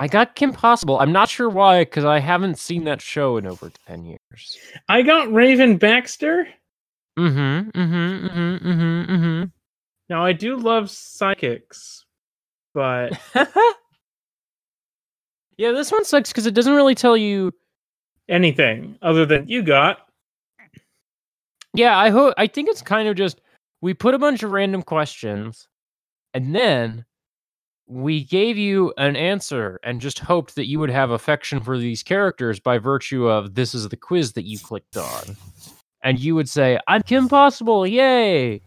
I 0.00 0.06
got 0.06 0.34
Kim 0.34 0.52
Possible. 0.52 0.98
I'm 1.00 1.12
not 1.12 1.28
sure 1.28 1.48
why, 1.48 1.82
because 1.82 2.04
I 2.04 2.20
haven't 2.20 2.58
seen 2.58 2.84
that 2.84 3.00
show 3.00 3.36
in 3.36 3.46
over 3.46 3.72
10 3.86 4.04
years. 4.04 4.58
I 4.88 5.02
got 5.02 5.32
Raven 5.32 5.76
Baxter. 5.76 6.46
Mm 7.18 7.32
hmm. 7.32 7.80
Mm 7.80 7.88
hmm. 7.88 8.26
Mm 8.26 8.30
hmm. 8.30 8.68
Mm 8.68 9.06
hmm. 9.06 9.12
Mm 9.12 9.50
Now 10.08 10.24
I 10.24 10.32
do 10.32 10.56
love 10.56 10.88
psychics, 10.88 12.04
but 12.74 13.18
yeah, 15.56 15.72
this 15.72 15.90
one 15.90 16.04
sucks 16.04 16.30
because 16.30 16.46
it 16.46 16.54
doesn't 16.54 16.74
really 16.74 16.94
tell 16.94 17.16
you. 17.16 17.52
Anything 18.28 18.98
other 19.02 19.24
than 19.24 19.48
you 19.48 19.62
got 19.62 20.08
Yeah, 21.74 21.96
I 21.98 22.10
hope. 22.10 22.34
I 22.36 22.46
think 22.46 22.68
it's 22.68 22.82
kind 22.82 23.08
of 23.08 23.16
just 23.16 23.40
we 23.80 23.94
put 23.94 24.14
a 24.14 24.18
bunch 24.18 24.42
of 24.42 24.50
random 24.50 24.82
questions, 24.82 25.68
and 26.34 26.54
then 26.54 27.04
we 27.86 28.24
gave 28.24 28.58
you 28.58 28.92
an 28.98 29.16
answer 29.16 29.80
and 29.82 30.00
just 30.00 30.18
hoped 30.18 30.56
that 30.56 30.66
you 30.66 30.78
would 30.78 30.90
have 30.90 31.10
affection 31.10 31.60
for 31.60 31.78
these 31.78 32.02
characters 32.02 32.60
by 32.60 32.78
virtue 32.78 33.26
of 33.28 33.54
this 33.54 33.74
is 33.74 33.88
the 33.88 33.96
quiz 33.96 34.32
that 34.34 34.44
you 34.44 34.58
clicked 34.58 34.96
on, 34.96 35.36
and 36.02 36.18
you 36.18 36.34
would 36.34 36.48
say, 36.48 36.78
"I'm 36.88 37.02
Kim 37.02 37.28
Possible, 37.28 37.86
yay!" 37.86 38.60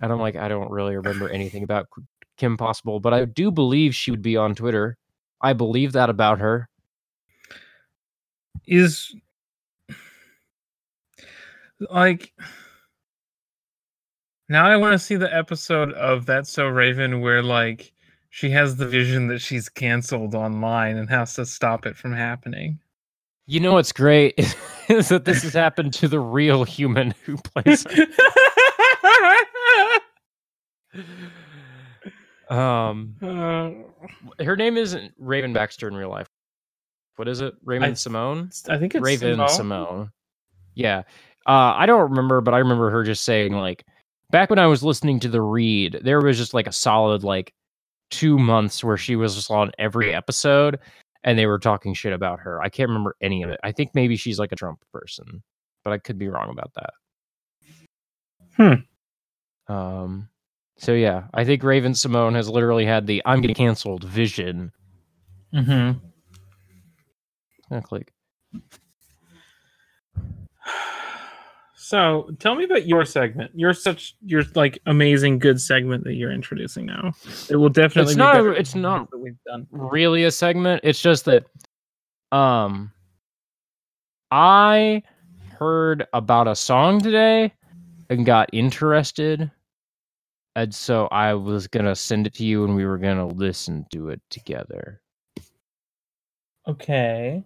And 0.00 0.10
I'm 0.12 0.20
like, 0.20 0.36
I 0.36 0.48
don't 0.48 0.70
really 0.70 0.96
remember 0.96 1.28
anything 1.28 1.62
about 1.62 1.88
Kim 2.38 2.56
Possible, 2.56 3.00
but 3.00 3.12
I 3.12 3.26
do 3.26 3.50
believe 3.50 3.94
she 3.94 4.10
would 4.10 4.22
be 4.22 4.36
on 4.36 4.54
Twitter. 4.54 4.96
I 5.42 5.52
believe 5.52 5.92
that 5.92 6.08
about 6.08 6.38
her. 6.40 6.69
Is 8.66 9.14
like 11.90 12.32
now 14.48 14.66
I 14.66 14.76
want 14.76 14.92
to 14.92 14.98
see 14.98 15.16
the 15.16 15.34
episode 15.34 15.92
of 15.92 16.26
That's 16.26 16.50
So 16.50 16.66
Raven 16.66 17.20
where 17.20 17.42
like 17.42 17.92
she 18.30 18.50
has 18.50 18.76
the 18.76 18.86
vision 18.86 19.28
that 19.28 19.40
she's 19.40 19.68
canceled 19.68 20.34
online 20.34 20.96
and 20.96 21.08
has 21.10 21.34
to 21.34 21.46
stop 21.46 21.86
it 21.86 21.96
from 21.96 22.12
happening. 22.12 22.78
You 23.46 23.60
know 23.60 23.72
what's 23.72 23.92
great 23.92 24.34
is 24.88 25.08
that 25.08 25.24
this 25.24 25.42
has 25.42 25.54
happened 25.54 25.92
to 25.94 26.08
the 26.08 26.20
real 26.20 26.64
human 26.64 27.14
who 27.24 27.36
plays. 27.36 27.86
um, 32.48 33.16
Uh, 33.20 33.70
her 34.44 34.56
name 34.56 34.76
isn't 34.76 35.12
Raven 35.18 35.52
Baxter 35.52 35.88
in 35.88 35.94
real 35.94 36.10
life. 36.10 36.28
What 37.16 37.28
is 37.28 37.40
it? 37.40 37.54
Raven 37.64 37.90
I- 37.90 37.92
Symoné. 37.92 38.70
I 38.70 38.78
think 38.78 38.94
it's 38.94 39.02
Raven 39.02 39.46
Simone. 39.48 40.06
Symoné. 40.06 40.10
Yeah. 40.74 41.02
Uh, 41.46 41.74
I 41.76 41.86
don't 41.86 42.10
remember, 42.10 42.40
but 42.40 42.54
I 42.54 42.58
remember 42.58 42.90
her 42.90 43.02
just 43.04 43.24
saying 43.24 43.52
like 43.52 43.84
back 44.30 44.50
when 44.50 44.58
I 44.58 44.66
was 44.66 44.82
listening 44.82 45.20
to 45.20 45.28
the 45.28 45.42
read, 45.42 46.00
there 46.02 46.20
was 46.20 46.36
just 46.38 46.54
like 46.54 46.66
a 46.66 46.72
solid 46.72 47.24
like 47.24 47.52
two 48.10 48.38
months 48.38 48.82
where 48.84 48.96
she 48.96 49.16
was 49.16 49.34
just 49.34 49.50
on 49.50 49.70
every 49.78 50.14
episode 50.14 50.78
and 51.24 51.38
they 51.38 51.46
were 51.46 51.58
talking 51.58 51.92
shit 51.94 52.12
about 52.12 52.40
her. 52.40 52.60
I 52.62 52.68
can't 52.68 52.88
remember 52.88 53.16
any 53.20 53.42
of 53.42 53.50
it. 53.50 53.60
I 53.62 53.72
think 53.72 53.94
maybe 53.94 54.16
she's 54.16 54.38
like 54.38 54.52
a 54.52 54.56
Trump 54.56 54.82
person, 54.92 55.42
but 55.84 55.92
I 55.92 55.98
could 55.98 56.18
be 56.18 56.28
wrong 56.28 56.50
about 56.50 56.72
that. 56.74 56.90
Hmm. 59.68 59.72
Um 59.72 60.28
so 60.78 60.92
yeah, 60.94 61.24
I 61.34 61.44
think 61.44 61.62
Raven-Symoné 61.62 62.34
has 62.36 62.48
literally 62.48 62.86
had 62.86 63.06
the 63.06 63.20
I'm 63.26 63.40
getting 63.42 63.54
canceled 63.56 64.04
vision. 64.04 64.72
Mhm. 65.54 66.00
Gonna 67.70 67.82
click. 67.82 68.12
So 71.74 72.30
tell 72.38 72.54
me 72.54 72.64
about 72.64 72.86
your 72.86 73.04
segment. 73.04 73.50
You're 73.54 73.74
such 73.74 74.14
your 74.24 74.42
like 74.54 74.78
amazing 74.86 75.38
good 75.38 75.60
segment 75.60 76.04
that 76.04 76.14
you're 76.14 76.30
introducing 76.30 76.86
now. 76.86 77.12
It 77.48 77.56
will 77.56 77.68
definitely 77.68 78.10
It's 78.12 78.14
be 78.14 78.18
not- 78.18 78.34
better 78.34 78.52
it's 78.54 78.74
not- 78.74 79.10
that 79.10 79.18
we've 79.18 79.36
done. 79.46 79.66
really 79.70 80.24
a 80.24 80.30
segment. 80.30 80.82
It's 80.84 81.00
just 81.00 81.24
that 81.24 81.46
um 82.32 82.92
I 84.30 85.02
heard 85.58 86.06
about 86.12 86.46
a 86.46 86.54
song 86.54 87.00
today 87.00 87.52
and 88.08 88.24
got 88.24 88.50
interested. 88.52 89.50
And 90.54 90.72
so 90.74 91.06
I 91.08 91.34
was 91.34 91.66
gonna 91.66 91.96
send 91.96 92.26
it 92.28 92.34
to 92.34 92.44
you 92.44 92.64
and 92.64 92.76
we 92.76 92.84
were 92.84 92.98
gonna 92.98 93.26
listen 93.26 93.84
to 93.92 94.10
it 94.10 94.20
together. 94.30 95.00
Okay. 96.68 97.42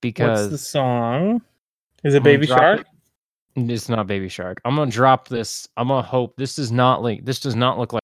Because 0.00 0.50
What's 0.50 0.62
the 0.62 0.68
song? 0.68 1.42
Is 2.04 2.14
it 2.14 2.18
I'm 2.18 2.22
Baby 2.22 2.46
Shark? 2.46 2.80
it- 2.80 2.86
It's 3.70 3.88
not 3.88 4.06
Baby 4.06 4.28
Shark. 4.28 4.60
I'm 4.64 4.76
gonna 4.76 4.90
drop 4.90 5.28
this. 5.28 5.68
I'm 5.76 5.88
gonna 5.88 6.02
hope 6.02 6.36
this 6.36 6.58
is 6.58 6.70
not 6.72 7.02
like 7.02 7.24
this 7.24 7.40
does 7.40 7.54
not 7.56 7.78
look 7.78 7.92
like 7.92 8.02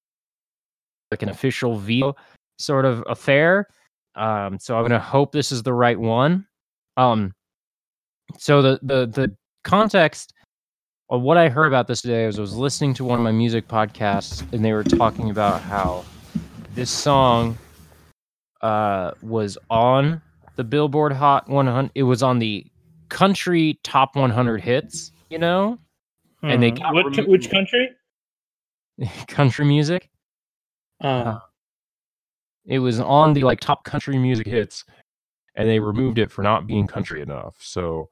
like 1.11 1.23
an 1.23 1.29
official 1.29 1.79
Vevo 1.79 2.13
sort 2.59 2.85
of 2.85 3.03
affair. 3.07 3.67
Um, 4.15 4.59
so 4.59 4.75
I'm 4.77 4.83
gonna 4.83 4.99
hope 4.99 5.31
this 5.31 5.51
is 5.51 5.63
the 5.63 5.73
right 5.73 5.97
one. 5.99 6.45
Um, 6.97 7.33
so 8.37 8.61
the 8.61 8.79
the 8.83 9.05
the 9.07 9.35
context 9.63 10.33
of 11.09 11.21
what 11.21 11.37
I 11.37 11.47
heard 11.47 11.67
about 11.67 11.87
this 11.87 12.01
today 12.01 12.25
was 12.25 12.37
I 12.37 12.41
was 12.41 12.55
listening 12.55 12.93
to 12.95 13.05
one 13.05 13.17
of 13.17 13.23
my 13.23 13.31
music 13.31 13.67
podcasts 13.67 14.41
and 14.51 14.63
they 14.65 14.73
were 14.73 14.83
talking 14.83 15.29
about 15.29 15.61
how 15.61 16.03
this 16.75 16.89
song 16.91 17.57
uh 18.61 19.11
was 19.21 19.57
on 19.69 20.21
the 20.57 20.63
Billboard 20.65 21.13
Hot 21.13 21.47
100. 21.49 21.91
It 21.95 22.03
was 22.03 22.21
on 22.21 22.39
the 22.39 22.65
country 23.09 23.79
top 23.83 24.15
100 24.17 24.59
hits, 24.61 25.11
you 25.29 25.37
know, 25.39 25.79
and 26.43 26.61
they 26.61 26.69
Hmm. 26.71 26.75
got 26.75 26.93
what? 26.93 27.05
removed. 27.05 27.29
Which 27.29 27.49
country? 27.49 27.89
country 29.27 29.65
music. 29.65 30.09
Uh, 30.99 31.39
It 32.65 32.79
was 32.79 32.99
on 32.99 33.31
the 33.33 33.43
like 33.43 33.61
top 33.61 33.85
country 33.85 34.17
music 34.17 34.45
hits, 34.47 34.83
and 35.55 35.69
they 35.69 35.79
removed 35.79 36.17
it 36.17 36.29
for 36.31 36.41
not 36.41 36.67
being 36.67 36.85
country 36.87 37.21
enough. 37.21 37.55
So 37.61 38.09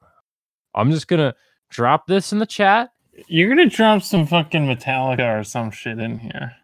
I'm 0.74 0.90
just 0.90 1.08
gonna 1.08 1.34
drop 1.68 2.06
this 2.06 2.32
in 2.32 2.38
the 2.38 2.46
chat. 2.46 2.90
you're 3.28 3.48
gonna 3.48 3.68
drop 3.68 4.02
some 4.02 4.26
fucking 4.26 4.66
Metallica 4.66 5.40
or 5.40 5.44
some 5.44 5.70
shit 5.70 5.98
in 5.98 6.18
here. 6.18 6.54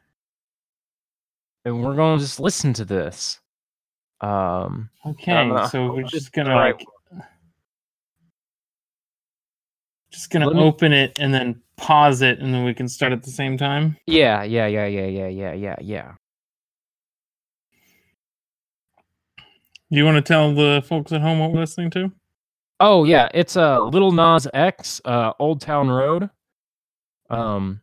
and 1.64 1.82
we're 1.84 1.94
gonna 1.96 2.18
just 2.20 2.40
listen 2.40 2.72
to 2.74 2.84
this. 2.84 3.40
Um, 4.22 4.88
Okay, 5.04 5.50
so 5.70 5.92
we're 5.92 6.04
just 6.04 6.32
gonna 6.32 6.50
right 6.54 6.76
like 6.76 6.86
just 10.12 10.30
gonna 10.30 10.46
Let 10.46 10.56
me- 10.56 10.62
open 10.62 10.92
it 10.92 11.18
and 11.18 11.32
then 11.34 11.60
pause 11.76 12.22
it, 12.22 12.38
and 12.38 12.54
then 12.54 12.64
we 12.64 12.72
can 12.74 12.86
start 12.88 13.12
at 13.12 13.22
the 13.24 13.30
same 13.30 13.56
time. 13.58 13.96
yeah, 14.06 14.42
yeah, 14.44 14.66
yeah, 14.66 14.86
yeah, 14.86 15.06
yeah, 15.06 15.28
yeah, 15.28 15.52
yeah, 15.54 15.76
yeah. 15.80 16.12
Do 19.90 19.98
you 19.98 20.04
want 20.04 20.16
to 20.16 20.22
tell 20.22 20.54
the 20.54 20.82
folks 20.86 21.12
at 21.12 21.20
home 21.20 21.38
what 21.38 21.50
we're 21.52 21.60
listening 21.60 21.90
to? 21.90 22.12
Oh 22.80 23.04
yeah, 23.04 23.28
it's 23.34 23.56
a 23.56 23.74
uh, 23.74 23.80
Lil 23.84 24.12
Nas 24.12 24.46
X, 24.54 25.00
uh, 25.04 25.32
Old 25.38 25.60
Town 25.60 25.88
Road. 25.90 26.30
Um, 27.30 27.80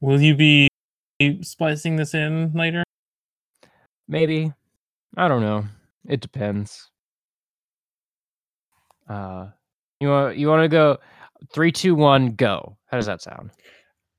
Will 0.00 0.20
you 0.20 0.34
be 0.34 0.68
splicing 1.42 1.96
this 1.96 2.14
in 2.14 2.52
later? 2.54 2.82
maybe, 4.08 4.52
I 5.16 5.28
don't 5.28 5.42
know. 5.42 5.64
It 6.08 6.20
depends. 6.20 6.90
Uh, 9.08 9.48
you 9.98 10.08
want 10.08 10.36
you 10.36 10.48
want 10.48 10.62
to 10.62 10.68
go 10.68 10.98
three, 11.52 11.72
two, 11.72 11.94
one, 11.94 12.32
go. 12.34 12.76
How 12.86 12.96
does 12.96 13.06
that 13.06 13.22
sound? 13.22 13.50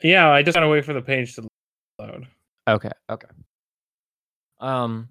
Yeah, 0.03 0.29
I 0.29 0.43
just 0.43 0.55
gotta 0.55 0.67
wait 0.67 0.85
for 0.85 0.93
the 0.93 1.01
page 1.01 1.35
to 1.35 1.47
load. 1.99 2.27
Okay, 2.67 2.91
okay. 3.09 3.27
Um, 4.59 5.09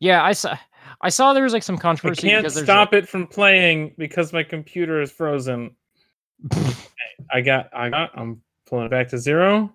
yeah, 0.00 0.24
I 0.24 0.32
saw. 0.32 0.56
I 1.00 1.10
saw 1.10 1.32
there 1.32 1.44
was 1.44 1.52
like 1.52 1.62
some 1.62 1.78
controversy. 1.78 2.28
I 2.28 2.40
can't 2.40 2.52
stop 2.52 2.94
it 2.94 3.08
from 3.08 3.26
playing 3.26 3.94
because 3.98 4.32
my 4.32 4.42
computer 4.42 5.02
is 5.02 5.12
frozen. 5.12 5.76
I 7.32 7.40
got, 7.40 7.68
I 7.74 7.90
got, 7.90 8.10
I'm 8.14 8.40
pulling 8.66 8.86
it 8.86 8.90
back 8.90 9.08
to 9.08 9.18
zero. 9.18 9.72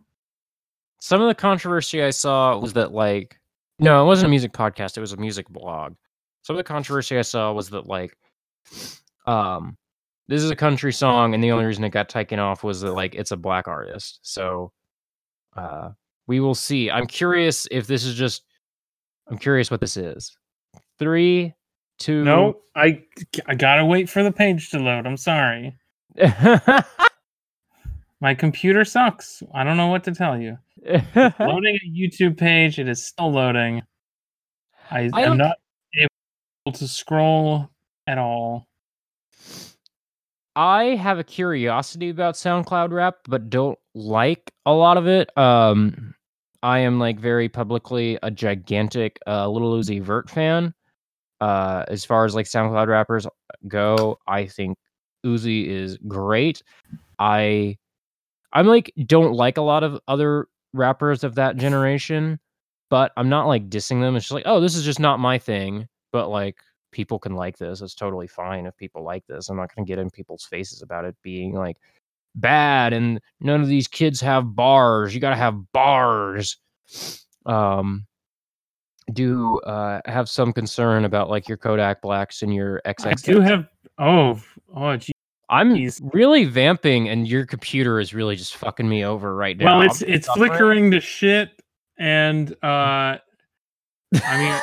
some 1.00 1.22
of 1.22 1.28
the 1.28 1.36
controversy 1.36 2.02
I 2.02 2.10
saw 2.10 2.58
was 2.58 2.74
that 2.74 2.94
like 2.94 3.40
no, 3.80 4.04
it 4.04 4.06
wasn't 4.06 4.28
a 4.28 4.30
music 4.30 4.54
podcast, 4.54 4.98
it 4.98 5.02
was 5.02 5.14
a 5.14 5.18
music 5.18 5.50
blog. 5.50 5.96
Some 6.44 6.56
of 6.56 6.58
the 6.58 6.64
controversy 6.64 7.18
I 7.18 7.22
saw 7.22 7.54
was 7.54 7.70
that 7.70 7.88
like 7.88 8.18
um 9.26 9.78
this 10.28 10.42
is 10.44 10.52
a 10.52 10.56
country 10.56 10.94
song 10.94 11.34
and 11.34 11.44
the 11.44 11.52
only 11.52 11.66
reason 11.66 11.84
it 11.84 11.90
got 11.90 12.10
taken 12.10 12.40
off 12.40 12.64
was 12.64 12.82
that 12.82 12.94
like 12.94 13.16
it's 13.16 13.32
a 13.32 13.38
black 13.38 13.68
artist. 13.68 14.20
So 14.22 14.72
uh 15.56 15.90
we 16.28 16.40
will 16.40 16.56
see. 16.56 16.90
I'm 16.90 17.08
curious 17.08 17.68
if 17.72 17.88
this 17.88 18.06
is 18.06 18.16
just 18.16 18.44
I'm 19.28 19.38
curious 19.38 19.72
what 19.72 19.82
this 19.82 19.98
is. 19.98 20.36
Three, 21.00 21.54
two 22.00 22.24
No, 22.24 22.62
I, 22.76 23.04
I 23.46 23.56
gotta 23.56 23.86
wait 23.86 24.10
for 24.10 24.24
the 24.24 24.32
page 24.32 24.70
to 24.72 24.80
load. 24.80 25.06
I'm 25.08 25.18
sorry. 25.18 25.78
My 28.22 28.34
computer 28.34 28.86
sucks. 28.86 29.44
I 29.54 29.64
don't 29.64 29.78
know 29.78 29.88
what 29.88 30.04
to 30.06 30.14
tell 30.14 30.40
you. 30.40 30.58
loading 31.40 31.80
a 31.84 31.90
YouTube 31.90 32.38
page. 32.38 32.80
It 32.80 32.90
is 32.90 33.06
still 33.06 33.32
loading. 33.32 33.82
I, 34.92 35.10
I 35.14 35.22
am 35.24 35.38
not 35.38 35.58
able 35.98 36.78
to 36.78 36.88
scroll 36.88 37.70
at 38.08 38.18
all. 38.18 38.68
I 40.56 40.96
have 40.96 41.18
a 41.18 41.24
curiosity 41.24 42.10
about 42.10 42.36
SoundCloud 42.36 42.92
rap, 42.92 43.18
but 43.28 43.50
don't 43.50 43.80
like 43.96 44.52
a 44.66 44.74
lot 44.74 44.98
of 44.98 45.08
it. 45.08 45.36
Um, 45.38 46.14
I 46.62 46.80
am 46.80 47.00
like 47.00 47.20
very 47.20 47.50
publicly 47.50 48.20
a 48.22 48.30
gigantic 48.30 49.20
uh, 49.26 49.50
Lil 49.50 49.80
Uzi 49.80 50.02
Vert 50.02 50.30
fan. 50.30 50.74
Uh, 51.42 51.84
as 51.88 52.06
far 52.06 52.26
as 52.26 52.36
like 52.36 52.46
SoundCloud 52.46 52.88
rappers 52.88 53.26
go, 53.68 54.20
I 54.28 54.46
think 54.46 54.78
Uzi 55.26 55.68
is 55.68 55.98
great. 56.08 56.62
I, 57.18 57.78
I'm 58.54 58.68
like 58.68 58.94
don't 59.08 59.34
like 59.34 59.58
a 59.58 59.62
lot 59.62 59.84
of 59.84 60.00
other 60.08 60.48
rappers 60.74 61.24
of 61.24 61.36
that 61.36 61.58
generation, 61.58 62.40
but 62.90 63.12
I'm 63.18 63.30
not 63.30 63.48
like 63.48 63.70
dissing 63.70 64.02
them. 64.02 64.16
It's 64.16 64.26
just 64.26 64.34
like, 64.34 64.44
oh, 64.46 64.60
this 64.60 64.76
is 64.76 64.84
just 64.84 65.00
not 65.00 65.20
my 65.20 65.38
thing. 65.38 65.88
But 66.12 66.30
like 66.30 66.58
people 66.92 67.20
can 67.20 67.36
like 67.36 67.58
this. 67.58 67.82
It's 67.82 67.96
totally 67.96 68.28
fine 68.28 68.66
if 68.66 68.78
people 68.78 69.04
like 69.04 69.26
this. 69.28 69.50
I'm 69.50 69.58
not 69.58 69.74
going 69.74 69.86
to 69.86 69.90
get 69.90 70.00
in 70.00 70.10
people's 70.10 70.46
faces 70.46 70.82
about 70.82 71.06
it 71.06 71.16
being 71.24 71.54
like 71.54 71.78
bad 72.36 72.94
and 72.94 73.20
none 73.40 73.62
of 73.62 73.68
these 73.68 73.88
kids 73.88 74.22
have 74.22 74.56
bars. 74.56 75.14
You 75.14 75.22
got 75.22 75.32
to 75.32 75.36
have 75.36 75.72
bars. 75.72 76.58
Um 77.46 78.06
do 79.12 79.60
uh 79.62 80.00
have 80.06 80.30
some 80.30 80.54
concern 80.54 81.04
about 81.04 81.30
like 81.30 81.48
your 81.48 81.58
Kodak 81.58 82.02
Blacks 82.02 82.42
and 82.42 82.54
your 82.54 82.82
XX. 82.86 83.08
I 83.08 83.14
do 83.14 83.42
have. 83.42 83.68
Oh, 83.98 84.42
oh, 84.76 84.98
gee. 84.98 85.13
I'm 85.54 85.76
Jeez. 85.76 86.02
really 86.14 86.46
vamping 86.46 87.08
and 87.10 87.28
your 87.28 87.46
computer 87.46 88.00
is 88.00 88.14
really 88.14 88.36
just 88.36 88.56
fucking 88.56 88.90
me 88.90 89.06
over 89.06 89.36
right 89.36 89.56
now. 89.56 89.80
Well, 89.80 89.86
it's 89.86 90.02
it's 90.02 90.26
suffering. 90.26 90.50
flickering 90.50 90.92
to 90.92 91.00
shit, 91.00 91.52
and 92.00 92.52
uh, 92.64 93.18
I 94.26 94.38
mean, 94.38 94.60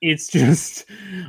it's 0.00 0.28
just 0.32 0.84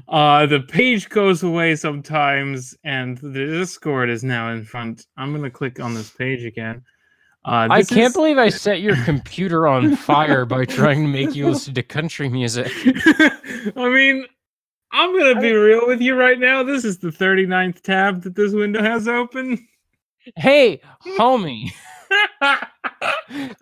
uh, 0.07 0.45
the 0.45 0.59
page 0.59 1.09
goes 1.09 1.41
away 1.41 1.75
sometimes, 1.75 2.77
and 2.83 3.17
the 3.17 3.47
Discord 3.47 4.11
is 4.11 4.23
now 4.23 4.51
in 4.51 4.63
front. 4.63 5.07
I'm 5.17 5.33
gonna 5.33 5.49
click 5.49 5.79
on 5.79 5.95
this 5.95 6.11
page 6.11 6.45
again. 6.45 6.83
Uh, 7.45 7.67
I 7.71 7.83
can't 7.83 8.07
is- 8.09 8.13
believe 8.13 8.37
I 8.37 8.49
set 8.65 8.81
your 8.81 8.95
computer 9.05 9.65
on 9.65 9.95
fire 9.95 10.45
by 10.45 10.65
trying 10.65 11.01
to 11.01 11.07
make 11.07 11.33
you 11.35 11.49
listen 11.49 11.73
to 11.73 11.81
country 11.81 12.29
music. 12.29 12.71
I 12.85 13.89
mean, 13.89 14.27
I'm 14.91 15.17
gonna 15.17 15.39
be 15.39 15.53
real 15.53 15.87
with 15.87 16.01
you 16.01 16.15
right 16.15 16.39
now. 16.39 16.63
This 16.63 16.83
is 16.83 16.97
the 16.97 17.09
39th 17.09 17.81
tab 17.81 18.23
that 18.23 18.35
this 18.35 18.53
window 18.53 18.81
has 18.81 19.07
open. 19.07 19.67
Hey, 20.35 20.81
homie, 21.17 21.71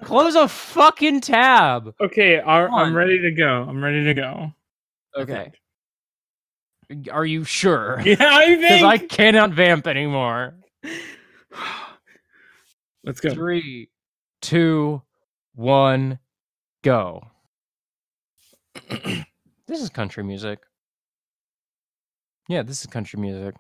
close 0.04 0.36
a 0.36 0.48
fucking 0.48 1.22
tab. 1.22 1.94
okay, 2.02 2.40
are, 2.40 2.70
I'm 2.70 2.96
ready 2.96 3.20
to 3.20 3.32
go. 3.32 3.66
I'm 3.68 3.84
ready 3.84 4.04
to 4.06 4.14
go. 4.14 4.52
Okay. 5.18 5.52
Are 7.12 7.26
you 7.26 7.44
sure? 7.44 8.02
Yeah, 8.06 8.16
I 8.20 8.56
Because. 8.56 8.84
I 8.84 8.98
cannot 8.98 9.52
vamp 9.52 9.88
anymore. 9.88 10.56
Let's 13.04 13.20
go. 13.20 13.34
Three, 13.34 13.90
two, 14.42 15.02
one, 15.56 16.20
go. 16.84 17.28
this 18.90 19.82
is 19.82 19.90
country 19.90 20.24
music. 20.24 20.60
Yeah, 22.48 22.64
this 22.64 22.82
is 22.82 22.88
country 22.88 23.20
music. 23.20 23.56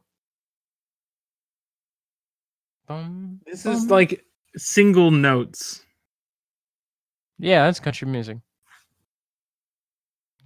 Bum, 2.87 3.41
This 3.45 3.65
is 3.65 3.89
like 3.89 4.23
single 4.55 5.11
notes. 5.11 5.83
Yeah, 7.37 7.65
that's 7.65 7.81
country 7.81 8.07
music. 8.07 8.37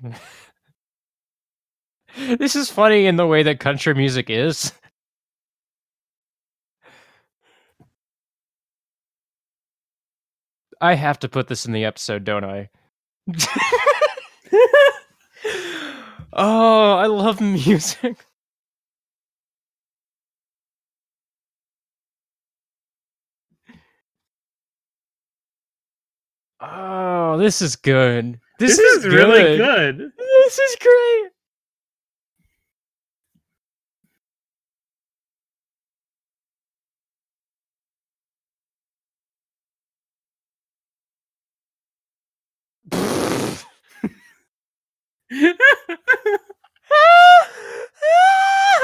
this 2.37 2.55
is 2.55 2.71
funny 2.71 3.05
in 3.05 3.15
the 3.15 3.27
way 3.27 3.43
that 3.43 3.59
country 3.59 3.93
music 3.93 4.29
is. 4.29 4.73
I 10.81 10.95
have 10.95 11.19
to 11.19 11.29
put 11.29 11.47
this 11.47 11.67
in 11.67 11.73
the 11.73 11.85
episode, 11.85 12.23
don't 12.23 12.43
I? 12.43 12.69
oh, 16.33 16.93
I 16.95 17.05
love 17.05 17.39
music. 17.39 18.17
Oh, 26.63 27.39
this 27.39 27.59
is 27.61 27.75
good. 27.75 28.39
This, 28.59 28.77
This, 28.77 28.97
is, 28.97 29.05
really 29.07 29.57
good. 29.57 30.11
This 30.15 30.59
is 30.59 30.77
great. 30.79 31.31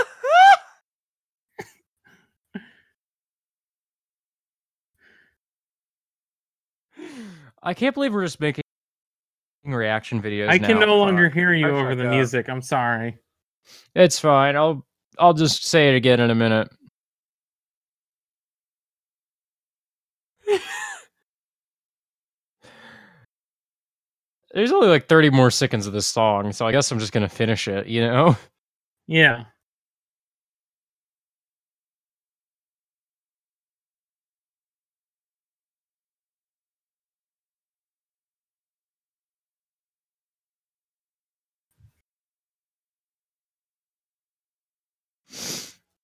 I 7.68 7.74
can't 7.74 7.94
believe 7.94 8.14
we're 8.14 8.24
just 8.24 8.40
making 8.40 8.64
reaction 9.66 10.22
videos. 10.22 10.48
I 10.48 10.58
can 10.58 10.80
now. 10.80 10.86
no 10.86 10.98
longer 10.98 11.28
Fuck. 11.28 11.34
hear 11.36 11.54
you 11.54 11.68
I 11.68 11.72
over 11.72 11.96
the 11.96 12.06
up. 12.06 12.12
music. 12.12 12.48
I'm 12.48 12.62
sorry. 12.62 13.18
It's 13.94 14.18
fine. 14.18 14.56
I'll 14.56 14.86
I'll 15.20 15.34
just 15.34 15.66
say 15.66 15.90
it 15.90 15.96
again 15.98 16.22
in 16.22 16.30
a 16.32 16.36
minute. 16.36 16.70
There's 24.54 24.72
only 24.72 24.88
like 24.88 25.08
30 25.10 25.32
more 25.32 25.52
seconds 25.52 25.88
of 25.88 25.94
this 25.94 26.08
song, 26.08 26.54
so 26.54 26.66
I 26.66 26.72
guess 26.72 26.90
I'm 26.90 27.00
just 27.00 27.12
gonna 27.12 27.28
finish 27.28 27.68
it, 27.68 27.88
you 27.88 28.00
know? 28.00 28.38
Yeah. 29.08 29.44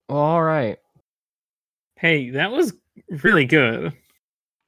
Well, 0.10 0.18
all 0.18 0.43
right. 0.43 0.78
Hey, 1.97 2.32
that 2.32 2.51
was 2.51 2.74
really 3.24 3.45
good. 3.45 3.93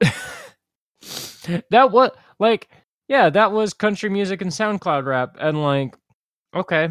that 1.70 1.92
was 1.92 2.10
like 2.38 2.68
yeah 3.08 3.30
that 3.30 3.52
was 3.52 3.72
country 3.72 4.10
music 4.10 4.42
and 4.42 4.50
soundcloud 4.50 5.04
rap 5.04 5.36
and 5.40 5.62
like 5.62 5.96
okay. 6.54 6.88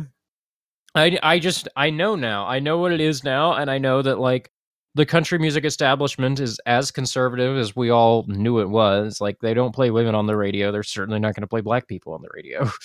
I 0.95 1.19
i 1.21 1.39
just 1.39 1.67
i 1.75 1.89
know 1.89 2.15
now. 2.15 2.47
I 2.47 2.59
know 2.59 2.77
what 2.77 2.91
it 2.93 3.01
is 3.01 3.23
now 3.23 3.53
and 3.53 3.69
i 3.69 3.77
know 3.77 4.01
that 4.01 4.19
like 4.19 4.49
the 4.95 5.05
country 5.05 5.37
music 5.37 5.65
establishment 5.65 6.39
is 6.39 6.57
as 6.65 6.89
conservative 6.89 7.57
as 7.57 7.75
we 7.75 7.89
all 7.89 8.23
knew 8.27 8.59
it 8.59 8.69
was. 8.69 9.19
Like 9.19 9.37
they 9.39 9.53
don't 9.53 9.75
play 9.75 9.91
women 9.91 10.15
on 10.15 10.25
the 10.25 10.37
radio. 10.37 10.71
They're 10.71 10.83
certainly 10.83 11.19
not 11.19 11.35
going 11.35 11.41
to 11.41 11.47
play 11.47 11.59
black 11.59 11.87
people 11.87 12.13
on 12.13 12.21
the 12.21 12.29
radio. 12.33 12.69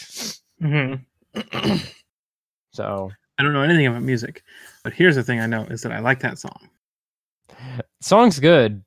Hmm 0.61 0.95
so 2.73 3.11
I 3.41 3.43
don't 3.43 3.55
know 3.55 3.63
anything 3.63 3.87
about 3.87 4.03
music, 4.03 4.43
but 4.85 4.93
here's 4.93 5.17
the 5.17 5.23
thing 5.23 5.41
I 5.41 5.47
know 5.47 5.63
is 5.71 5.81
that 5.81 5.93
I 5.93 5.99
like 6.01 6.21
that 6.21 6.39
song. 6.39 6.69
song's 8.03 8.39
good. 8.39 8.85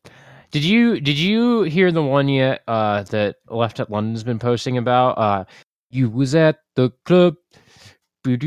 Did 0.52 0.64
you 0.64 1.02
did 1.02 1.18
you 1.18 1.64
hear 1.64 1.92
the 1.92 2.04
one 2.04 2.30
yet 2.30 2.62
uh 2.68 3.02
that 3.06 3.38
left 3.48 3.80
at 3.80 3.90
london's 3.90 4.24
been 4.24 4.38
posting 4.38 4.78
about? 4.78 5.18
Uh 5.18 5.46
you 5.90 6.08
was 6.08 6.36
at 6.36 6.58
the 6.76 6.92
club. 7.06 7.34
Do 8.24 8.38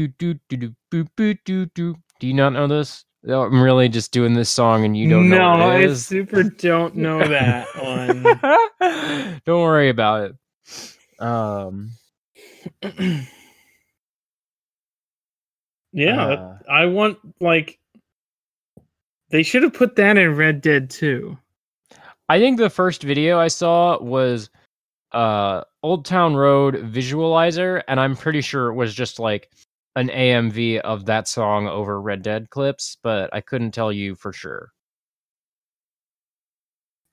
you 2.21 2.35
not 2.35 2.53
know 2.53 2.69
this? 2.69 3.05
No, 3.25 3.43
i'm 3.43 3.61
really 3.61 3.89
just 3.89 4.13
doing 4.13 4.35
this 4.35 4.49
song 4.49 4.85
and 4.85 4.97
you 4.97 5.11
don't 5.11 5.29
know 5.29 5.39
no, 5.39 5.67
what 5.67 5.77
I 5.77 5.93
super 5.95 6.45
don't 6.45 6.95
know 6.95 7.27
that 7.27 7.67
one. 8.81 9.41
don't 9.45 9.63
worry 9.63 9.89
about 9.89 10.31
it. 10.31 10.37
Um 11.21 11.91
yeah, 15.97 16.27
uh, 16.27 16.59
I 16.71 16.85
want 16.87 17.19
like 17.41 17.79
they 19.31 19.43
should 19.43 19.63
have 19.63 19.73
put 19.73 19.97
that 19.97 20.19
in 20.19 20.37
Red 20.37 20.61
Dead 20.61 20.91
2. 20.91 21.37
I 22.29 22.39
think 22.39 22.59
the 22.59 22.71
first 22.71 23.03
video 23.03 23.39
I 23.41 23.49
saw 23.49 23.99
was 24.03 24.51
uh 25.13 25.63
Old 25.83 26.05
Town 26.05 26.37
Road 26.37 26.75
visualizer, 26.93 27.83
and 27.89 27.99
I'm 27.99 28.15
pretty 28.15 28.43
sure 28.43 28.69
it 28.69 28.75
was 28.75 28.95
just 28.95 29.19
like 29.19 29.51
an 29.97 30.09
AMV 30.09 30.81
of 30.81 31.07
that 31.07 31.27
song 31.29 31.67
over 31.67 31.99
Red 32.01 32.21
Dead 32.23 32.51
clips, 32.51 32.99
but 33.03 33.31
I 33.33 33.41
couldn't 33.41 33.71
tell 33.73 33.91
you 33.91 34.15
for 34.15 34.33
sure. 34.35 34.73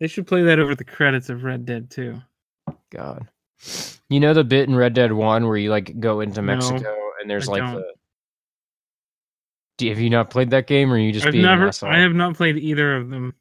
They 0.02 0.08
should 0.08 0.28
play 0.28 0.44
that 0.44 0.60
over 0.60 0.76
the 0.76 0.84
credits 0.84 1.30
of 1.30 1.46
Red 1.46 1.66
Dead 1.66 1.90
2. 1.90 2.22
God. 2.92 3.30
You 4.10 4.20
know 4.20 4.34
the 4.34 4.44
bit 4.44 4.68
in 4.68 4.76
Red 4.76 4.94
Dead 4.94 5.14
1 5.14 5.48
where 5.48 5.56
you 5.56 5.70
like 5.70 5.98
go 6.02 6.20
into 6.20 6.42
No, 6.42 6.48
Mexico 6.48 6.94
and 7.22 7.30
there's 7.30 7.48
I 7.48 7.52
like 7.54 7.62
don't. 7.62 7.76
the 7.76 7.94
Do, 9.84 9.90
have 9.90 10.00
you 10.00 10.10
not 10.10 10.30
played 10.30 10.50
that 10.52 10.68
game 10.68 10.92
or 10.92 10.96
are 10.96 11.00
you 11.00 11.12
just 11.12 11.26
I've 11.26 11.34
never? 11.34 11.72
I 11.84 12.00
have 12.00 12.14
not 12.14 12.36
played 12.36 12.58
either 12.58 12.96
of 12.98 13.10
them. 13.10 13.34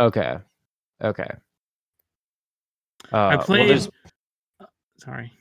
Okay. 0.00 0.38
Okay. 1.02 1.30
Uh, 3.12 3.16
I 3.16 3.36
well, 3.36 3.44
played 3.44 3.70
there's 3.70 3.88
Sorry. 4.98 5.32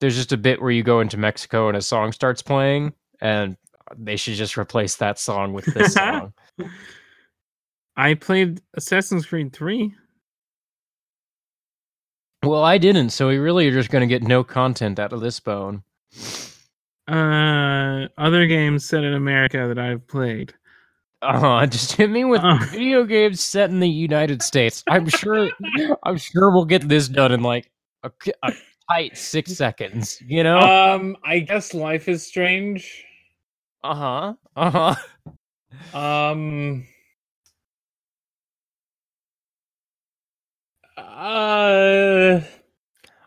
there's 0.00 0.16
just 0.16 0.32
a 0.32 0.36
bit 0.36 0.60
where 0.60 0.70
you 0.70 0.82
go 0.82 1.00
into 1.00 1.16
Mexico 1.16 1.68
and 1.68 1.76
a 1.76 1.82
song 1.82 2.12
starts 2.12 2.42
playing, 2.42 2.92
and 3.20 3.56
they 3.96 4.16
should 4.16 4.34
just 4.34 4.56
replace 4.56 4.96
that 4.96 5.18
song 5.18 5.52
with 5.52 5.66
this 5.66 5.92
song. 5.94 6.32
I 7.96 8.14
played 8.14 8.60
Assassin's 8.74 9.26
Creed 9.26 9.52
3. 9.52 9.94
well, 12.42 12.64
I 12.64 12.78
didn't, 12.78 13.10
so 13.10 13.28
we 13.28 13.36
really 13.36 13.68
are 13.68 13.72
just 13.72 13.90
going 13.90 14.00
to 14.00 14.06
get 14.06 14.22
no 14.22 14.42
content 14.42 14.98
out 14.98 15.12
of 15.12 15.20
this 15.20 15.38
bone. 15.40 15.82
Uh 17.08 18.06
other 18.16 18.46
games 18.46 18.84
set 18.84 19.04
in 19.04 19.14
America 19.14 19.66
that 19.68 19.78
I've 19.78 20.06
played. 20.06 20.54
Uh, 21.20 21.66
just 21.66 21.92
hit 21.92 22.10
me 22.10 22.24
with 22.24 22.40
Uh. 22.42 22.58
video 22.70 23.04
games 23.04 23.40
set 23.40 23.70
in 23.70 23.80
the 23.80 23.88
United 23.88 24.42
States. 24.42 24.82
I'm 24.88 25.08
sure, 25.08 25.48
I'm 26.02 26.16
sure 26.16 26.50
we'll 26.50 26.64
get 26.64 26.88
this 26.88 27.08
done 27.08 27.32
in 27.32 27.42
like 27.42 27.70
a, 28.02 28.10
a 28.42 28.52
tight 28.90 29.16
six 29.16 29.52
seconds. 29.52 30.20
You 30.26 30.42
know? 30.42 30.58
Um 30.58 31.16
I 31.24 31.40
guess 31.40 31.74
Life 31.74 32.08
is 32.08 32.26
Strange. 32.26 33.04
Uh 33.84 33.94
huh. 33.94 34.34
Uh 34.56 34.94
huh. 35.90 35.98
Um 35.98 36.86
Uh 40.96 42.40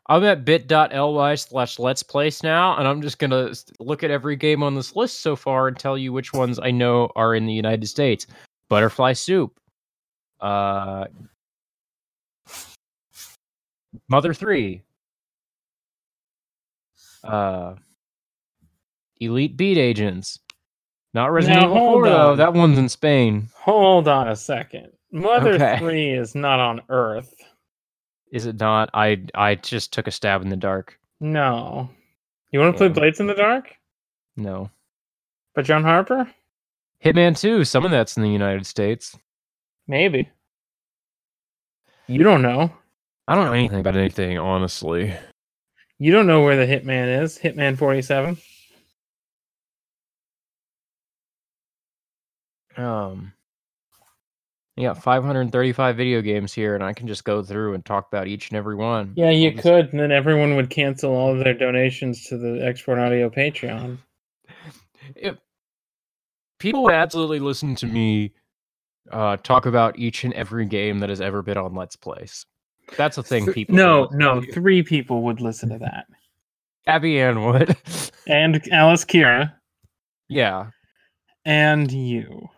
I'm 0.08 0.24
at 0.24 0.46
bit.ly 0.46 1.36
slash 1.36 1.80
let's 1.80 2.04
place 2.04 2.44
now, 2.44 2.78
and 2.78 2.88
I'm 2.88 3.02
just 3.02 3.18
gonna 3.18 3.52
look 3.80 4.04
at 4.04 4.12
every 4.12 4.36
game 4.36 4.62
on 4.62 4.76
this 4.76 4.96
list 4.96 5.22
so 5.22 5.36
far 5.36 5.68
and 5.68 5.78
tell 5.78 5.98
you 5.98 6.14
which 6.14 6.32
ones 6.34 6.60
I 6.62 6.70
know 6.72 7.12
are 7.16 7.34
in 7.34 7.46
the 7.48 7.54
United 7.54 7.88
States. 7.88 8.28
Butterfly 8.70 9.14
Soup, 9.14 9.52
uh, 10.42 11.06
Mother 14.08 14.34
Three. 14.34 14.84
Uh, 17.24 17.74
Elite 19.20 19.58
Beat 19.58 19.78
Agents. 19.80 20.40
Not 21.16 21.32
Resident 21.32 21.62
Now, 21.62 21.68
Evil 21.70 21.78
hold 21.80 21.94
4 22.04 22.10
though. 22.10 22.36
That 22.36 22.54
one's 22.54 22.78
in 22.78 22.90
Spain. 22.90 23.48
Hold 23.56 24.08
on 24.08 24.28
a 24.28 24.36
second. 24.36 24.90
Mother 25.12 25.54
Okay. 25.54 25.78
3 25.80 26.10
is 26.12 26.36
not 26.36 26.60
on 26.60 26.82
Earth. 26.90 27.34
Is 28.36 28.46
it 28.46 28.60
not? 28.60 28.90
I 28.94 29.24
I 29.34 29.56
just 29.56 29.94
took 29.94 30.08
a 30.08 30.12
stab 30.12 30.42
in 30.42 30.50
the 30.50 30.58
dark. 30.58 31.00
No. 31.22 31.90
You 32.52 32.60
want 32.60 32.74
to 32.74 32.78
play 32.78 32.90
Blades 32.90 33.22
in 33.22 33.28
the 33.28 33.34
Dark? 33.34 33.74
No. 34.36 34.70
But 35.54 35.64
John 35.64 35.84
Harper? 35.84 36.30
Hitman 37.04 37.40
2, 37.40 37.64
some 37.64 37.86
of 37.86 37.92
that's 37.92 38.18
in 38.18 38.24
the 38.24 38.30
United 38.30 38.66
States. 38.66 39.18
Maybe. 39.88 40.30
You 42.08 42.24
don't 42.24 42.42
know. 42.42 42.74
I 43.26 43.36
don't 43.36 43.46
know 43.46 43.54
anything 43.54 43.80
about 43.80 43.96
anything, 43.96 44.38
honestly. 44.38 45.16
You 45.98 46.12
don't 46.12 46.28
know 46.28 46.44
where 46.44 46.58
the 46.58 46.66
Hitman 46.66 47.24
is. 47.24 47.40
Hitman 47.40 47.78
47. 47.78 48.38
Um, 52.76 53.32
you 54.76 54.88
got 54.88 55.02
535 55.02 55.96
video 55.96 56.22
games 56.22 56.54
here, 56.54 56.76
and 56.76 56.84
I 56.84 56.94
can 56.94 57.08
just 57.08 57.24
go 57.24 57.42
through 57.42 57.74
and 57.74 57.86
talk 57.86 58.08
about 58.12 58.28
each 58.28 58.50
and 58.50 58.58
every 58.58 58.76
one. 58.76 59.14
Yeah, 59.16 59.30
you 59.30 59.52
just- 59.52 59.64
could, 59.64 59.92
and 59.92 60.00
then 60.00 60.12
everyone 60.12 60.56
would 60.56 60.70
cancel 60.70 61.14
all 61.14 61.32
of 61.32 61.44
their 61.44 61.54
donations 61.54 62.26
to 62.26 62.38
the 62.38 62.66
Export 62.66 63.00
Audio 63.00 63.30
Patreon. 63.30 63.98
If 65.16 65.38
people 66.58 66.82
would 66.86 66.94
absolutely 66.96 67.40
listen 67.40 67.76
to 67.76 67.86
me 67.86 68.34
uh, 69.12 69.38
talk 69.38 69.68
about 69.68 70.00
each 70.00 70.24
and 70.24 70.34
every 70.34 70.66
game 70.66 70.98
that 71.00 71.10
has 71.10 71.22
ever 71.22 71.44
been 71.44 71.58
on 71.58 71.76
Let's 71.76 71.96
Plays. 71.96 72.48
That's 72.98 73.20
a 73.20 73.24
thing 73.24 73.54
people. 73.54 73.76
No, 73.76 74.10
no, 74.12 74.42
to. 74.42 74.52
three 74.52 74.82
people 74.82 75.22
would 75.24 75.42
listen 75.42 75.70
to 75.70 75.78
that. 75.78 76.06
Abby 76.88 77.20
Ann 77.20 77.44
would. 77.46 77.76
And 78.28 78.68
Alice 78.72 79.06
Kira 79.06 79.54
yeah, 80.28 80.72
and 81.46 81.92
you. 81.92 82.50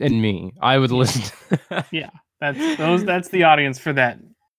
And 0.00 0.22
me. 0.22 0.52
I 0.60 0.78
would 0.78 0.90
listen. 0.90 1.22
To 1.50 1.84
That's 2.40 2.76
those 2.78 3.04
that's 3.04 3.28
the 3.28 3.44
audience 3.44 3.78
for 3.78 3.92
that 3.92 4.18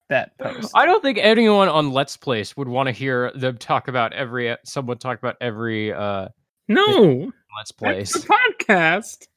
that 0.10 0.38
post. 0.38 0.72
I 0.76 0.86
don't 0.86 1.02
think 1.02 1.18
anyone 1.20 1.68
on 1.68 1.92
Let's 1.92 2.16
Place 2.16 2.56
would 2.56 2.68
want 2.68 2.86
to 2.88 2.92
hear 2.92 3.32
them 3.34 3.58
talk 3.58 3.88
about 3.88 4.14
every 4.14 4.56
someone 4.64 5.00
talk 5.00 5.18
about 5.18 5.38
every 5.42 5.92
uh 5.92 6.28
no. 6.68 7.32
Let's 7.58 7.72
That's 7.72 7.72
Place. 7.72 8.26
podcast. 8.26 9.28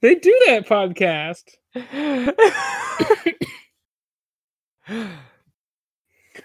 They 0.00 0.14
do 0.14 0.34
that 0.46 0.66
podcast. 0.66 1.44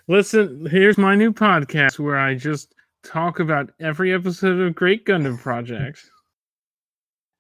Listen, 0.07 0.67
here's 0.69 0.97
my 0.97 1.15
new 1.15 1.31
podcast 1.31 1.99
where 1.99 2.17
I 2.17 2.35
just 2.35 2.75
talk 3.03 3.39
about 3.39 3.71
every 3.79 4.13
episode 4.13 4.59
of 4.59 4.75
Great 4.75 5.05
Gundam 5.05 5.39
Project. 5.39 6.09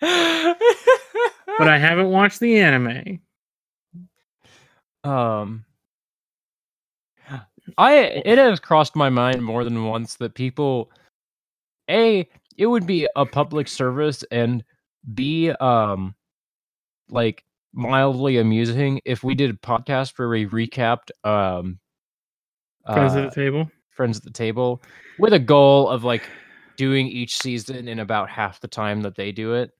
But 0.01 1.69
I 1.69 1.77
haven't 1.77 2.09
watched 2.09 2.39
the 2.39 2.59
anime. 2.59 3.19
um 5.03 5.63
I 7.77 7.93
it 7.93 8.37
has 8.37 8.59
crossed 8.59 8.95
my 8.95 9.09
mind 9.09 9.43
more 9.43 9.63
than 9.63 9.85
once 9.85 10.15
that 10.15 10.33
people 10.33 10.91
a 11.89 12.27
it 12.57 12.65
would 12.67 12.85
be 12.87 13.07
a 13.15 13.25
public 13.25 13.67
service 13.67 14.23
and 14.31 14.63
b 15.13 15.51
um 15.51 16.15
like 17.09 17.43
mildly 17.73 18.37
amusing 18.37 19.01
if 19.05 19.23
we 19.23 19.35
did 19.35 19.49
a 19.51 19.53
podcast 19.53 20.17
where 20.17 20.29
we 20.29 20.45
recapped 20.45 21.11
um 21.23 21.79
Friends 22.91 23.15
uh, 23.15 23.19
at 23.19 23.29
the 23.33 23.35
table. 23.41 23.69
friends 23.91 24.17
at 24.17 24.23
the 24.23 24.31
table 24.31 24.81
with 25.19 25.33
a 25.33 25.39
goal 25.39 25.89
of 25.89 26.03
like 26.03 26.23
doing 26.77 27.07
each 27.07 27.37
season 27.37 27.87
in 27.87 27.99
about 27.99 28.29
half 28.29 28.59
the 28.59 28.67
time 28.67 29.01
that 29.01 29.15
they 29.15 29.31
do 29.31 29.53
it. 29.53 29.71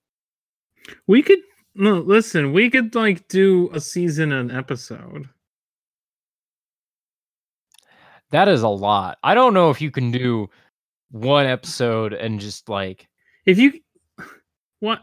We 1.07 1.21
could 1.21 1.39
no 1.75 1.99
listen, 1.99 2.53
we 2.53 2.69
could 2.69 2.95
like 2.95 3.27
do 3.27 3.69
a 3.73 3.79
season 3.79 4.31
an 4.31 4.51
episode. 4.51 5.29
That 8.31 8.47
is 8.47 8.63
a 8.63 8.67
lot. 8.69 9.17
I 9.23 9.35
don't 9.35 9.53
know 9.53 9.69
if 9.69 9.81
you 9.81 9.91
can 9.91 10.11
do 10.11 10.49
one 11.11 11.45
episode 11.45 12.13
and 12.13 12.39
just 12.39 12.69
like 12.69 13.07
If 13.45 13.57
you 13.57 13.79
what 14.79 15.01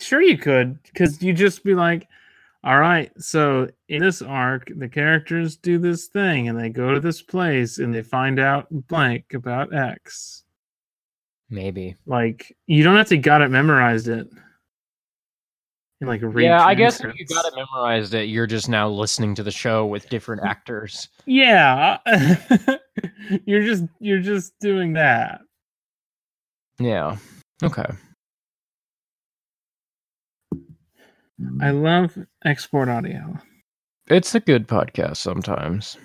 sure 0.00 0.22
you 0.22 0.38
could, 0.38 0.82
because 0.84 1.22
you 1.22 1.32
just 1.32 1.64
be 1.64 1.74
like, 1.74 2.08
all 2.62 2.78
right, 2.78 3.10
so 3.20 3.68
in 3.88 4.00
this 4.00 4.22
arc, 4.22 4.70
the 4.76 4.88
characters 4.88 5.56
do 5.56 5.78
this 5.78 6.06
thing 6.06 6.48
and 6.48 6.58
they 6.58 6.70
go 6.70 6.94
to 6.94 7.00
this 7.00 7.20
place 7.20 7.78
and 7.78 7.94
they 7.94 8.02
find 8.02 8.40
out 8.40 8.66
blank 8.88 9.34
about 9.34 9.74
X. 9.74 10.44
maybe. 11.50 11.96
Like 12.06 12.56
you 12.66 12.82
don't 12.82 12.96
have 12.96 13.08
to 13.08 13.18
got 13.18 13.42
it 13.42 13.50
memorized 13.50 14.08
it. 14.08 14.28
And 16.00 16.08
like 16.08 16.20
read 16.22 16.44
yeah, 16.44 16.64
I 16.64 16.74
guess 16.74 17.00
if 17.00 17.14
you 17.16 17.24
got 17.26 17.46
it 17.46 17.54
memorized 17.54 18.14
it, 18.14 18.24
you're 18.24 18.46
just 18.46 18.68
now 18.68 18.88
listening 18.88 19.34
to 19.36 19.42
the 19.42 19.50
show 19.50 19.86
with 19.86 20.08
different 20.08 20.42
actors. 20.44 21.08
Yeah. 21.24 21.98
you're 23.46 23.62
just 23.62 23.84
you're 24.00 24.20
just 24.20 24.58
doing 24.60 24.94
that. 24.94 25.40
Yeah. 26.78 27.16
Okay. 27.62 27.86
I 31.60 31.70
love 31.70 32.18
export 32.44 32.88
audio. 32.88 33.38
It's 34.08 34.34
a 34.34 34.40
good 34.40 34.66
podcast 34.66 35.18
sometimes. 35.18 35.96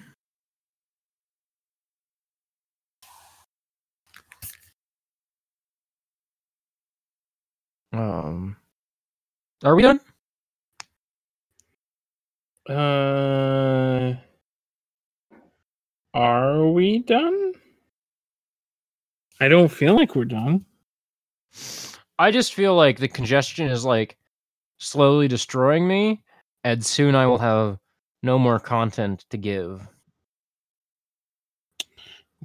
Um 7.91 8.58
Are 9.63 9.75
we 9.75 9.81
done? 9.83 9.99
Uh 12.69 14.15
Are 16.13 16.67
we 16.67 16.99
done? 16.99 17.53
I 19.41 19.47
don't 19.47 19.69
feel 19.69 19.95
like 19.95 20.15
we're 20.15 20.25
done. 20.25 20.65
I 22.17 22.31
just 22.31 22.53
feel 22.53 22.75
like 22.75 22.99
the 22.99 23.07
congestion 23.07 23.67
is 23.67 23.85
like 23.85 24.17
slowly 24.77 25.27
destroying 25.27 25.87
me, 25.87 26.23
and 26.63 26.85
soon 26.85 27.15
I 27.15 27.25
will 27.25 27.37
have 27.37 27.79
no 28.23 28.39
more 28.39 28.59
content 28.59 29.25
to 29.29 29.37
give. 29.37 29.87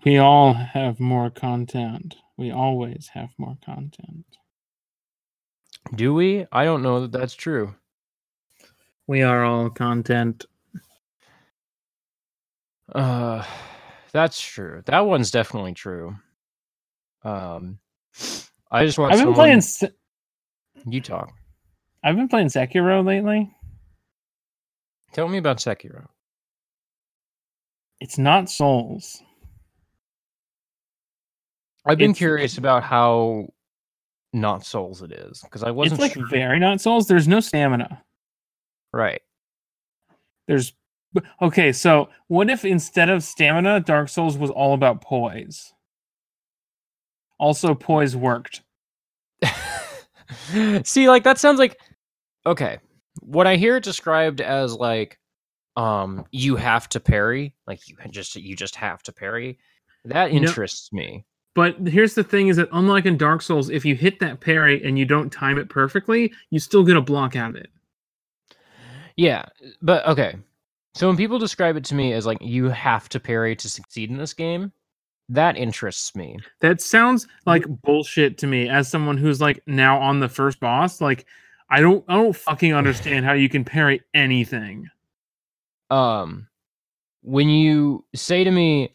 We 0.05 0.19
all 0.19 0.53
have 0.53 1.01
more 1.01 1.31
content. 1.31 2.17
We 2.37 2.51
always 2.51 3.09
have 3.15 3.31
more 3.39 3.57
content. 3.65 4.27
Do 5.95 6.15
we? 6.15 6.47
I 6.53 6.65
don't 6.65 6.83
know 6.83 7.01
that 7.01 7.13
that's 7.13 7.35
true. 7.35 7.75
We 9.07 9.23
are 9.23 9.45
all 9.45 9.71
content. 9.71 10.45
Uh, 12.93 13.45
that's 14.13 14.41
true. 14.41 14.83
That 14.87 15.01
one's 15.01 15.31
definitely 15.31 15.75
true. 15.75 16.17
Um, 17.23 17.79
I 18.71 18.85
just 18.85 18.99
want 18.99 19.13
I've 19.13 19.25
been 19.25 19.35
playing 19.35 19.61
Se- 19.63 19.91
You 20.87 21.01
talk. 21.01 21.33
I've 22.03 22.17
been 22.17 22.29
playing 22.29 22.49
Sekiro 22.49 23.05
lately. 23.05 23.51
Tell 25.13 25.29
me 25.29 25.39
about 25.39 25.59
Sekiro. 25.59 26.07
It's 28.01 28.19
not 28.19 28.51
Souls. 28.51 29.23
I've 31.87 31.99
been 31.99 32.11
It's- 32.11 32.19
curious 32.19 32.59
about 32.59 32.83
how 32.83 33.49
not 34.35 34.65
Souls 34.67 35.03
it 35.03 35.13
is 35.13 35.41
because 35.43 35.63
I 35.63 35.71
wasn't 35.71 36.01
It's 36.01 36.03
like 36.03 36.13
sure. 36.15 36.27
very 36.29 36.59
not 36.59 36.81
Souls. 36.81 37.07
There's 37.09 37.29
no 37.29 37.41
stamina. 37.41 38.03
right. 38.93 39.23
There's 40.49 40.75
okay. 41.41 41.73
So 41.73 42.11
what 42.29 42.51
if 42.51 42.65
instead 42.65 43.09
of 43.09 43.23
stamina, 43.23 43.81
Dark 43.81 44.09
Souls 44.09 44.37
was 44.37 44.51
all 44.51 44.75
about 44.75 45.01
poise? 45.01 45.73
Also, 47.39 47.75
poise 47.75 48.15
worked. 48.17 48.63
See, 50.85 51.09
like 51.09 51.25
that 51.25 51.39
sounds 51.39 51.59
like 51.59 51.79
okay. 52.47 52.79
What 53.21 53.47
I 53.47 53.57
hear 53.57 53.77
it 53.77 53.85
described 53.85 54.41
as 54.41 54.75
like 54.75 55.19
um 55.77 56.25
you 56.31 56.57
have 56.57 56.89
to 56.91 57.01
parry, 57.01 57.55
like 57.67 57.89
you 57.89 57.97
just 58.11 58.37
you 58.37 58.55
just 58.57 58.77
have 58.77 59.03
to 59.05 59.13
parry, 59.13 59.59
that 60.05 60.31
interests 60.31 60.93
me. 60.93 61.25
But 61.55 61.77
here's 61.87 62.15
the 62.15 62.25
thing: 62.25 62.49
is 62.49 62.57
that 62.57 62.69
unlike 62.73 63.07
in 63.07 63.17
Dark 63.17 63.43
Souls, 63.43 63.71
if 63.71 63.85
you 63.85 63.95
hit 63.95 64.19
that 64.21 64.41
parry 64.41 64.85
and 64.85 64.99
you 64.99 65.05
don't 65.05 65.31
time 65.31 65.59
it 65.59 65.69
perfectly, 65.69 66.33
you 66.51 66.59
still 66.59 66.85
get 66.85 66.97
a 66.97 67.01
block 67.01 67.37
out 67.37 67.51
of 67.51 67.57
it. 67.57 67.71
Yeah, 69.17 69.45
but 69.81 70.07
okay. 70.07 70.37
So 70.95 71.09
when 71.09 71.17
people 71.17 71.39
describe 71.39 71.77
it 71.77 71.85
to 71.87 71.95
me 71.95 72.13
as 72.13 72.27
like 72.27 72.39
you 72.41 72.69
have 72.69 73.09
to 73.11 73.21
parry 73.21 73.57
to 73.57 73.69
succeed 73.69 74.11
in 74.11 74.17
this 74.17 74.33
game, 74.33 74.73
that 75.29 75.57
interests 75.57 76.15
me. 76.15 76.39
That 76.61 76.81
sounds 76.81 77.27
like 77.47 77.65
bullshit 77.83 78.39
to 78.39 78.47
me 78.47 78.69
as 78.69 78.89
someone 78.89 79.17
who's 79.17 79.41
like 79.41 79.61
now 79.67 79.99
on 79.99 80.21
the 80.21 80.29
first 80.29 80.61
boss. 80.61 81.01
Like, 81.01 81.27
I 81.71 81.81
don't, 81.81 82.05
I 82.09 82.15
don't 82.15 82.37
fucking 82.37 82.75
understand 82.75 83.25
how 83.25 83.33
you 83.33 83.49
can 83.49 83.65
parry 83.65 84.03
anything. 84.15 84.89
Um 85.91 86.49
when 87.23 87.49
you 87.49 88.05
say 88.15 88.45
to 88.45 88.51
me, 88.51 88.93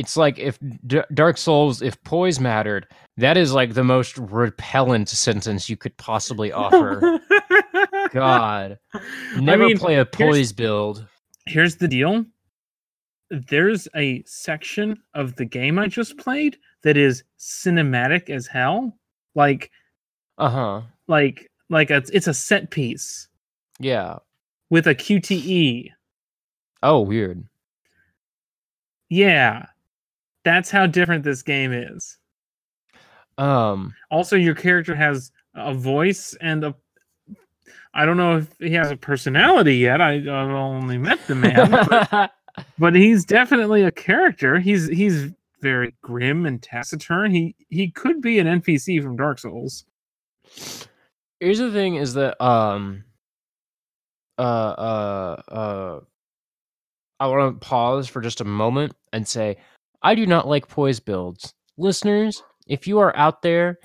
it's 0.00 0.16
like 0.16 0.38
if 0.38 0.58
D- 0.86 1.02
Dark 1.14 1.36
Souls, 1.38 1.82
if 1.82 2.02
poise 2.04 2.40
mattered, 2.40 2.86
that 3.18 3.36
is 3.36 3.52
like 3.52 3.74
the 3.74 3.84
most 3.84 4.18
repellent 4.18 5.08
sentence 5.08 5.68
you 5.68 5.76
could 5.76 5.96
possibly 5.96 6.50
offer. 6.64 7.20
God, 8.12 8.78
never 9.38 9.66
mean, 9.66 9.78
play 9.78 9.96
a 9.96 10.04
poise 10.04 10.52
build. 10.52 11.06
Here's 11.46 11.76
the 11.76 11.88
deal. 11.88 12.24
There's 13.30 13.86
a 13.94 14.22
section 14.26 15.00
of 15.14 15.36
the 15.36 15.44
game 15.44 15.78
I 15.78 15.86
just 15.86 16.16
played 16.18 16.56
that 16.82 16.96
is 16.96 17.22
cinematic 17.38 18.28
as 18.30 18.46
hell. 18.46 18.96
Like 19.34 19.70
Uh 20.38 20.48
huh. 20.50 20.80
like 21.06 21.48
like 21.68 21.90
a, 21.90 22.02
it's 22.12 22.26
a 22.26 22.34
set 22.34 22.70
piece 22.70 23.28
Yeah. 23.78 24.18
with 24.70 24.88
a 24.88 24.94
QTE. 24.94 25.90
Oh, 26.82 27.00
weird. 27.00 27.44
Yeah. 29.08 29.66
That's 30.44 30.70
how 30.70 30.86
different 30.86 31.24
this 31.24 31.42
game 31.42 31.72
is. 31.72 32.18
Um. 33.38 33.94
Also 34.10 34.36
your 34.36 34.54
character 34.54 34.94
has 34.94 35.32
a 35.54 35.74
voice 35.74 36.34
and 36.40 36.64
a 36.64 36.74
I 37.92 38.04
don't 38.04 38.16
know 38.16 38.38
if 38.38 38.48
he 38.58 38.72
has 38.74 38.90
a 38.90 38.96
personality 38.96 39.76
yet. 39.76 40.00
I, 40.00 40.14
I've 40.14 40.26
only 40.28 40.98
met 40.98 41.18
the 41.26 41.34
man, 41.34 41.70
but, 41.70 42.30
but 42.78 42.94
he's 42.94 43.24
definitely 43.24 43.82
a 43.82 43.90
character. 43.90 44.60
He's 44.60 44.88
he's 44.88 45.32
very 45.60 45.94
grim 46.02 46.46
and 46.46 46.62
taciturn. 46.62 47.32
He 47.32 47.56
he 47.68 47.90
could 47.90 48.20
be 48.20 48.38
an 48.38 48.46
NPC 48.46 49.02
from 49.02 49.16
Dark 49.16 49.40
Souls. 49.40 49.84
Here's 51.40 51.58
the 51.58 51.72
thing: 51.72 51.96
is 51.96 52.14
that 52.14 52.40
um, 52.42 53.04
uh, 54.38 54.42
uh, 54.42 55.42
uh, 55.48 56.00
I 57.18 57.26
want 57.26 57.60
to 57.60 57.66
pause 57.66 58.08
for 58.08 58.20
just 58.20 58.40
a 58.40 58.44
moment 58.44 58.94
and 59.12 59.26
say, 59.26 59.56
I 60.02 60.14
do 60.14 60.26
not 60.26 60.48
like 60.48 60.68
poise 60.68 61.00
builds, 61.00 61.54
listeners. 61.76 62.42
If 62.66 62.86
you 62.86 62.98
are 62.98 63.14
out 63.16 63.42
there 63.42 63.78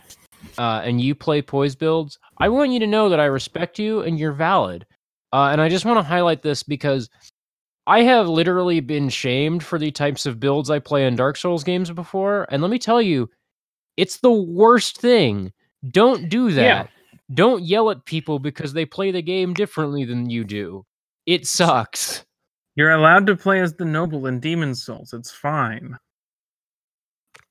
uh, 0.58 0.82
and 0.84 1.02
you 1.02 1.16
play 1.16 1.42
poise 1.42 1.76
builds, 1.76 2.20
I 2.38 2.50
want 2.50 2.72
you 2.72 2.80
to 2.80 2.88
know 2.88 3.10
that 3.10 3.20
I 3.20 3.26
respect 3.26 3.80
you 3.80 4.02
and 4.02 4.20
you're 4.20 4.34
valid. 4.34 4.86
Uh, 5.34 5.50
and 5.52 5.60
I 5.60 5.70
just 5.70 5.86
want 5.86 5.98
to 5.98 6.04
highlight 6.04 6.42
this 6.42 6.64
because 6.64 7.10
I 7.88 8.04
have 8.04 8.28
literally 8.28 8.80
been 8.80 9.10
shamed 9.10 9.64
for 9.64 9.78
the 9.78 9.92
types 9.92 10.26
of 10.26 10.40
builds 10.40 10.70
I 10.70 10.80
play 10.80 11.06
in 11.06 11.16
Dark 11.16 11.38
Souls 11.38 11.64
games 11.64 11.92
before. 11.92 12.48
And 12.50 12.62
let 12.62 12.72
me 12.72 12.80
tell 12.80 13.02
you, 13.02 13.30
it's 13.98 14.18
the 14.18 14.32
worst 14.32 15.00
thing. 15.00 15.52
Don't 15.92 16.30
do 16.30 16.52
that. 16.52 16.62
Yeah. 16.62 16.88
Don't 17.34 17.64
yell 17.64 17.90
at 17.90 18.06
people 18.06 18.40
because 18.40 18.74
they 18.74 18.86
play 18.86 19.12
the 19.12 19.22
game 19.22 19.54
differently 19.54 20.06
than 20.06 20.30
you 20.30 20.44
do. 20.44 20.86
It 21.26 21.48
sucks. 21.48 22.24
You're 22.76 22.92
allowed 22.92 23.26
to 23.28 23.36
play 23.36 23.62
as 23.62 23.74
the 23.74 23.86
noble 23.86 24.28
in 24.28 24.40
Demon's 24.40 24.84
Souls. 24.84 25.14
It's 25.14 25.32
fine. 25.32 25.98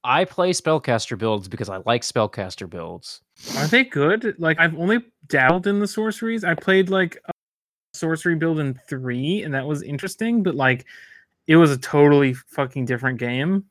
I 0.04 0.26
play 0.26 0.50
spellcaster 0.50 1.16
builds 1.16 1.48
because 1.48 1.70
I 1.70 1.78
like 1.86 2.02
spellcaster 2.02 2.68
builds. 2.68 3.22
Are 3.56 3.66
they 3.66 3.84
good? 3.84 4.36
Like 4.38 4.60
I've 4.60 4.78
only 4.78 4.98
dabbled 5.28 5.66
in 5.66 5.80
the 5.80 5.86
sorceries. 5.88 6.44
I 6.44 6.54
played 6.54 6.90
like 6.90 7.18
a 7.26 7.32
sorcery 7.94 8.34
build 8.34 8.58
in 8.58 8.74
three, 8.86 9.42
and 9.42 9.54
that 9.54 9.66
was 9.66 9.82
interesting. 9.82 10.42
But 10.42 10.54
like, 10.54 10.84
it 11.46 11.56
was 11.56 11.70
a 11.70 11.78
totally 11.78 12.34
fucking 12.34 12.84
different 12.84 13.18
game. 13.18 13.64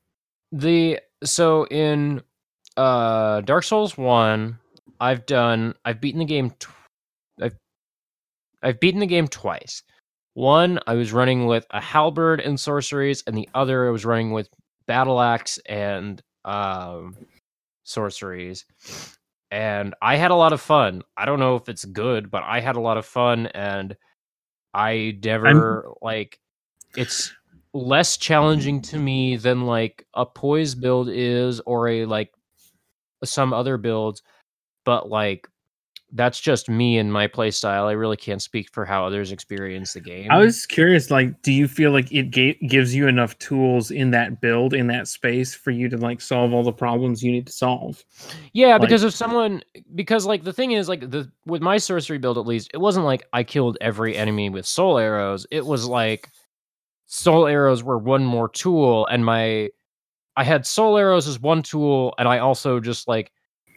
The 0.51 0.99
so 1.23 1.67
in 1.67 2.21
uh 2.75 3.41
Dark 3.41 3.63
Souls 3.63 3.95
1, 3.95 4.57
I've 4.99 5.25
done 5.27 5.75
I've 5.85 6.01
beaten 6.01 6.19
the 6.19 6.25
game 6.25 6.49
tw- 6.49 6.69
I've 7.39 7.55
I've 8.63 8.79
beaten 8.79 8.99
the 8.99 9.05
game 9.05 9.27
twice. 9.27 9.83
One, 10.33 10.79
I 10.87 10.95
was 10.95 11.13
running 11.13 11.45
with 11.45 11.67
a 11.69 11.79
halberd 11.79 12.41
and 12.41 12.59
sorceries, 12.59 13.23
and 13.27 13.37
the 13.37 13.47
other 13.53 13.87
I 13.87 13.91
was 13.91 14.03
running 14.03 14.31
with 14.31 14.49
battle 14.87 15.21
axe 15.21 15.59
and 15.65 16.21
um 16.45 17.15
sorceries. 17.83 18.65
And 19.51 19.93
I 20.01 20.15
had 20.15 20.31
a 20.31 20.35
lot 20.35 20.53
of 20.53 20.61
fun. 20.61 21.03
I 21.15 21.25
don't 21.25 21.39
know 21.39 21.55
if 21.55 21.69
it's 21.69 21.85
good, 21.85 22.31
but 22.31 22.41
I 22.43 22.59
had 22.59 22.75
a 22.75 22.81
lot 22.81 22.97
of 22.97 23.05
fun 23.05 23.47
and 23.47 23.95
I 24.73 25.19
never 25.23 25.89
like 26.01 26.39
it's 26.97 27.31
less 27.73 28.17
challenging 28.17 28.81
to 28.81 28.97
me 28.97 29.35
than 29.37 29.65
like 29.65 30.05
a 30.13 30.25
poise 30.25 30.75
build 30.75 31.09
is 31.09 31.59
or 31.61 31.87
a 31.87 32.05
like 32.05 32.31
some 33.23 33.53
other 33.53 33.77
builds 33.77 34.21
but 34.85 35.09
like 35.09 35.47
that's 36.15 36.39
just 36.39 36.69
me 36.69 36.97
and 36.97 37.11
my 37.11 37.25
play 37.27 37.49
style 37.49 37.87
i 37.87 37.91
really 37.91 38.15
can't 38.15 38.41
speak 38.41 38.69
for 38.71 38.85
how 38.85 39.05
others 39.05 39.31
experience 39.31 39.93
the 39.93 39.99
game 39.99 40.29
I 40.31 40.37
was 40.37 40.65
curious, 40.65 41.09
like, 41.09 41.41
do 41.41 41.51
you 41.51 41.67
feel 41.67 41.91
like 41.91 42.11
it 42.11 42.29
ga- 42.31 42.57
gives 42.67 42.93
you 42.93 43.07
enough 43.07 43.37
tools 43.39 43.89
in 43.91 44.11
that 44.11 44.39
build, 44.41 44.73
in 44.73 44.87
that 44.87 45.07
space, 45.07 45.53
for 45.55 45.71
you 45.71 45.89
to 45.89 45.97
like 45.97 46.21
solve 46.21 46.53
all 46.53 46.63
the 46.63 46.71
problems 46.71 47.23
you 47.23 47.31
need 47.31 47.47
to 47.47 47.53
solve? 47.53 48.03
yeah 48.53 48.73
like- 48.73 48.81
because 48.81 49.03
if 49.03 49.13
someone 49.13 49.61
because 49.95 50.25
like 50.25 50.43
the 50.43 50.53
thing 50.53 50.71
is 50.71 50.87
like 50.87 51.09
the 51.09 51.29
with 51.45 51.61
my 51.61 51.77
sorcery 51.77 52.17
build 52.19 52.37
at 52.37 52.45
least 52.45 52.69
it 52.73 52.77
wasn't 52.77 53.05
like 53.05 53.23
i 53.33 53.43
killed 53.43 53.77
every 53.81 54.15
enemy 54.15 54.49
with 54.49 54.65
soul 54.65 54.97
arrows 54.97 55.45
it 55.51 55.65
was 55.65 55.87
like 55.87 56.29
soul 57.07 57.47
arrows 57.47 57.83
were 57.83 57.97
one 57.97 58.23
more 58.23 58.49
tool 58.49 59.05
and 59.07 59.25
my 59.25 59.69
i 60.35 60.43
had 60.43 60.65
soul 60.65 60.97
arrows 60.97 61.27
as 61.27 61.39
one 61.39 61.61
tool 61.61 62.13
and 62.17 62.27
i 62.27 62.39
also 62.39 62.79
just 62.79 63.07
like 63.07 63.31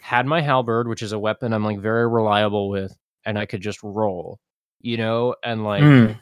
had 0.07 0.25
my 0.25 0.41
halberd 0.41 0.87
which 0.87 1.03
is 1.03 1.11
a 1.11 1.19
weapon 1.19 1.53
i'm 1.53 1.65
like 1.65 1.81
very 1.81 2.07
reliable 2.07 2.69
with 2.69 2.97
and 3.25 3.37
i 3.37 3.45
could 3.45 3.61
just 3.61 3.83
roll 3.83 4.39
you 4.81 4.97
know 4.97 5.35
and 5.43 5.65
like 5.65 5.83
Hmm. 5.83 6.13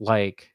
like 0.00 0.50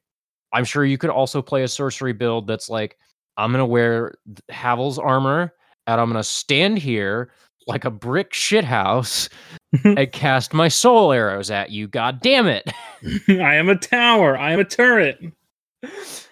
i'm 0.51 0.65
sure 0.65 0.83
you 0.83 0.97
could 0.97 1.09
also 1.09 1.41
play 1.41 1.63
a 1.63 1.67
sorcery 1.69 2.11
build 2.11 2.47
that's 2.47 2.69
like 2.69 2.97
i'm 3.37 3.51
gonna 3.51 3.65
wear 3.65 4.13
havel's 4.49 4.99
armor 4.99 5.53
and 5.87 6.01
i'm 6.01 6.09
gonna 6.09 6.21
stand 6.23 6.77
here 6.77 7.31
like 7.67 7.85
a 7.85 7.91
brick 7.91 8.33
shithouse 8.33 9.29
and 9.85 10.11
cast 10.11 10.53
my 10.53 10.67
soul 10.67 11.13
arrows 11.13 11.49
at 11.49 11.69
you 11.69 11.87
god 11.87 12.19
damn 12.21 12.47
it 12.47 12.69
I 13.29 13.55
am 13.55 13.69
a 13.69 13.75
tower. 13.77 14.37
I 14.37 14.51
am 14.51 14.59
a 14.59 14.65
turret. 14.65 15.17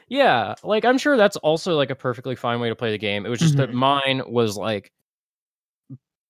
yeah 0.09 0.55
like 0.63 0.83
i'm 0.83 0.97
sure 0.97 1.15
that's 1.15 1.37
also 1.37 1.75
like 1.77 1.89
a 1.89 1.95
perfectly 1.95 2.35
fine 2.35 2.59
way 2.59 2.67
to 2.69 2.75
play 2.75 2.91
the 2.91 2.97
game 2.97 3.25
it 3.25 3.29
was 3.29 3.39
just 3.39 3.55
that 3.57 3.69
Mhm. 3.69 3.73
mine 3.73 4.21
was 4.27 4.57
like 4.57 4.91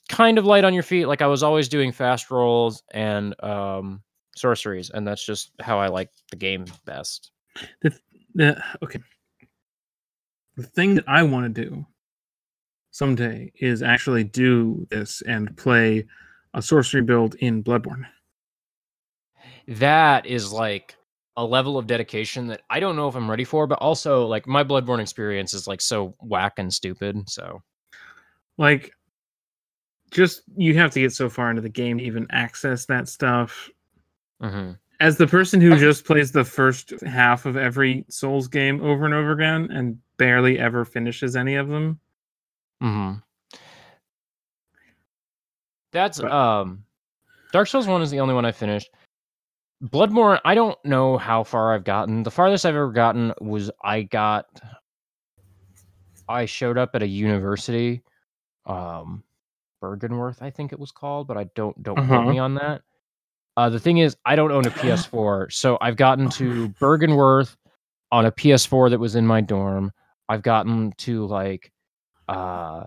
kind 0.09 0.37
of 0.37 0.45
light 0.45 0.63
on 0.63 0.73
your 0.73 0.83
feet 0.83 1.05
like 1.05 1.21
i 1.21 1.27
was 1.27 1.43
always 1.43 1.67
doing 1.67 1.91
fast 1.91 2.31
rolls 2.31 2.83
and 2.91 3.41
um 3.43 4.01
sorceries 4.35 4.89
and 4.91 5.07
that's 5.07 5.25
just 5.25 5.51
how 5.59 5.79
i 5.79 5.87
like 5.87 6.09
the 6.31 6.37
game 6.37 6.65
best 6.85 7.31
The, 8.37 8.63
okay. 8.83 8.99
The 10.57 10.63
thing 10.63 10.93
that 10.95 11.05
I 11.07 11.23
want 11.23 11.55
to 11.55 11.63
do 11.63 11.85
someday 12.91 13.51
is 13.59 13.81
actually 13.81 14.23
do 14.23 14.85
this 14.91 15.23
and 15.23 15.57
play 15.57 16.05
a 16.53 16.61
sorcery 16.61 17.01
build 17.01 17.33
in 17.35 17.63
Bloodborne. 17.63 18.05
that 19.67 20.27
is 20.27 20.53
like 20.53 20.95
a 21.35 21.43
level 21.43 21.77
of 21.79 21.87
dedication 21.87 22.47
that 22.47 22.61
I 22.69 22.79
don't 22.79 22.95
know 22.95 23.07
if 23.07 23.15
I'm 23.15 23.29
ready 23.29 23.43
for, 23.43 23.65
but 23.65 23.79
also 23.79 24.27
like 24.27 24.47
my 24.47 24.63
Bloodborne 24.63 25.01
experience 25.01 25.55
is 25.55 25.67
like 25.67 25.81
so 25.81 26.15
whack 26.21 26.53
and 26.57 26.71
stupid. 26.71 27.27
So 27.27 27.63
Like, 28.59 28.91
just 30.11 30.43
you 30.55 30.75
have 30.77 30.91
to 30.91 30.99
get 31.01 31.13
so 31.13 31.29
far 31.29 31.49
into 31.49 31.61
the 31.61 31.69
game 31.69 31.97
to 31.97 32.03
even 32.03 32.27
access 32.31 32.85
that 32.85 33.07
stuff. 33.07 33.69
mhm. 34.41 34.77
As 34.99 35.17
the 35.17 35.27
person 35.27 35.61
who 35.61 35.77
just 35.77 36.05
plays 36.05 36.31
the 36.31 36.43
first 36.43 36.91
half 37.01 37.45
of 37.45 37.55
every 37.57 38.03
Souls 38.09 38.47
game 38.47 38.81
over 38.83 39.05
and 39.05 39.13
over 39.13 39.31
again 39.31 39.69
and 39.71 39.99
barely 40.17 40.57
ever 40.59 40.85
finishes 40.85 41.35
any 41.35 41.55
of 41.55 41.67
them, 41.67 41.99
Mhm. 42.81 43.21
that's 45.91 46.19
But- 46.21 46.31
um 46.31 46.83
Dark 47.51 47.67
Souls 47.67 47.87
1 47.87 48.01
is 48.01 48.11
the 48.11 48.19
only 48.19 48.33
one 48.33 48.45
I 48.45 48.51
finished. 48.51 48.89
Bloodborne, 49.83 50.41
I 50.43 50.53
don't 50.55 50.77
know 50.83 51.17
how 51.17 51.43
far 51.43 51.73
I've 51.73 51.83
gotten. 51.85 52.23
The 52.23 52.31
farthest 52.31 52.65
I've 52.65 52.75
ever 52.75 52.91
gotten 52.91 53.33
was 53.39 53.71
I 53.83 54.01
got 54.03 54.47
I 56.27 56.45
showed 56.45 56.77
up 56.77 56.91
at 56.95 57.03
a 57.03 57.07
university 57.07 58.01
um 58.65 59.23
Byrgenwerth, 59.81 60.41
I 60.41 60.49
think 60.49 60.73
it 60.73 60.79
was 60.79 60.91
called, 60.91 61.27
but 61.27 61.37
I 61.37 61.45
don't 61.55 61.81
don't 61.83 61.95
quote 61.95 62.09
Uh-huh. 62.09 62.31
me 62.31 62.39
on 62.39 62.55
that. 62.55 62.81
Uh, 63.55 63.69
the 63.69 63.79
thing 63.79 63.97
is, 63.97 64.15
I 64.25 64.35
don't 64.35 64.51
own 64.51 64.65
a 64.65 64.69
PS4, 64.81 65.51
so 65.51 65.77
I've 65.81 65.95
gotten 65.95 66.29
to 66.31 66.69
Byrgenwerth 66.79 67.55
on 68.11 68.25
a 68.25 68.31
PS4 68.31 68.89
that 68.91 68.99
was 68.99 69.15
in 69.15 69.25
my 69.25 69.41
dorm. 69.41 69.91
I've 70.29 70.43
gotten 70.43 70.93
to 70.99 71.25
like, 71.25 71.71
uh, 72.27 72.85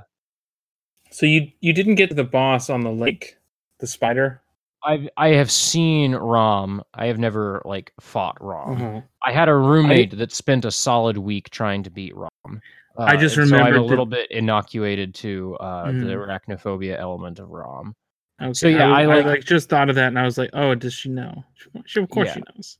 so 1.10 1.26
you 1.26 1.50
you 1.60 1.72
didn't 1.72 1.96
get 1.96 2.08
to 2.10 2.14
the 2.14 2.24
boss 2.24 2.70
on 2.70 2.82
the 2.82 2.90
lake, 2.92 3.36
the 3.80 3.86
spider. 3.86 4.42
I've 4.82 5.08
I 5.16 5.28
have 5.30 5.50
seen 5.50 6.14
Rom. 6.14 6.82
I 6.94 7.06
have 7.06 7.18
never 7.18 7.60
like 7.64 7.92
fought 8.00 8.36
Rom. 8.40 8.72
Uh-huh. 8.82 9.00
I 9.26 9.32
had 9.32 9.48
a 9.48 9.54
roommate 9.54 10.16
that 10.16 10.32
spent 10.32 10.64
a 10.64 10.70
solid 10.70 11.18
week 11.18 11.50
trying 11.50 11.82
to 11.82 11.90
beat 11.90 12.14
Rom. 12.16 12.60
Uh, 13.00 13.04
I 13.04 13.16
just 13.16 13.36
and 13.36 13.48
so 13.48 13.56
I'm 13.56 13.74
a 13.76 13.80
little 13.82 14.06
bit 14.06 14.30
inoculated 14.30 15.14
to 15.16 15.56
uh, 15.56 15.86
the 15.86 15.92
Mm. 15.92 16.40
arachnophobia 16.48 16.98
element 16.98 17.38
of 17.38 17.48
Rom. 17.50 17.94
Okay. 18.42 18.52
So, 18.54 18.68
yeah, 18.68 18.88
I, 18.88 19.00
I 19.00 19.02
I, 19.02 19.06
like- 19.06 19.26
like 19.26 19.44
just 19.44 19.68
thought 19.68 19.88
of 19.88 19.94
that 19.96 20.08
and 20.08 20.18
I 20.18 20.24
was 20.24 20.38
like, 20.38 20.50
oh, 20.54 20.74
does 20.74 20.94
she 20.94 21.08
know? 21.08 21.44
She, 21.86 22.00
of 22.00 22.08
course 22.08 22.28
Yeah. 22.28 22.34
she 22.34 22.42
knows. 22.54 22.78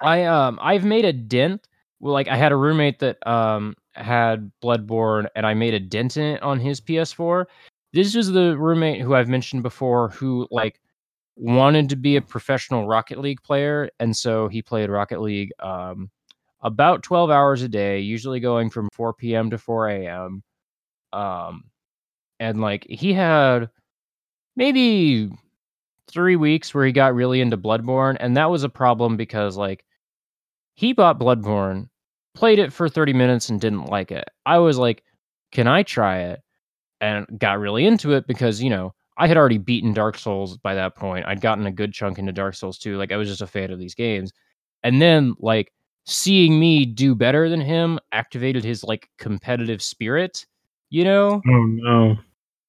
I 0.00 0.24
um 0.24 0.58
I've 0.62 0.84
made 0.84 1.04
a 1.04 1.12
dent 1.12 1.68
well, 2.00 2.14
like 2.14 2.28
I 2.28 2.36
had 2.36 2.52
a 2.52 2.56
roommate 2.56 2.98
that 3.00 3.24
um 3.26 3.74
had 3.94 4.50
Bloodborne, 4.62 5.26
and 5.36 5.44
I 5.46 5.52
made 5.54 5.74
a 5.74 5.80
dent 5.80 6.16
in 6.16 6.24
it 6.36 6.42
on 6.42 6.58
his 6.60 6.80
PS4. 6.80 7.44
This 7.92 8.14
was 8.14 8.30
the 8.30 8.56
roommate 8.56 9.00
who 9.02 9.14
I've 9.14 9.28
mentioned 9.28 9.62
before, 9.62 10.08
who 10.10 10.46
like 10.50 10.80
wanted 11.36 11.88
to 11.90 11.96
be 11.96 12.16
a 12.16 12.22
professional 12.22 12.86
Rocket 12.86 13.18
League 13.18 13.42
player, 13.42 13.90
and 14.00 14.16
so 14.16 14.48
he 14.48 14.62
played 14.62 14.88
Rocket 14.88 15.20
League 15.20 15.50
um 15.60 16.10
about 16.62 17.02
12 17.02 17.30
hours 17.30 17.62
a 17.62 17.68
day, 17.68 18.00
usually 18.00 18.40
going 18.40 18.70
from 18.70 18.88
4 18.92 19.14
p.m. 19.14 19.50
to 19.50 19.58
4 19.58 19.88
a.m. 19.88 20.42
Um, 21.12 21.64
and 22.38 22.60
like 22.60 22.86
he 22.88 23.12
had 23.12 23.70
maybe 24.56 25.30
three 26.10 26.36
weeks 26.36 26.74
where 26.74 26.84
he 26.84 26.92
got 26.92 27.14
really 27.14 27.40
into 27.40 27.56
Bloodborne, 27.56 28.16
and 28.20 28.36
that 28.36 28.50
was 28.50 28.64
a 28.64 28.68
problem 28.68 29.16
because 29.16 29.56
like 29.56 29.84
he 30.74 30.92
bought 30.92 31.18
Bloodborne, 31.18 31.88
played 32.34 32.58
it 32.58 32.72
for 32.72 32.88
30 32.88 33.12
minutes 33.12 33.48
and 33.48 33.60
didn't 33.60 33.86
like 33.86 34.10
it. 34.10 34.28
I 34.46 34.58
was 34.58 34.78
like, 34.78 35.02
can 35.52 35.66
I 35.66 35.82
try 35.82 36.20
it? 36.22 36.40
And 37.00 37.26
got 37.38 37.58
really 37.58 37.86
into 37.86 38.12
it 38.12 38.26
because, 38.26 38.62
you 38.62 38.70
know, 38.70 38.94
I 39.16 39.26
had 39.26 39.36
already 39.36 39.58
beaten 39.58 39.92
Dark 39.92 40.16
Souls 40.16 40.56
by 40.56 40.74
that 40.74 40.96
point. 40.96 41.26
I'd 41.26 41.40
gotten 41.40 41.66
a 41.66 41.72
good 41.72 41.92
chunk 41.92 42.18
into 42.18 42.32
Dark 42.32 42.54
Souls 42.54 42.78
too. 42.78 42.96
Like 42.96 43.12
I 43.12 43.16
was 43.16 43.28
just 43.28 43.42
a 43.42 43.46
fan 43.46 43.70
of 43.70 43.78
these 43.78 43.94
games. 43.94 44.32
And 44.82 45.00
then 45.00 45.34
like 45.38 45.72
seeing 46.10 46.58
me 46.58 46.84
do 46.84 47.14
better 47.14 47.48
than 47.48 47.60
him 47.60 47.98
activated 48.10 48.64
his 48.64 48.82
like 48.82 49.08
competitive 49.18 49.80
spirit, 49.80 50.44
you 50.90 51.04
know? 51.04 51.40
Oh 51.46 51.66
no. 51.66 52.16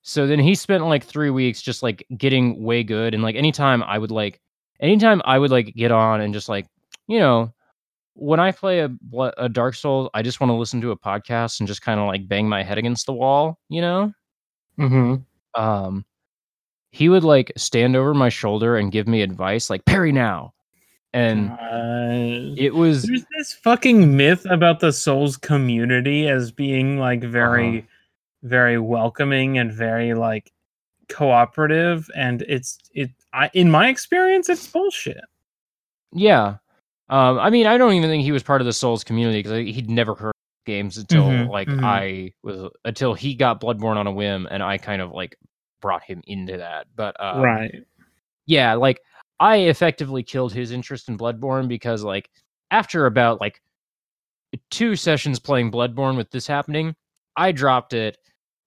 So 0.03 0.27
then 0.27 0.39
he 0.39 0.53
spent 0.53 0.85
like 0.85 1.03
three 1.03 1.31
weeks 1.31 1.61
just 1.61 1.81
like 1.81 2.05
getting 2.17 2.63
way 2.63 2.83
good. 2.83 3.13
And 3.13 3.23
like 3.23 3.35
anytime 3.35 3.81
I 3.83 3.97
would 3.97 4.11
like, 4.11 4.39
anytime 4.79 5.21
I 5.25 5.39
would 5.39 5.49
like 5.49 5.73
get 5.75 5.91
on 5.91 6.21
and 6.21 6.33
just 6.33 6.49
like, 6.49 6.67
you 7.07 7.17
know, 7.19 7.51
when 8.13 8.39
I 8.39 8.51
play 8.51 8.81
a, 8.81 8.91
a 9.37 9.49
Dark 9.49 9.73
Souls, 9.73 10.09
I 10.13 10.21
just 10.21 10.39
want 10.39 10.51
to 10.51 10.55
listen 10.55 10.79
to 10.81 10.91
a 10.91 10.97
podcast 10.97 11.59
and 11.59 11.67
just 11.67 11.81
kind 11.81 11.99
of 11.99 12.07
like 12.07 12.27
bang 12.27 12.47
my 12.47 12.61
head 12.61 12.77
against 12.77 13.07
the 13.07 13.13
wall, 13.13 13.57
you 13.69 13.81
know? 13.81 14.13
Mm-hmm. 14.79 15.61
Um, 15.61 16.05
he 16.91 17.09
would 17.09 17.23
like 17.23 17.51
stand 17.57 17.95
over 17.95 18.13
my 18.13 18.29
shoulder 18.29 18.77
and 18.77 18.91
give 18.91 19.07
me 19.07 19.21
advice, 19.23 19.69
like 19.69 19.85
parry 19.85 20.11
now. 20.11 20.53
And 21.13 21.51
Uh, 21.51 22.55
it 22.57 22.73
was, 22.73 23.03
There's 23.03 23.25
this 23.37 23.53
fucking 23.53 24.15
myth 24.15 24.45
about 24.49 24.79
the 24.79 24.93
Souls 24.93 25.35
community 25.37 26.27
as 26.29 26.51
being 26.51 26.97
like 26.99 27.21
very, 27.21 27.79
Uh-huh. 27.79 27.87
very 28.43 28.77
welcoming 28.79 29.57
and 29.57 29.71
very 29.71 30.13
like 30.13 30.51
cooperative, 31.09 32.09
and 32.15 32.43
it's 32.43 32.77
it. 32.93 33.11
I 33.33 33.49
in 33.53 33.69
my 33.69 33.89
experience, 33.89 34.47
it's 34.49 34.65
bullshit. 34.67 35.21
yeah. 36.13 36.57
Um, 37.09 37.39
I 37.39 37.49
mean, 37.49 37.67
I 37.67 37.77
don't 37.77 37.91
even 37.93 38.09
think 38.09 38.23
he 38.23 38.31
was 38.31 38.41
part 38.43 38.61
of 38.61 38.65
the 38.65 38.71
Souls 38.73 39.03
community 39.03 39.39
because 39.39 39.51
he'd 39.75 39.89
never 39.89 40.15
heard 40.15 40.31
games 40.65 40.97
until 40.97 41.23
Mhm, 41.25 41.49
like 41.49 41.67
mhm. 41.67 41.83
I 41.83 42.31
was 42.43 42.69
until 42.85 43.13
he 43.13 43.35
got 43.35 43.59
Bloodborne 43.59 43.97
on 43.97 44.07
a 44.07 44.11
whim, 44.13 44.47
and 44.49 44.63
I 44.63 44.77
kind 44.77 45.01
of 45.01 45.11
like 45.11 45.35
brought 45.81 46.03
him 46.03 46.21
into 46.25 46.55
that. 46.57 46.87
But 46.95 47.15
uh, 47.19 47.41
right. 47.43 47.83
yeah, 48.45 48.75
like 48.75 49.01
I 49.41 49.57
effectively 49.57 50.21
killed 50.21 50.53
his 50.53 50.71
interest 50.71 51.09
in 51.09 51.17
Bloodborne 51.17 51.67
because 51.67 52.03
like 52.03 52.29
after 52.69 53.07
about 53.07 53.41
like 53.41 53.59
two 54.69 54.95
sessions 54.95 55.39
playing 55.39 55.71
Bloodborne 55.71 56.15
with 56.15 56.29
this 56.29 56.45
happening, 56.45 56.95
I 57.35 57.51
dropped 57.51 57.93
it 57.93 58.17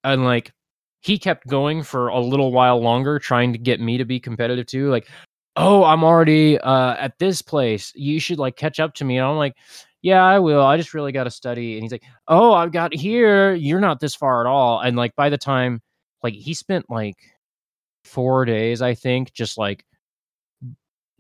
and 0.03 0.25
like 0.25 0.53
he 1.01 1.17
kept 1.17 1.47
going 1.47 1.85
for 1.85 2.09
a 2.09 2.19
little 2.19 2.51
while 2.51 2.81
longer 2.81 3.21
trying 3.21 3.53
to 3.53 3.59
get 3.59 3.81
me 3.81 3.99
to 3.99 4.05
be 4.05 4.19
competitive 4.19 4.67
too 4.67 4.91
like 4.91 5.09
oh 5.57 5.85
i'm 5.85 6.03
already 6.03 6.59
uh 6.59 6.95
at 6.97 7.19
this 7.21 7.41
place. 7.41 7.93
You 7.95 8.19
should 8.19 8.39
like 8.39 8.57
catch 8.57 8.81
up 8.81 8.95
to 8.95 9.05
me. 9.05 9.19
And 9.19 9.27
i'm 9.27 9.37
like 9.37 9.55
yeah 10.03 10.25
i 10.25 10.41
will. 10.41 10.63
I 10.63 10.77
just 10.77 10.93
really 10.93 11.13
got 11.13 11.25
to 11.25 11.31
study. 11.31 11.75
And 11.75 11.83
he's 11.83 11.93
like 11.93 12.05
oh 12.27 12.53
i've 12.53 12.73
got 12.73 12.93
here. 12.93 13.55
You're 13.55 13.81
not 13.81 14.01
this 14.01 14.17
far 14.17 14.45
at 14.45 14.51
all. 14.51 14.81
And 14.81 14.97
like 14.97 15.15
by 15.15 15.31
the 15.31 15.39
time 15.39 15.81
like 16.25 16.35
he 16.35 16.53
spent 16.53 16.91
like 16.91 17.17
four 18.05 18.45
days 18.45 18.83
i 18.83 18.95
think 18.95 19.33
just 19.33 19.57
like 19.57 19.85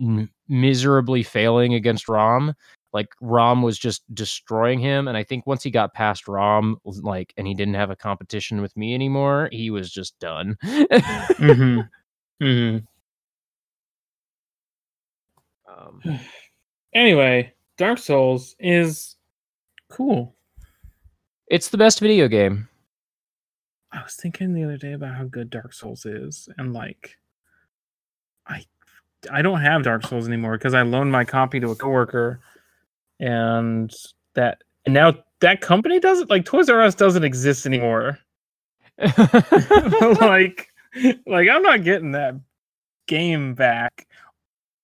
m- 0.00 0.30
miserably 0.48 1.22
failing 1.22 1.74
against 1.74 2.08
rom 2.08 2.54
like 2.92 3.08
rom 3.20 3.62
was 3.62 3.78
just 3.78 4.02
destroying 4.14 4.78
him 4.78 5.08
and 5.08 5.16
i 5.16 5.22
think 5.24 5.46
once 5.46 5.62
he 5.62 5.70
got 5.70 5.94
past 5.94 6.28
rom 6.28 6.76
like 6.84 7.32
and 7.36 7.46
he 7.46 7.54
didn't 7.54 7.74
have 7.74 7.90
a 7.90 7.96
competition 7.96 8.60
with 8.60 8.76
me 8.76 8.94
anymore 8.94 9.48
he 9.52 9.70
was 9.70 9.90
just 9.90 10.18
done 10.18 10.56
Mm-hmm. 10.64 11.80
Mm-hmm. 12.42 12.84
um, 15.72 16.02
Anyway, 16.94 17.52
Dark 17.76 17.98
Souls 17.98 18.54
is 18.60 19.16
cool. 19.90 20.36
it's 21.48 21.68
the 21.68 21.78
best 21.78 21.98
video 22.00 22.28
game 22.28 22.68
I 23.92 24.02
was 24.02 24.14
thinking 24.14 24.52
the 24.54 24.64
other 24.64 24.76
day 24.76 24.92
about 24.92 25.14
how 25.16 25.24
good 25.24 25.50
Dark 25.50 25.72
Souls 25.72 26.04
is, 26.06 26.48
and 26.58 26.72
like, 26.72 27.16
I 29.32 29.42
don't 29.42 29.60
have 29.60 29.82
Dark 29.82 30.06
Souls 30.06 30.26
anymore 30.26 30.58
because 30.58 30.74
I 30.74 30.82
loaned 30.82 31.12
my 31.12 31.24
copy 31.24 31.60
to 31.60 31.70
a 31.70 31.76
coworker, 31.76 32.40
and 33.20 33.92
that 34.34 34.62
and 34.84 34.94
now 34.94 35.14
that 35.40 35.60
company 35.60 36.00
doesn't 36.00 36.30
like 36.30 36.44
Toys 36.44 36.68
R 36.68 36.80
Us 36.80 36.94
doesn't 36.94 37.24
exist 37.24 37.66
anymore. 37.66 38.18
like, 38.98 40.68
like 41.26 41.48
I'm 41.48 41.62
not 41.62 41.84
getting 41.84 42.12
that 42.12 42.34
game 43.06 43.54
back. 43.54 44.06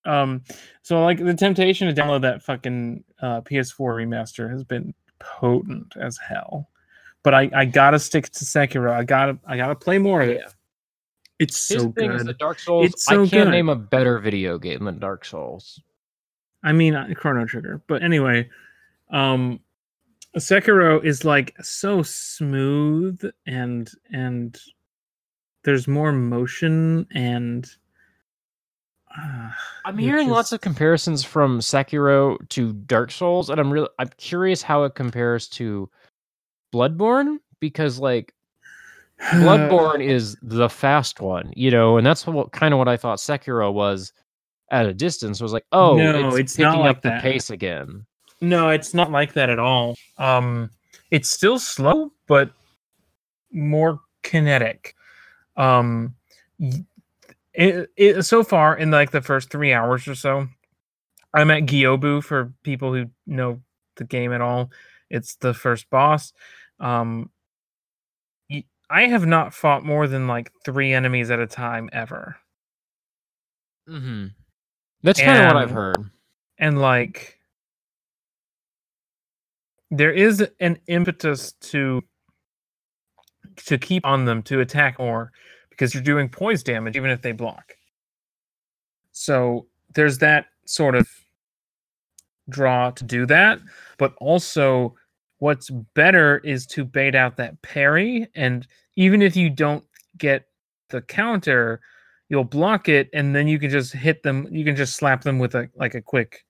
Um, 0.04 0.42
so 0.82 1.02
like 1.04 1.18
the 1.18 1.34
temptation 1.34 1.92
to 1.92 2.00
download 2.00 2.22
that 2.22 2.42
fucking 2.42 3.04
uh, 3.20 3.42
PS4 3.42 3.96
remaster 3.96 4.50
has 4.50 4.64
been 4.64 4.94
potent 5.18 5.94
as 6.00 6.18
hell. 6.18 6.68
But 7.22 7.34
I, 7.34 7.50
I 7.54 7.64
gotta 7.66 7.98
stick 7.98 8.30
to 8.30 8.44
Sekiro. 8.44 8.92
I 8.92 9.04
gotta 9.04 9.38
I 9.46 9.56
gotta 9.56 9.74
play 9.74 9.98
more 9.98 10.22
of 10.22 10.30
it. 10.30 10.40
Yeah. 10.42 10.50
It's 11.40 11.68
His 11.68 11.82
so 11.82 11.90
thing 11.92 12.12
is 12.12 12.18
good. 12.18 12.28
that 12.28 12.38
Dark 12.38 12.58
Souls. 12.60 12.86
It's 12.92 13.04
so 13.06 13.24
I 13.24 13.26
can't 13.26 13.46
good. 13.46 13.50
name 13.50 13.68
a 13.68 13.74
better 13.74 14.18
video 14.20 14.58
game 14.58 14.84
than 14.84 14.98
Dark 15.00 15.24
Souls. 15.24 15.80
I 16.62 16.72
mean 16.72 16.94
uh, 16.94 17.08
Chrono 17.16 17.46
Trigger. 17.46 17.82
But 17.88 18.02
anyway, 18.02 18.48
um 19.10 19.58
Sekiro 20.36 21.02
is 21.02 21.24
like 21.24 21.56
so 21.62 22.02
smooth 22.02 23.20
and 23.46 23.90
and 24.12 24.56
there's 25.64 25.88
more 25.88 26.12
motion 26.12 27.06
and 27.12 27.68
uh, 29.18 29.50
I'm 29.84 29.98
hearing 29.98 30.28
lots 30.28 30.52
of 30.52 30.60
comparisons 30.60 31.24
from 31.24 31.58
Sekiro 31.58 32.38
to 32.50 32.72
Dark 32.74 33.10
Souls, 33.10 33.50
and 33.50 33.58
I'm 33.58 33.72
really 33.72 33.88
I'm 33.98 34.10
curious 34.18 34.62
how 34.62 34.84
it 34.84 34.94
compares 34.94 35.48
to 35.48 35.90
Bloodborne 36.72 37.38
because 37.58 37.98
like 37.98 38.32
Bloodborne 39.20 40.02
is 40.04 40.36
the 40.42 40.68
fast 40.68 41.20
one, 41.20 41.52
you 41.54 41.70
know, 41.70 41.96
and 41.98 42.06
that's 42.06 42.26
what 42.26 42.52
kind 42.52 42.72
of 42.72 42.78
what 42.78 42.88
I 42.88 42.96
thought 42.96 43.18
Sekiro 43.18 43.72
was 43.72 44.12
at 44.70 44.86
a 44.86 44.94
distance. 44.94 45.40
Was 45.40 45.52
like, 45.52 45.66
oh, 45.72 45.96
No, 45.96 46.28
it's, 46.28 46.52
it's 46.52 46.58
not 46.58 46.72
picking 46.72 46.86
like 46.86 46.96
up 46.96 47.02
the 47.02 47.08
that. 47.10 47.22
pace 47.22 47.50
again. 47.50 48.06
No, 48.40 48.70
it's 48.70 48.94
not 48.94 49.10
like 49.10 49.34
that 49.34 49.50
at 49.50 49.58
all. 49.58 49.96
Um, 50.16 50.70
it's 51.10 51.28
still 51.30 51.58
slow, 51.58 52.12
but 52.26 52.50
more 53.52 54.00
kinetic. 54.22 54.94
Um, 55.56 56.14
it, 57.52 57.90
it, 57.96 58.22
so 58.22 58.42
far 58.42 58.76
in 58.76 58.90
like 58.90 59.10
the 59.10 59.20
first 59.20 59.50
three 59.50 59.72
hours 59.72 60.08
or 60.08 60.14
so, 60.14 60.48
I'm 61.34 61.50
at 61.50 61.64
Gyobu 61.64 62.24
for 62.24 62.52
people 62.62 62.94
who 62.94 63.10
know 63.26 63.60
the 63.96 64.04
game 64.04 64.32
at 64.32 64.40
all. 64.40 64.70
It's 65.10 65.34
the 65.36 65.52
first 65.52 65.90
boss. 65.90 66.32
Um, 66.78 67.30
I 68.90 69.02
have 69.06 69.24
not 69.26 69.54
fought 69.54 69.84
more 69.84 70.06
than 70.08 70.26
like 70.26 70.50
three 70.64 70.92
enemies 70.92 71.30
at 71.30 71.38
a 71.38 71.46
time 71.46 71.88
ever. 71.92 72.36
Mm-hmm. 73.88 74.26
That's 75.02 75.20
kind 75.20 75.38
of 75.42 75.46
what 75.46 75.56
I've 75.62 75.70
heard. 75.70 76.10
and 76.58 76.80
like 76.80 77.38
there 79.90 80.12
is 80.12 80.46
an 80.60 80.78
impetus 80.86 81.52
to 81.52 82.02
to 83.56 83.78
keep 83.78 84.04
on 84.06 84.24
them 84.24 84.42
to 84.44 84.60
attack 84.60 84.98
more 84.98 85.32
because 85.70 85.92
you're 85.94 86.02
doing 86.02 86.28
poise 86.28 86.62
damage 86.62 86.96
even 86.96 87.10
if 87.10 87.22
they 87.22 87.32
block 87.32 87.74
so 89.12 89.66
there's 89.94 90.18
that 90.18 90.46
sort 90.66 90.94
of 90.94 91.08
draw 92.48 92.90
to 92.90 93.04
do 93.04 93.26
that 93.26 93.58
but 93.98 94.14
also 94.18 94.94
what's 95.40 95.68
better 95.94 96.38
is 96.38 96.66
to 96.66 96.84
bait 96.84 97.14
out 97.14 97.36
that 97.36 97.60
parry 97.62 98.28
and 98.34 98.66
even 98.96 99.20
if 99.20 99.36
you 99.36 99.50
don't 99.50 99.84
get 100.16 100.46
the 100.90 101.02
counter 101.02 101.80
you'll 102.28 102.44
block 102.44 102.88
it 102.88 103.08
and 103.12 103.34
then 103.34 103.48
you 103.48 103.58
can 103.58 103.68
just 103.70 103.92
hit 103.92 104.22
them 104.22 104.46
you 104.50 104.64
can 104.64 104.76
just 104.76 104.94
slap 104.96 105.22
them 105.22 105.38
with 105.38 105.54
a 105.54 105.68
like 105.76 105.94
a 105.94 106.00
quick 106.02 106.44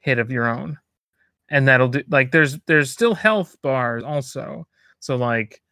hit 0.00 0.18
of 0.18 0.30
your 0.30 0.48
own. 0.48 0.78
And 1.50 1.66
that'll 1.66 1.88
do 1.88 2.02
like 2.08 2.30
there's 2.30 2.58
there's 2.66 2.90
still 2.90 3.14
health 3.14 3.56
bars 3.62 4.04
also. 4.04 4.66
So 5.00 5.16
like 5.16 5.62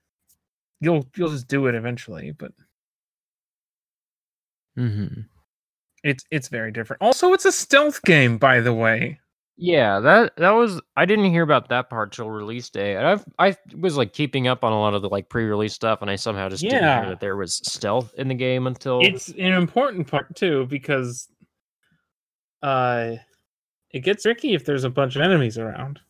you'll 0.80 1.06
you'll 1.16 1.30
just 1.30 1.48
do 1.48 1.66
it 1.66 1.74
eventually 1.74 2.32
but 2.32 2.52
Mm-hmm. 4.78 5.22
it's 6.04 6.24
it's 6.30 6.48
very 6.48 6.70
different. 6.70 7.00
Also 7.00 7.32
it's 7.32 7.46
a 7.46 7.52
stealth 7.52 8.02
game 8.02 8.36
by 8.36 8.60
the 8.60 8.74
way 8.74 9.18
Yeah, 9.58 10.00
that 10.00 10.36
that 10.36 10.50
was 10.50 10.80
I 10.98 11.06
didn't 11.06 11.30
hear 11.30 11.42
about 11.42 11.70
that 11.70 11.88
part 11.88 12.12
till 12.12 12.28
release 12.30 12.68
day. 12.68 12.96
And 12.96 13.06
I've 13.06 13.24
I 13.38 13.56
was 13.74 13.96
like 13.96 14.12
keeping 14.12 14.48
up 14.48 14.62
on 14.64 14.72
a 14.72 14.78
lot 14.78 14.92
of 14.92 15.00
the 15.00 15.08
like 15.08 15.30
pre-release 15.30 15.72
stuff 15.72 16.02
and 16.02 16.10
I 16.10 16.16
somehow 16.16 16.48
just 16.50 16.62
didn't 16.62 16.82
Yeah. 16.82 17.00
hear 17.00 17.08
that 17.10 17.20
there 17.20 17.36
was 17.36 17.56
stealth 17.66 18.12
in 18.18 18.28
the 18.28 18.34
game 18.34 18.66
until 18.66 19.00
It's 19.02 19.28
an 19.30 19.54
important 19.54 20.08
part 20.08 20.36
too 20.36 20.66
because 20.66 21.28
uh 22.62 23.12
it 23.92 24.00
gets 24.00 24.24
tricky 24.24 24.52
if 24.54 24.66
there's 24.66 24.84
a 24.84 24.90
bunch 24.90 25.16
of 25.16 25.22
enemies 25.22 25.56
around. 25.56 26.00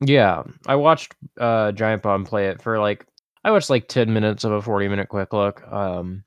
Yeah. 0.00 0.42
I 0.66 0.74
watched 0.74 1.14
uh 1.38 1.70
Giant 1.72 2.02
Bomb 2.02 2.24
play 2.24 2.48
it 2.48 2.60
for 2.60 2.80
like 2.80 3.06
I 3.44 3.52
watched 3.52 3.70
like 3.70 3.86
10 3.86 4.12
minutes 4.12 4.42
of 4.42 4.50
a 4.50 4.60
40 4.60 4.88
minute 4.88 5.08
quick 5.08 5.32
look. 5.32 5.62
Um 5.70 6.24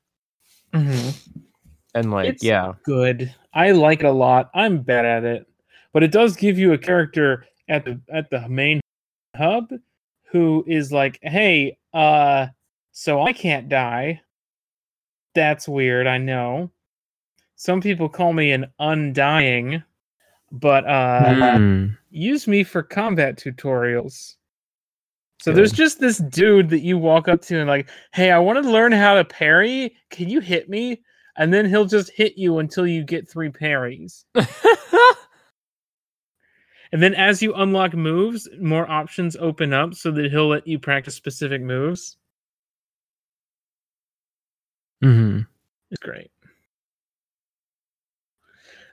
and 0.72 2.10
like 2.10 2.28
It's- 2.30 2.42
yeah. 2.42 2.72
Good. 2.84 3.34
I 3.52 3.72
like 3.72 4.00
it 4.00 4.06
a 4.06 4.10
lot. 4.12 4.50
I'm 4.54 4.78
bad 4.80 5.04
at 5.04 5.24
it. 5.24 5.46
But 5.92 6.02
it 6.02 6.10
does 6.12 6.36
give 6.36 6.58
you 6.58 6.72
a 6.72 6.78
character 6.78 7.46
at 7.68 7.84
the 7.84 8.00
at 8.12 8.30
the 8.30 8.48
main 8.48 8.80
hub 9.36 9.72
who 10.30 10.64
is 10.66 10.92
like, 10.92 11.18
"Hey, 11.22 11.78
uh 11.92 12.48
so 12.92 13.22
I 13.22 13.32
can't 13.32 13.68
die." 13.68 14.20
That's 15.34 15.66
weird, 15.68 16.06
I 16.06 16.18
know. 16.18 16.70
Some 17.56 17.80
people 17.80 18.08
call 18.08 18.32
me 18.32 18.52
an 18.52 18.66
undying, 18.78 19.82
but 20.50 20.84
uh 20.86 21.34
Hmm. 21.58 21.86
use 22.10 22.46
me 22.46 22.64
for 22.64 22.82
combat 22.82 23.36
tutorials. 23.38 24.36
So 25.40 25.52
there's 25.52 25.72
just 25.72 25.98
this 25.98 26.18
dude 26.18 26.68
that 26.70 26.80
you 26.82 26.96
walk 26.98 27.26
up 27.26 27.42
to 27.42 27.58
and 27.58 27.68
like, 27.68 27.88
hey, 28.12 28.30
I 28.30 28.38
want 28.38 28.62
to 28.62 28.70
learn 28.70 28.92
how 28.92 29.14
to 29.14 29.24
parry. 29.24 29.96
Can 30.10 30.28
you 30.28 30.38
hit 30.38 30.68
me? 30.68 31.02
And 31.36 31.52
then 31.52 31.68
he'll 31.68 31.84
just 31.84 32.12
hit 32.12 32.38
you 32.38 32.58
until 32.58 32.86
you 32.86 33.02
get 33.02 33.28
three 33.28 33.50
parries. 33.50 34.24
And 36.92 37.02
then 37.02 37.14
as 37.14 37.42
you 37.42 37.54
unlock 37.54 37.94
moves, 37.94 38.48
more 38.60 38.88
options 38.90 39.34
open 39.36 39.72
up 39.72 39.94
so 39.94 40.10
that 40.10 40.30
he'll 40.30 40.48
let 40.48 40.66
you 40.66 40.78
practice 40.78 41.14
specific 41.14 41.62
moves. 41.62 42.18
Mm-hmm. 45.02 45.40
It's 45.90 46.02
great. 46.02 46.30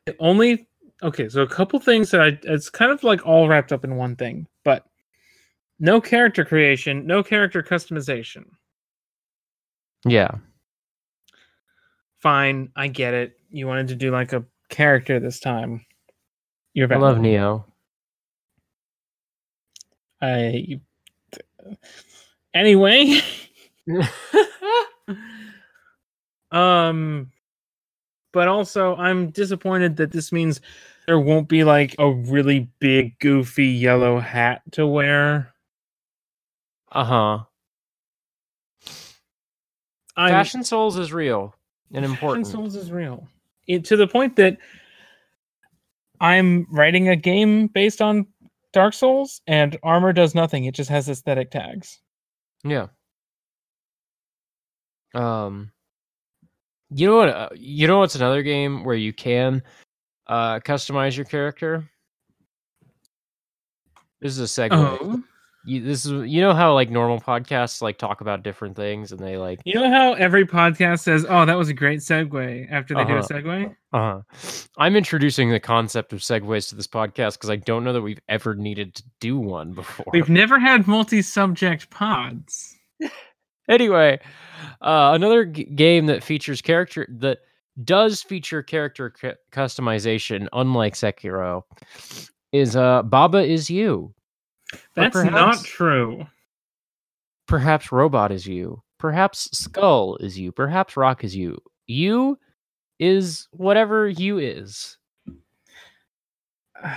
The 0.05 0.15
only 0.19 0.67
okay, 1.03 1.29
so 1.29 1.41
a 1.41 1.47
couple 1.47 1.79
things 1.79 2.09
that 2.11 2.21
I 2.21 2.39
it's 2.43 2.69
kind 2.69 2.91
of 2.91 3.03
like 3.03 3.25
all 3.25 3.47
wrapped 3.47 3.71
up 3.71 3.83
in 3.83 3.95
one 3.95 4.15
thing, 4.15 4.47
but 4.63 4.85
no 5.79 5.99
character 6.01 6.43
creation, 6.45 7.05
no 7.05 7.21
character 7.21 7.61
customization. 7.61 8.45
Yeah. 10.05 10.31
Fine, 12.19 12.69
I 12.75 12.87
get 12.87 13.13
it. 13.13 13.37
You 13.49 13.67
wanted 13.67 13.89
to 13.89 13.95
do 13.95 14.11
like 14.11 14.33
a 14.33 14.45
character 14.69 15.19
this 15.19 15.39
time. 15.39 15.85
You're 16.73 16.91
I 16.91 16.97
love. 16.97 17.19
Neo. 17.19 17.65
I 20.21 20.79
anyway, 22.53 23.21
um 26.51 27.31
but 28.31 28.47
also 28.47 28.95
I'm 28.95 29.31
disappointed 29.31 29.97
that 29.97 30.11
this 30.11 30.31
means 30.31 30.61
there 31.07 31.19
won't 31.19 31.47
be 31.47 31.63
like 31.63 31.95
a 31.97 32.11
really 32.11 32.69
big 32.79 33.17
goofy 33.19 33.67
yellow 33.67 34.19
hat 34.19 34.61
to 34.73 34.85
wear. 34.85 35.53
uh-huh. 36.91 37.39
I'm, 40.15 40.29
Fashion 40.29 40.63
Souls 40.63 40.97
is 40.97 41.13
real 41.13 41.55
and 41.93 42.03
important. 42.03 42.45
Fashion. 42.45 42.59
Souls 42.59 42.75
is 42.75 42.91
real. 42.91 43.27
It, 43.67 43.85
to 43.85 43.95
the 43.95 44.07
point 44.07 44.35
that 44.35 44.57
I'm 46.19 46.67
writing 46.69 47.07
a 47.07 47.15
game 47.15 47.67
based 47.67 48.01
on 48.01 48.27
Dark 48.73 48.93
Souls 48.93 49.41
and 49.47 49.77
armor 49.83 50.13
does 50.13 50.35
nothing. 50.35 50.65
It 50.65 50.75
just 50.75 50.89
has 50.89 51.09
aesthetic 51.09 51.51
tags. 51.51 51.99
Yeah. 52.63 52.87
Um 55.13 55.71
you 56.91 57.07
know 57.07 57.17
what 57.17 57.29
uh, 57.29 57.49
you 57.55 57.87
know 57.87 57.99
what's 57.99 58.15
another 58.15 58.43
game 58.43 58.83
where 58.83 58.95
you 58.95 59.13
can 59.13 59.61
uh 60.27 60.59
customize 60.59 61.15
your 61.15 61.25
character? 61.25 61.89
This 64.21 64.37
is 64.37 64.39
a 64.39 64.61
segue. 64.61 64.69
Oh. 64.71 65.23
You, 65.69 65.83
this 65.83 66.05
is 66.05 66.11
you 66.29 66.41
know 66.41 66.53
how 66.53 66.73
like 66.73 66.89
normal 66.89 67.19
podcasts 67.19 67.81
like 67.81 67.97
talk 67.97 68.21
about 68.21 68.43
different 68.43 68.75
things 68.75 69.11
and 69.11 69.19
they 69.19 69.37
like 69.37 69.59
You 69.65 69.75
know 69.75 69.89
how 69.89 70.13
every 70.13 70.45
podcast 70.45 71.01
says, 71.01 71.25
"Oh, 71.29 71.45
that 71.45 71.57
was 71.57 71.69
a 71.69 71.73
great 71.73 71.99
segue" 71.99 72.67
after 72.71 72.95
they 72.95 73.05
do 73.05 73.13
a 73.13 73.19
Uh-huh. 73.19 73.27
segue? 73.27 73.75
uh 73.93 74.21
I'm 74.77 74.95
introducing 74.95 75.51
the 75.51 75.59
concept 75.59 76.11
of 76.13 76.19
segues 76.19 76.69
to 76.69 76.75
this 76.75 76.87
podcast 76.87 77.33
because 77.33 77.49
I 77.49 77.57
don't 77.57 77.83
know 77.83 77.93
that 77.93 78.01
we've 78.01 78.21
ever 78.29 78.55
needed 78.55 78.95
to 78.95 79.03
do 79.19 79.37
one 79.37 79.73
before. 79.73 80.05
We've 80.11 80.29
never 80.29 80.59
had 80.59 80.87
multi-subject 80.87 81.89
pods. 81.91 82.75
anyway, 83.69 84.19
uh, 84.81 85.11
another 85.13 85.45
g- 85.45 85.63
game 85.65 86.07
that 86.07 86.23
features 86.23 86.61
character 86.61 87.07
that 87.19 87.39
does 87.83 88.21
feature 88.21 88.61
character 88.63 89.09
cu- 89.11 89.33
customization, 89.51 90.47
unlike 90.53 90.93
Sekiro, 90.95 91.63
is 92.51 92.75
uh, 92.75 93.03
Baba 93.03 93.39
is 93.39 93.69
you. 93.69 94.13
Or 94.73 94.79
That's 94.95 95.15
not 95.15 95.63
true. 95.63 96.25
Perhaps 97.47 97.91
Robot 97.91 98.31
is 98.31 98.45
you. 98.45 98.83
Perhaps 98.99 99.49
Skull 99.57 100.17
is 100.17 100.37
you. 100.37 100.51
Perhaps 100.51 100.95
Rock 100.97 101.23
is 101.23 101.35
you. 101.35 101.57
You 101.87 102.37
is 102.99 103.47
whatever 103.51 104.07
you 104.07 104.37
is. 104.37 104.97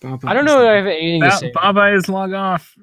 Baba 0.00 0.28
I 0.28 0.34
don't 0.34 0.44
know. 0.44 0.62
If 0.62 0.68
I 0.68 0.74
have 0.74 0.86
anything 0.86 1.22
to 1.22 1.30
say. 1.32 1.50
Baba 1.54 1.94
is 1.94 2.08
log 2.10 2.34
off. 2.34 2.74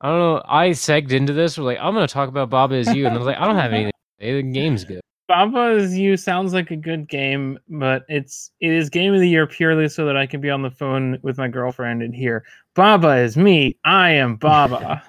I 0.00 0.08
don't 0.08 0.18
know. 0.18 0.42
I 0.46 0.70
segged 0.70 1.10
into 1.10 1.32
this. 1.32 1.58
We're 1.58 1.64
like, 1.64 1.78
I'm 1.80 1.92
going 1.92 2.06
to 2.06 2.12
talk 2.12 2.28
about 2.28 2.48
Baba 2.48 2.76
is 2.76 2.94
you, 2.94 3.06
and 3.06 3.14
I 3.14 3.18
was 3.18 3.26
like, 3.26 3.36
I 3.36 3.46
don't 3.46 3.56
have 3.56 3.72
anything. 3.72 3.92
to 4.20 4.24
say. 4.24 4.34
The 4.34 4.42
game's 4.42 4.84
good. 4.84 5.00
Baba 5.30 5.76
is 5.76 5.96
you 5.96 6.16
sounds 6.16 6.52
like 6.52 6.72
a 6.72 6.76
good 6.76 7.08
game, 7.08 7.56
but 7.68 8.02
it's 8.08 8.50
it 8.58 8.72
is 8.72 8.90
game 8.90 9.14
of 9.14 9.20
the 9.20 9.28
year 9.28 9.46
purely 9.46 9.88
so 9.88 10.04
that 10.06 10.16
I 10.16 10.26
can 10.26 10.40
be 10.40 10.50
on 10.50 10.62
the 10.62 10.72
phone 10.72 11.20
with 11.22 11.38
my 11.38 11.46
girlfriend 11.46 12.02
and 12.02 12.12
hear 12.12 12.44
Baba 12.74 13.18
is 13.18 13.36
me. 13.36 13.78
I 13.84 14.10
am 14.10 14.34
Baba 14.34 15.04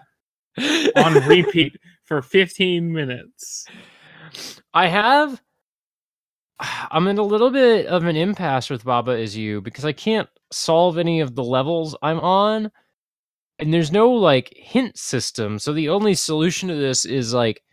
on 0.95 1.27
repeat 1.27 1.75
for 2.05 2.21
15 2.21 2.93
minutes. 2.93 3.65
I 4.75 4.89
have. 4.89 5.41
I'm 6.59 7.07
in 7.07 7.17
a 7.17 7.23
little 7.23 7.49
bit 7.49 7.87
of 7.87 8.03
an 8.03 8.15
impasse 8.15 8.69
with 8.69 8.83
Baba 8.83 9.13
is 9.13 9.35
you 9.35 9.59
because 9.59 9.85
I 9.85 9.91
can't 9.91 10.29
solve 10.51 10.99
any 10.99 11.21
of 11.21 11.33
the 11.33 11.43
levels 11.43 11.97
I'm 12.03 12.19
on, 12.19 12.69
and 13.57 13.73
there's 13.73 13.91
no 13.91 14.11
like 14.11 14.53
hint 14.55 14.99
system. 14.99 15.57
So 15.57 15.73
the 15.73 15.89
only 15.89 16.13
solution 16.13 16.69
to 16.69 16.75
this 16.75 17.05
is 17.05 17.33
like 17.33 17.63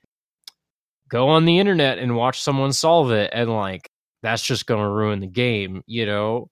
go 1.09 1.29
on 1.29 1.45
the 1.45 1.59
internet 1.59 1.99
and 1.99 2.17
watch 2.17 2.41
someone 2.43 2.73
solve 2.73 3.11
it, 3.13 3.31
and 3.33 3.51
like 3.51 3.91
that's 4.23 4.43
just 4.43 4.67
gonna 4.67 4.91
ruin 4.91 5.21
the 5.21 5.27
game, 5.27 5.83
you 5.87 6.07
know. 6.07 6.51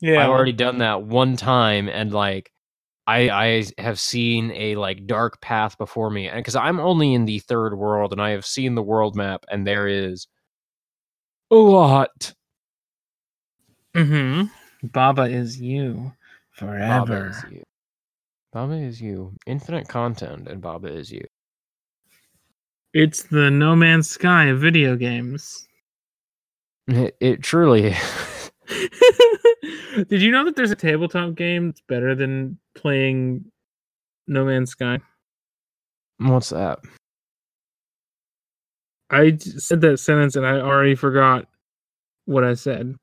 Yeah. 0.00 0.22
I've 0.22 0.30
already 0.30 0.52
done 0.52 0.78
that 0.78 1.02
one 1.02 1.36
time, 1.36 1.88
and 1.88 2.12
like 2.12 2.50
I 3.06 3.28
I 3.30 3.64
have 3.78 3.98
seen 4.00 4.50
a 4.52 4.76
like 4.76 5.06
dark 5.06 5.40
path 5.40 5.76
before 5.78 6.10
me, 6.10 6.28
and 6.28 6.38
because 6.38 6.56
I'm 6.56 6.80
only 6.80 7.14
in 7.14 7.24
the 7.26 7.38
third 7.40 7.74
world, 7.76 8.12
and 8.12 8.20
I 8.20 8.30
have 8.30 8.46
seen 8.46 8.74
the 8.74 8.82
world 8.82 9.16
map, 9.16 9.44
and 9.50 9.66
there 9.66 9.86
is 9.88 10.26
a 11.50 11.54
lot. 11.56 12.34
Mhm. 13.94 14.50
Baba 14.82 15.22
is 15.22 15.60
you 15.60 16.12
Baba 16.60 17.06
forever. 17.06 17.28
is 17.28 17.44
you. 17.52 17.62
Baba 18.52 18.74
is 18.74 19.00
you. 19.00 19.34
Infinite 19.46 19.88
content, 19.88 20.48
and 20.48 20.60
Baba 20.60 20.88
is 20.88 21.10
you. 21.10 21.24
It's 22.94 23.24
the 23.24 23.50
No 23.50 23.74
Man's 23.74 24.08
Sky 24.08 24.44
of 24.44 24.60
video 24.60 24.94
games. 24.94 25.66
It, 26.86 27.16
it 27.20 27.42
truly. 27.42 27.96
Did 30.08 30.22
you 30.22 30.30
know 30.30 30.44
that 30.44 30.54
there's 30.54 30.70
a 30.70 30.76
tabletop 30.76 31.34
game 31.34 31.66
that's 31.66 31.82
better 31.88 32.14
than 32.14 32.58
playing 32.76 33.46
No 34.28 34.44
Man's 34.44 34.70
Sky? 34.70 35.00
What's 36.18 36.50
that? 36.50 36.78
I 39.10 39.36
said 39.38 39.80
that 39.80 39.98
sentence 39.98 40.36
and 40.36 40.46
I 40.46 40.60
already 40.60 40.94
forgot 40.94 41.46
what 42.26 42.44
I 42.44 42.54
said. 42.54 42.94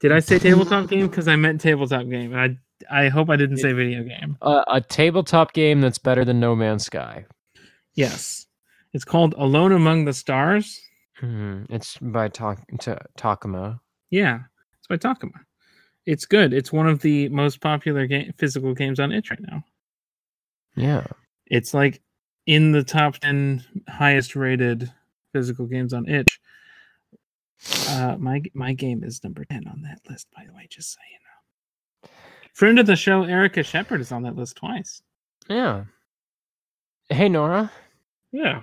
Did 0.00 0.10
I 0.10 0.18
say 0.18 0.40
tabletop 0.40 0.88
game? 0.90 1.06
Because 1.06 1.28
I 1.28 1.36
meant 1.36 1.60
tabletop 1.60 2.08
game. 2.08 2.32
And 2.34 2.40
I 2.40 2.58
I 3.04 3.08
hope 3.08 3.30
I 3.30 3.36
didn't 3.36 3.58
say 3.58 3.72
video 3.72 4.02
game. 4.02 4.38
Uh, 4.42 4.64
a 4.66 4.80
tabletop 4.80 5.52
game 5.52 5.80
that's 5.80 5.98
better 5.98 6.24
than 6.24 6.40
No 6.40 6.56
Man's 6.56 6.84
Sky. 6.84 7.26
Yes. 7.94 8.45
It's 8.92 9.04
called 9.04 9.34
Alone 9.36 9.72
Among 9.72 10.04
the 10.04 10.12
Stars. 10.12 10.80
Hmm, 11.18 11.64
It's 11.70 11.96
by 11.98 12.28
Ta- 12.28 12.56
Ta- 12.80 12.98
Takuma. 13.18 13.80
Yeah, 14.10 14.40
it's 14.78 14.86
by 14.88 14.96
Takuma. 14.96 15.40
It's 16.04 16.24
good. 16.26 16.52
It's 16.52 16.72
one 16.72 16.86
of 16.86 17.00
the 17.00 17.28
most 17.30 17.60
popular 17.60 18.06
game, 18.06 18.32
physical 18.38 18.74
games 18.74 19.00
on 19.00 19.12
itch 19.12 19.30
right 19.30 19.40
now. 19.40 19.64
Yeah. 20.76 21.06
It's 21.46 21.74
like 21.74 22.00
in 22.46 22.72
the 22.72 22.84
top 22.84 23.16
10 23.18 23.64
highest 23.88 24.36
rated 24.36 24.92
physical 25.32 25.66
games 25.66 25.92
on 25.92 26.08
itch. 26.08 26.40
Uh, 27.88 28.16
my 28.18 28.42
my 28.54 28.74
game 28.74 29.02
is 29.02 29.24
number 29.24 29.42
ten 29.46 29.66
on 29.66 29.80
that 29.82 29.98
list, 30.08 30.28
by 30.36 30.44
the 30.46 30.52
way, 30.52 30.66
just 30.70 30.92
so 30.92 30.98
you 31.10 31.18
know. 32.06 32.10
Friend 32.52 32.78
of 32.78 32.86
the 32.86 32.96
show, 32.96 33.24
Erica 33.24 33.62
Shepard, 33.62 34.00
is 34.02 34.12
on 34.12 34.22
that 34.24 34.36
list 34.36 34.56
twice. 34.56 35.00
Yeah. 35.48 35.84
Hey 37.08 37.28
Nora. 37.30 37.72
Yeah. 38.32 38.62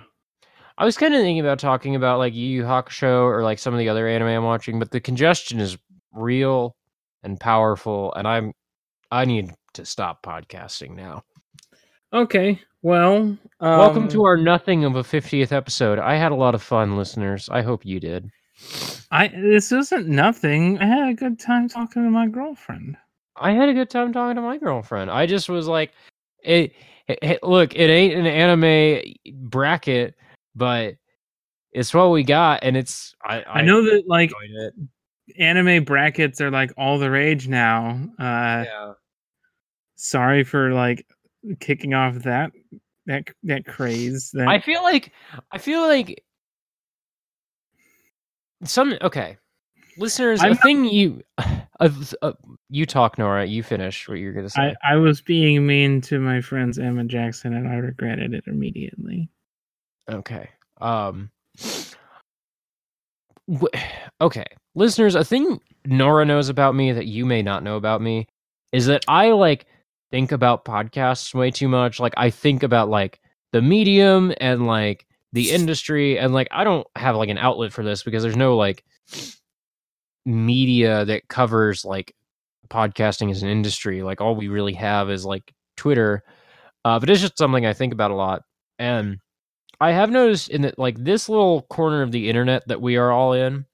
I 0.76 0.84
was 0.84 0.96
kind 0.96 1.14
of 1.14 1.20
thinking 1.20 1.40
about 1.40 1.58
talking 1.60 1.94
about 1.94 2.18
like 2.18 2.34
Yu 2.34 2.46
Yu 2.46 2.62
Hakusho 2.64 3.22
or 3.22 3.42
like 3.42 3.58
some 3.58 3.72
of 3.74 3.78
the 3.78 3.88
other 3.88 4.08
anime 4.08 4.28
I'm 4.28 4.44
watching, 4.44 4.78
but 4.78 4.90
the 4.90 5.00
congestion 5.00 5.60
is 5.60 5.78
real 6.12 6.74
and 7.22 7.38
powerful, 7.38 8.12
and 8.14 8.26
I'm 8.26 8.52
I 9.10 9.24
need 9.24 9.52
to 9.74 9.84
stop 9.84 10.22
podcasting 10.24 10.96
now. 10.96 11.22
Okay. 12.12 12.60
Well, 12.82 13.16
um, 13.16 13.38
Welcome 13.60 14.08
to 14.08 14.24
our 14.24 14.36
nothing 14.36 14.84
of 14.84 14.96
a 14.96 15.02
50th 15.02 15.52
episode. 15.52 15.98
I 15.98 16.16
had 16.16 16.32
a 16.32 16.36
lot 16.36 16.54
of 16.54 16.62
fun, 16.62 16.96
listeners. 16.98 17.48
I 17.50 17.62
hope 17.62 17.84
you 17.86 17.98
did. 18.00 18.28
I 19.10 19.28
this 19.28 19.70
isn't 19.72 20.08
nothing. 20.08 20.78
I 20.78 20.86
had 20.86 21.08
a 21.08 21.14
good 21.14 21.38
time 21.38 21.68
talking 21.68 22.02
to 22.04 22.10
my 22.10 22.26
girlfriend. 22.26 22.96
I 23.36 23.52
had 23.52 23.68
a 23.68 23.74
good 23.74 23.90
time 23.90 24.12
talking 24.12 24.36
to 24.36 24.42
my 24.42 24.58
girlfriend. 24.58 25.10
I 25.10 25.26
just 25.26 25.48
was 25.48 25.66
like, 25.68 25.92
it, 26.42 26.72
it- 27.08 27.18
it- 27.22 27.42
look, 27.42 27.74
it 27.76 27.90
ain't 27.90 28.14
an 28.14 28.26
anime 28.26 29.02
bracket, 29.48 30.14
but 30.54 30.96
it's 31.72 31.92
what 31.92 32.10
we 32.10 32.22
got, 32.22 32.60
and 32.62 32.76
it's 32.76 33.14
I 33.24 33.42
I, 33.44 33.62
know 33.62 33.82
that 33.82 34.04
like 34.06 34.32
it. 34.42 34.74
anime 35.38 35.84
brackets 35.84 36.40
are 36.40 36.50
like 36.50 36.72
all 36.76 36.98
the 36.98 37.10
rage 37.10 37.48
now. 37.48 38.00
Uh 38.18 38.64
yeah. 38.66 38.92
sorry 39.96 40.44
for 40.44 40.72
like 40.72 41.06
kicking 41.60 41.94
off 41.94 42.14
that 42.22 42.52
that 43.06 43.24
that 43.42 43.66
craze. 43.66 44.30
That 44.32 44.48
I 44.48 44.60
feel 44.60 44.82
like 44.82 45.12
I 45.50 45.58
feel 45.58 45.82
like 45.82 46.24
some 48.64 48.96
okay. 49.02 49.36
Listeners, 49.96 50.40
I'm 50.42 50.52
a 50.52 50.54
not- 50.54 50.62
thing 50.62 50.84
you 50.86 51.22
uh, 51.38 51.88
uh, 52.22 52.32
you 52.68 52.84
talk 52.86 53.16
Nora, 53.18 53.46
you 53.46 53.62
finish 53.62 54.08
what 54.08 54.18
you're 54.18 54.32
going 54.32 54.46
to 54.46 54.50
say. 54.50 54.74
I, 54.82 54.94
I 54.94 54.96
was 54.96 55.20
being 55.20 55.66
mean 55.66 56.00
to 56.02 56.18
my 56.18 56.40
friends 56.40 56.78
Emma 56.78 57.04
Jackson 57.04 57.54
and 57.54 57.68
I 57.68 57.76
regretted 57.76 58.34
it 58.34 58.44
immediately. 58.46 59.28
Okay. 60.10 60.48
Um 60.80 61.30
okay. 64.20 64.46
Listeners, 64.74 65.14
a 65.14 65.24
thing 65.24 65.60
Nora 65.86 66.24
knows 66.24 66.48
about 66.48 66.74
me 66.74 66.92
that 66.92 67.06
you 67.06 67.24
may 67.26 67.42
not 67.42 67.62
know 67.62 67.76
about 67.76 68.00
me 68.00 68.26
is 68.72 68.86
that 68.86 69.04
I 69.06 69.30
like 69.32 69.66
think 70.10 70.32
about 70.32 70.64
podcasts 70.64 71.34
way 71.34 71.50
too 71.50 71.68
much. 71.68 72.00
Like 72.00 72.14
I 72.16 72.30
think 72.30 72.62
about 72.62 72.88
like 72.88 73.20
the 73.52 73.62
medium 73.62 74.32
and 74.40 74.66
like 74.66 75.06
the 75.32 75.50
industry 75.50 76.18
and 76.18 76.32
like 76.32 76.48
I 76.50 76.64
don't 76.64 76.86
have 76.96 77.16
like 77.16 77.28
an 77.28 77.38
outlet 77.38 77.72
for 77.72 77.84
this 77.84 78.02
because 78.02 78.22
there's 78.22 78.36
no 78.36 78.56
like 78.56 78.84
media 80.26 81.04
that 81.04 81.28
covers 81.28 81.84
like 81.84 82.14
podcasting 82.68 83.30
as 83.30 83.42
an 83.42 83.48
industry. 83.48 84.02
Like 84.02 84.20
all 84.20 84.34
we 84.34 84.48
really 84.48 84.74
have 84.74 85.10
is 85.10 85.24
like 85.24 85.52
Twitter. 85.76 86.22
Uh, 86.84 86.98
but 86.98 87.10
it's 87.10 87.20
just 87.20 87.38
something 87.38 87.66
I 87.66 87.72
think 87.72 87.92
about 87.92 88.10
a 88.10 88.14
lot. 88.14 88.42
And 88.78 89.18
I 89.80 89.92
have 89.92 90.10
noticed 90.10 90.50
in 90.50 90.62
that 90.62 90.78
like 90.78 91.02
this 91.02 91.28
little 91.28 91.62
corner 91.62 92.02
of 92.02 92.12
the 92.12 92.28
internet 92.28 92.66
that 92.68 92.80
we 92.80 92.96
are 92.96 93.10
all 93.10 93.32
in, 93.32 93.66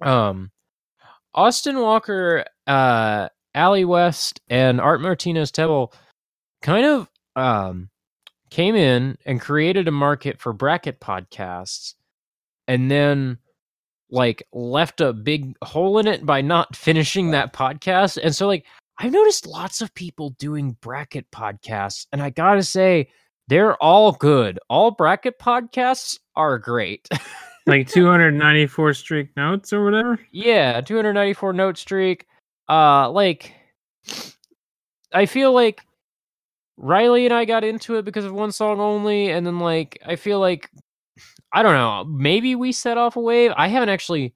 um, 0.00 0.50
Austin 1.34 1.78
Walker, 1.78 2.44
uh, 2.66 3.28
Ali 3.54 3.84
West, 3.84 4.40
and 4.48 4.80
Art 4.80 5.00
Martinez 5.00 5.50
Tebbel 5.50 5.92
kind 6.62 6.86
of 6.86 7.08
um 7.34 7.88
came 8.50 8.76
in 8.76 9.16
and 9.24 9.40
created 9.40 9.88
a 9.88 9.92
market 9.92 10.40
for 10.40 10.52
bracket 10.52 11.00
podcasts, 11.00 11.94
and 12.68 12.90
then 12.90 13.38
like 14.10 14.42
left 14.52 15.00
a 15.00 15.12
big 15.12 15.56
hole 15.62 15.98
in 15.98 16.06
it 16.06 16.24
by 16.26 16.42
not 16.42 16.76
finishing 16.76 17.30
that 17.30 17.52
podcast. 17.52 18.18
And 18.22 18.34
so 18.34 18.46
like 18.46 18.66
I've 18.98 19.12
noticed 19.12 19.46
lots 19.46 19.80
of 19.80 19.94
people 19.94 20.30
doing 20.38 20.76
bracket 20.80 21.30
podcasts, 21.30 22.06
and 22.12 22.22
I 22.22 22.30
gotta 22.30 22.62
say, 22.62 23.08
they're 23.52 23.76
all 23.82 24.12
good. 24.12 24.58
All 24.70 24.90
bracket 24.90 25.38
podcasts 25.38 26.18
are 26.34 26.58
great. 26.58 27.06
Like 27.64 27.86
294 27.86 28.92
streak 28.94 29.36
notes 29.36 29.72
or 29.72 29.84
whatever. 29.84 30.18
yeah, 30.32 30.80
294 30.80 31.52
note 31.52 31.78
streak. 31.78 32.26
Uh 32.68 33.08
like 33.08 33.54
I 35.14 35.26
feel 35.26 35.52
like 35.52 35.80
Riley 36.76 37.24
and 37.24 37.32
I 37.32 37.44
got 37.44 37.62
into 37.62 37.94
it 37.98 38.04
because 38.04 38.24
of 38.24 38.32
one 38.32 38.50
song 38.50 38.80
only, 38.80 39.30
and 39.30 39.46
then 39.46 39.60
like 39.60 39.96
I 40.04 40.16
feel 40.16 40.40
like 40.40 40.70
I 41.52 41.62
don't 41.62 41.74
know, 41.74 42.02
maybe 42.04 42.56
we 42.56 42.72
set 42.72 42.98
off 42.98 43.14
a 43.14 43.20
wave. 43.20 43.52
I 43.56 43.68
haven't 43.68 43.90
actually 43.90 44.34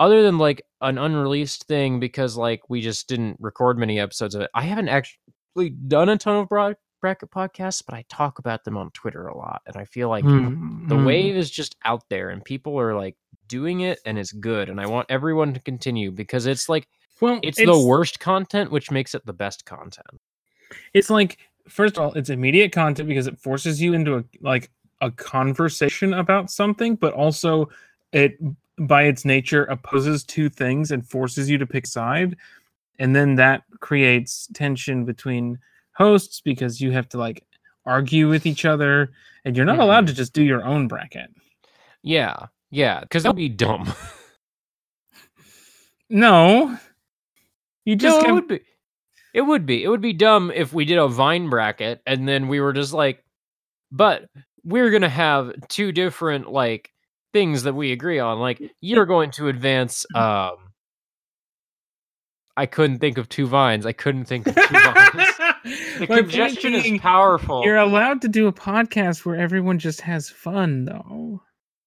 other 0.00 0.24
than 0.24 0.38
like 0.38 0.60
an 0.80 0.98
unreleased 0.98 1.68
thing 1.68 2.00
because 2.00 2.36
like 2.36 2.68
we 2.68 2.80
just 2.80 3.08
didn't 3.08 3.36
record 3.38 3.78
many 3.78 4.00
episodes 4.00 4.34
of 4.34 4.40
it. 4.40 4.50
I 4.52 4.62
haven't 4.62 4.88
actually 4.88 5.70
done 5.86 6.08
a 6.08 6.18
ton 6.18 6.38
of 6.38 6.48
broad 6.48 6.74
bracket 7.00 7.30
podcasts, 7.30 7.82
but 7.84 7.94
I 7.94 8.04
talk 8.08 8.38
about 8.38 8.64
them 8.64 8.76
on 8.76 8.90
Twitter 8.92 9.28
a 9.28 9.36
lot, 9.36 9.62
and 9.66 9.76
I 9.76 9.84
feel 9.84 10.08
like 10.08 10.24
Hmm, 10.24 10.88
the 10.88 10.96
hmm. 10.96 11.04
wave 11.04 11.36
is 11.36 11.50
just 11.50 11.76
out 11.84 12.02
there, 12.08 12.30
and 12.30 12.44
people 12.44 12.78
are 12.78 12.94
like 12.94 13.16
doing 13.48 13.80
it, 13.80 14.00
and 14.04 14.18
it's 14.18 14.32
good, 14.32 14.68
and 14.68 14.80
I 14.80 14.86
want 14.86 15.06
everyone 15.10 15.54
to 15.54 15.60
continue 15.60 16.10
because 16.10 16.46
it's 16.46 16.68
like 16.68 16.88
Well, 17.20 17.40
it's, 17.42 17.58
the 17.58 17.78
worst 17.78 18.20
content, 18.20 18.70
which 18.70 18.90
makes 18.90 19.14
it 19.14 19.24
the 19.26 19.32
best 19.32 19.64
content. 19.64 20.20
It's 20.94 21.10
like 21.10 21.38
first 21.68 21.96
of 21.96 22.02
all, 22.02 22.12
it's 22.14 22.30
immediate 22.30 22.72
content 22.72 23.08
because 23.08 23.26
it 23.26 23.38
forces 23.38 23.80
you 23.80 23.92
into 23.94 24.16
a 24.16 24.24
like 24.40 24.70
a 25.00 25.10
conversation 25.10 26.14
about 26.14 26.50
something, 26.50 26.96
but 26.96 27.12
also 27.12 27.68
it 28.12 28.38
by 28.80 29.04
its 29.04 29.24
nature 29.24 29.64
opposes 29.64 30.24
two 30.24 30.48
things 30.48 30.90
and 30.90 31.08
forces 31.08 31.50
you 31.50 31.58
to 31.58 31.66
pick 31.66 31.86
side, 31.86 32.36
and 32.98 33.14
then 33.14 33.34
that 33.36 33.62
creates 33.80 34.48
tension 34.54 35.04
between 35.04 35.58
hosts 35.98 36.40
because 36.40 36.80
you 36.80 36.92
have 36.92 37.08
to 37.10 37.18
like 37.18 37.44
argue 37.84 38.28
with 38.28 38.46
each 38.46 38.64
other, 38.64 39.10
and 39.44 39.56
you're 39.56 39.66
not 39.66 39.78
allowed 39.80 40.06
to 40.06 40.14
just 40.14 40.32
do 40.32 40.42
your 40.42 40.64
own 40.64 40.88
bracket. 40.88 41.30
Yeah, 42.02 42.46
yeah, 42.70 43.00
because 43.00 43.24
that 43.24 43.30
would 43.30 43.36
be 43.36 43.48
dumb. 43.48 43.92
No, 46.10 46.78
you 47.84 47.96
no, 47.96 47.98
just 47.98 48.26
it 48.26 48.32
would 48.32 48.48
be. 48.48 48.60
It 49.34 49.42
would 49.42 49.66
be. 49.66 49.84
It 49.84 49.88
would 49.88 50.00
be 50.00 50.14
dumb 50.14 50.50
if 50.54 50.72
we 50.72 50.84
did 50.84 50.98
a 50.98 51.06
Vine 51.06 51.50
bracket 51.50 52.00
and 52.06 52.26
then 52.26 52.48
we 52.48 52.60
were 52.60 52.72
just 52.72 52.92
like, 52.92 53.22
but 53.92 54.28
we're 54.64 54.90
gonna 54.90 55.08
have 55.08 55.52
two 55.68 55.92
different 55.92 56.50
like 56.50 56.90
things 57.32 57.64
that 57.64 57.74
we 57.74 57.92
agree 57.92 58.18
on. 58.18 58.38
Like 58.40 58.62
you're 58.80 59.06
going 59.06 59.30
to 59.32 59.48
advance. 59.48 60.06
Um, 60.14 60.56
I 62.56 62.66
couldn't 62.66 62.98
think 62.98 63.18
of 63.18 63.28
two 63.28 63.46
vines. 63.46 63.86
I 63.86 63.92
couldn't 63.92 64.24
think 64.24 64.46
of 64.46 64.54
two 64.54 64.62
vines. 64.72 65.37
The 65.98 66.06
My 66.08 66.20
congestion 66.20 66.72
being, 66.72 66.96
is 66.96 67.00
powerful. 67.00 67.64
You're 67.64 67.76
allowed 67.76 68.22
to 68.22 68.28
do 68.28 68.46
a 68.46 68.52
podcast 68.52 69.24
where 69.24 69.36
everyone 69.36 69.78
just 69.78 70.00
has 70.02 70.28
fun, 70.28 70.84
though. 70.84 71.42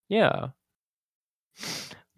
Yeah. 0.10 0.50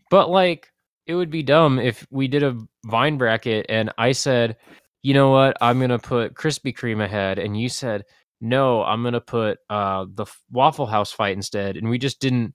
But 0.10 0.30
like 0.30 0.70
it 1.06 1.16
would 1.16 1.30
be 1.30 1.44
dumb 1.44 1.80
if 1.80 2.06
we 2.10 2.28
did 2.28 2.44
a 2.44 2.58
Vine 2.86 3.18
bracket 3.18 3.66
and 3.70 3.92
I 3.98 4.12
said, 4.12 4.58
"You 5.02 5.14
know 5.14 5.30
what? 5.32 5.58
I'm 5.62 5.80
going 5.80 5.90
to 5.90 6.00
put 6.00 6.34
Krispy 6.34 6.76
Kreme 6.76 7.04
ahead." 7.04 7.40
And 7.40 7.60
you 7.60 7.70
said, 7.70 8.04
"No, 8.42 8.84
I'm 8.84 9.02
going 9.02 9.14
to 9.14 9.22
put 9.22 9.60
uh 9.70 10.06
the 10.14 10.26
Waffle 10.52 10.86
House 10.86 11.12
fight 11.12 11.36
instead." 11.36 11.78
And 11.78 11.90
we 11.90 11.98
just 11.98 12.20
didn't 12.20 12.54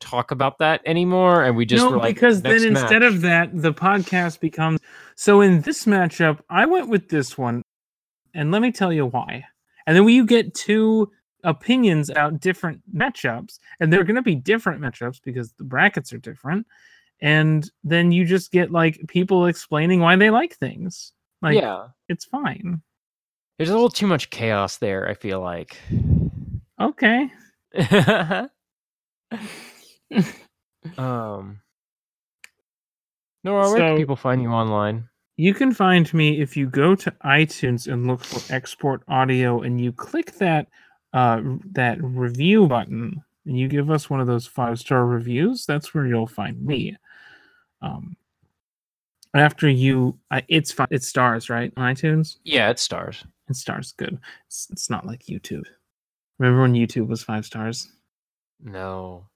talk 0.00 0.30
about 0.30 0.58
that 0.58 0.82
anymore 0.84 1.44
and 1.44 1.56
we 1.56 1.64
just 1.64 1.82
no, 1.82 1.92
were 1.92 1.96
like 1.96 2.14
because 2.14 2.42
then 2.42 2.52
"Next 2.52 2.64
instead 2.64 3.02
match." 3.02 3.12
of 3.14 3.20
that, 3.22 3.50
the 3.54 3.72
podcast 3.72 4.40
becomes. 4.40 4.80
So 5.16 5.40
in 5.40 5.62
this 5.62 5.86
matchup, 5.86 6.40
I 6.50 6.66
went 6.66 6.88
with 6.88 7.08
this 7.08 7.38
one, 7.38 7.62
and 8.34 8.50
let 8.50 8.62
me 8.62 8.72
tell 8.72 8.92
you 8.92 9.06
why. 9.06 9.44
And 9.86 9.96
then 9.96 10.08
you 10.08 10.26
get 10.26 10.54
two 10.54 11.10
opinions 11.44 12.10
about 12.10 12.40
different 12.40 12.80
matchups, 12.94 13.58
and 13.80 13.92
they're 13.92 14.04
going 14.04 14.16
to 14.16 14.22
be 14.22 14.34
different 14.34 14.80
matchups 14.80 15.20
because 15.22 15.52
the 15.52 15.64
brackets 15.64 16.12
are 16.12 16.18
different. 16.18 16.66
And 17.20 17.70
then 17.84 18.12
you 18.12 18.24
just 18.24 18.50
get 18.50 18.70
like 18.72 19.00
people 19.08 19.46
explaining 19.46 20.00
why 20.00 20.16
they 20.16 20.30
like 20.30 20.56
things. 20.56 21.12
Like, 21.42 21.56
yeah. 21.56 21.88
it's 22.08 22.24
fine. 22.24 22.82
There's 23.58 23.70
a 23.70 23.74
little 23.74 23.90
too 23.90 24.06
much 24.06 24.30
chaos 24.30 24.78
there, 24.78 25.08
I 25.08 25.14
feel 25.14 25.40
like. 25.40 25.76
Okay. 26.80 27.30
um 30.98 31.60
Nora, 33.44 33.68
where 33.68 33.78
can 33.78 33.96
people 33.96 34.16
find 34.16 34.42
you 34.42 34.48
online? 34.48 35.08
You 35.36 35.52
can 35.54 35.72
find 35.72 36.12
me 36.14 36.40
if 36.40 36.56
you 36.56 36.66
go 36.68 36.94
to 36.94 37.10
iTunes 37.24 37.92
and 37.92 38.06
look 38.06 38.22
for 38.24 38.54
export 38.54 39.02
audio 39.08 39.62
and 39.62 39.80
you 39.80 39.92
click 39.92 40.32
that 40.38 40.68
uh 41.12 41.40
that 41.72 42.02
review 42.02 42.66
button 42.66 43.22
and 43.46 43.58
you 43.58 43.68
give 43.68 43.90
us 43.90 44.08
one 44.08 44.20
of 44.20 44.26
those 44.26 44.46
five 44.46 44.78
star 44.78 45.06
reviews, 45.06 45.66
that's 45.66 45.92
where 45.94 46.06
you'll 46.06 46.26
find 46.26 46.64
me. 46.64 46.96
Um 47.82 48.16
after 49.34 49.68
you 49.68 50.18
uh, 50.30 50.40
it's 50.48 50.72
fi- 50.72 50.86
it's 50.90 51.08
stars, 51.08 51.50
right? 51.50 51.72
On 51.76 51.94
iTunes? 51.94 52.36
Yeah, 52.44 52.70
it's 52.70 52.82
stars. 52.82 53.24
It's 53.48 53.60
stars 53.60 53.92
good. 53.92 54.18
It's, 54.46 54.68
it's 54.70 54.88
not 54.88 55.06
like 55.06 55.24
YouTube. 55.24 55.64
Remember 56.38 56.62
when 56.62 56.74
YouTube 56.74 57.08
was 57.08 57.22
five 57.22 57.44
stars? 57.44 57.88
No. 58.62 59.26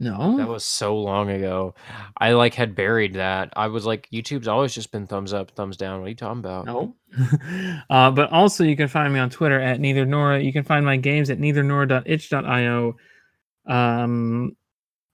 No. 0.00 0.36
That 0.36 0.46
was 0.48 0.64
so 0.64 0.96
long 0.96 1.28
ago. 1.30 1.74
I 2.16 2.32
like 2.32 2.54
had 2.54 2.76
buried 2.76 3.14
that. 3.14 3.52
I 3.56 3.66
was 3.66 3.84
like, 3.84 4.08
YouTube's 4.12 4.46
always 4.46 4.72
just 4.72 4.92
been 4.92 5.08
thumbs 5.08 5.32
up, 5.32 5.50
thumbs 5.52 5.76
down. 5.76 6.00
What 6.00 6.06
are 6.06 6.10
you 6.10 6.14
talking 6.14 6.38
about? 6.38 6.66
No. 6.66 6.94
uh, 7.90 8.10
but 8.12 8.30
also, 8.30 8.62
you 8.62 8.76
can 8.76 8.86
find 8.86 9.12
me 9.12 9.18
on 9.18 9.28
Twitter 9.28 9.60
at 9.60 9.80
neither 9.80 10.06
Nora. 10.06 10.40
You 10.40 10.52
can 10.52 10.62
find 10.62 10.86
my 10.86 10.96
games 10.96 11.30
at 11.30 11.38
neithernora.itch.io. 11.38 12.96
Um, 13.66 14.56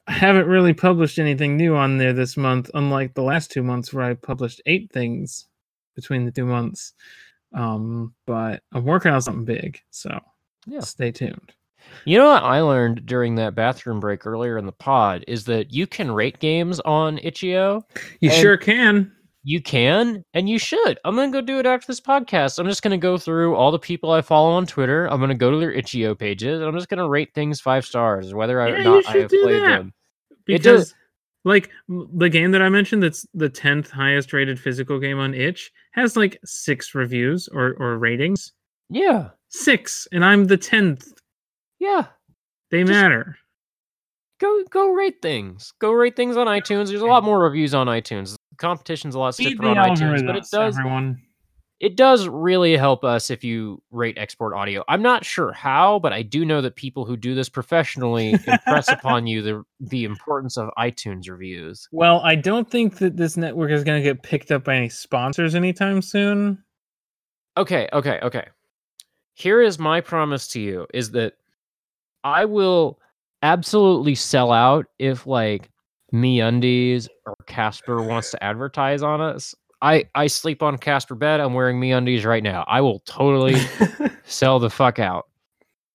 I 0.07 0.13
haven't 0.13 0.47
really 0.49 0.75
published 0.75 1.19
anything 1.19 1.57
new 1.57 1.77
on 1.77 1.97
there 1.97 2.13
this 2.13 2.37
month, 2.37 2.71
unlike 2.75 3.15
the 3.15 3.23
last 3.23 3.51
two 3.51 3.63
months 3.63 3.93
where 3.93 4.05
I 4.05 4.15
published 4.15 4.61
eight 4.67 4.93
things 4.93 5.47
between 5.97 6.27
the 6.27 6.31
two 6.31 6.45
months. 6.45 6.93
Um, 7.55 8.15
but 8.27 8.63
I'm 8.73 8.85
working 8.85 9.13
on 9.13 9.23
something 9.23 9.45
big, 9.47 9.81
so 9.91 10.21
Yeah. 10.67 10.81
stay 10.81 11.11
tuned. 11.11 11.53
You 12.05 12.19
know 12.19 12.29
what 12.31 12.43
I 12.43 12.61
learned 12.61 13.07
during 13.07 13.35
that 13.37 13.55
bathroom 13.55 13.99
break 14.01 14.27
earlier 14.27 14.59
in 14.59 14.67
the 14.67 14.73
pod 14.73 15.25
is 15.27 15.45
that 15.47 15.73
you 15.73 15.87
can 15.87 16.11
rate 16.11 16.39
games 16.39 16.81
on 16.81 17.19
itch.io. 17.23 17.85
You 18.21 18.31
sure 18.31 18.57
can. 18.57 19.11
You 19.47 19.61
can 19.63 20.25
and 20.35 20.49
you 20.49 20.59
should. 20.59 20.99
I'm 21.05 21.17
gonna 21.17 21.31
go 21.31 21.41
do 21.43 21.59
it 21.59 21.67
after 21.67 21.87
this 21.87 22.01
podcast. 22.01 22.59
I'm 22.59 22.67
just 22.67 22.83
gonna 22.83 22.97
go 22.99 23.19
through 23.19 23.55
all 23.55 23.71
the 23.71 23.79
people 23.79 24.11
I 24.11 24.23
follow 24.23 24.51
on 24.53 24.67
Twitter. 24.67 25.07
I'm 25.07 25.21
gonna 25.21 25.35
go 25.35 25.51
to 25.51 25.59
their 25.59 25.71
itch.io 25.73 26.15
pages 26.15 26.61
and 26.61 26.69
I'm 26.69 26.75
just 26.75 26.89
gonna 26.89 27.09
rate 27.09 27.35
things 27.35 27.61
five 27.61 27.85
stars, 27.85 28.33
whether 28.35 28.61
or 28.61 28.69
Yeah, 28.69 28.79
you 28.79 28.85
not 28.85 29.07
I 29.09 29.19
have 29.19 29.31
do 29.31 29.43
played 29.43 29.63
that. 29.63 29.69
them. 29.79 29.93
It 30.31 30.37
because 30.47 30.63
does- 30.63 30.95
like 31.47 31.71
the 31.89 32.31
game 32.31 32.53
that 32.53 32.63
I 32.63 32.71
mentioned 32.71 33.03
that's 33.03 33.27
the 33.35 33.51
10th 33.51 33.91
highest 33.91 34.33
rated 34.33 34.59
physical 34.59 34.99
game 34.99 35.19
on 35.19 35.35
itch 35.35 35.71
has 35.93 36.17
like 36.17 36.39
6 36.47 36.95
reviews 36.95 37.49
or 37.49 37.75
or 37.79 37.99
ratings. 37.99 38.53
Yeah, 38.89 39.29
6 39.51 40.09
and 40.13 40.25
I'm 40.25 40.47
the 40.47 40.57
10th. 40.59 41.13
Yeah. 41.85 42.07
They 42.71 42.81
Just- 42.81 42.91
matter. 42.93 43.37
Go 44.41 44.65
go 44.71 44.89
rate 44.91 45.23
things. 45.23 45.73
Go 45.81 45.93
rate 45.93 46.17
things 46.17 46.37
on 46.37 46.47
iTunes. 46.49 46.89
There's 46.89 47.03
a 47.03 47.07
lot 47.07 47.23
more 47.25 47.39
reviews 47.39 47.73
on 47.73 47.87
iTunes. 47.87 48.33
The 48.33 48.57
competition's 48.59 49.15
a 49.15 49.19
lot 49.19 49.35
stiffer 49.35 49.65
on 49.65 49.77
iTunes, 49.77 50.27
but 50.27 50.37
it 50.37 50.45
does 50.51 50.77
everyone. 50.77 51.23
it 51.79 51.97
does 51.97 52.27
really 52.27 52.77
help 52.77 53.05
us 53.05 53.31
if 53.31 53.45
you 53.45 53.81
rate 53.93 54.19
export 54.19 54.53
audio. 54.53 54.83
I'm 54.89 55.03
not 55.03 55.25
sure 55.25 55.53
how, 55.53 56.01
but 56.01 56.13
I 56.13 56.23
do 56.23 56.45
know 56.45 56.61
that 56.63 56.75
people 56.75 57.05
who 57.05 57.17
do 57.17 57.35
this 57.37 57.49
professionally 57.49 58.33
impress 58.47 58.89
upon 58.89 59.29
you 59.29 59.41
the 59.41 59.63
the 59.79 60.03
importance 60.05 60.57
of 60.59 60.69
iTunes 60.77 61.31
reviews. 61.31 61.89
Well, 61.93 62.21
I 62.25 62.35
don't 62.35 62.69
think 62.69 62.99
that 62.99 63.17
this 63.17 63.37
network 63.37 63.71
is 63.71 63.85
going 63.85 64.03
to 64.03 64.09
get 64.09 64.25
picked 64.25 64.51
up 64.51 64.65
by 64.65 64.75
any 64.75 64.89
sponsors 64.89 65.55
anytime 65.55 66.03
soon. 66.03 66.63
Okay, 67.57 67.89
okay, 67.93 68.19
okay. 68.21 68.49
Here 69.35 69.63
is 69.63 69.79
my 69.79 70.01
promise 70.01 70.49
to 70.49 70.61
you 70.61 70.87
is 70.93 71.13
that 71.13 71.35
I 72.25 72.45
will 72.47 72.99
absolutely 73.43 74.15
sell 74.15 74.51
out 74.51 74.87
if 74.99 75.27
like 75.27 75.71
MeUndies 76.13 77.09
or 77.27 77.37
Casper 77.47 78.03
wants 78.03 78.31
to 78.33 78.43
advertise 78.43 79.03
on 79.03 79.21
us. 79.21 79.55
I 79.83 80.05
I 80.15 80.29
sleep 80.29 80.63
on 80.63 80.79
Casper 80.79 81.15
bed. 81.15 81.41
I'm 81.41 81.53
wearing 81.53 81.79
MeUndies 81.79 82.25
right 82.25 82.43
now. 82.43 82.65
I 82.67 82.81
will 82.81 83.01
totally 83.01 83.61
sell 84.25 84.59
the 84.59 84.71
fuck 84.71 84.99
out. 84.99 85.29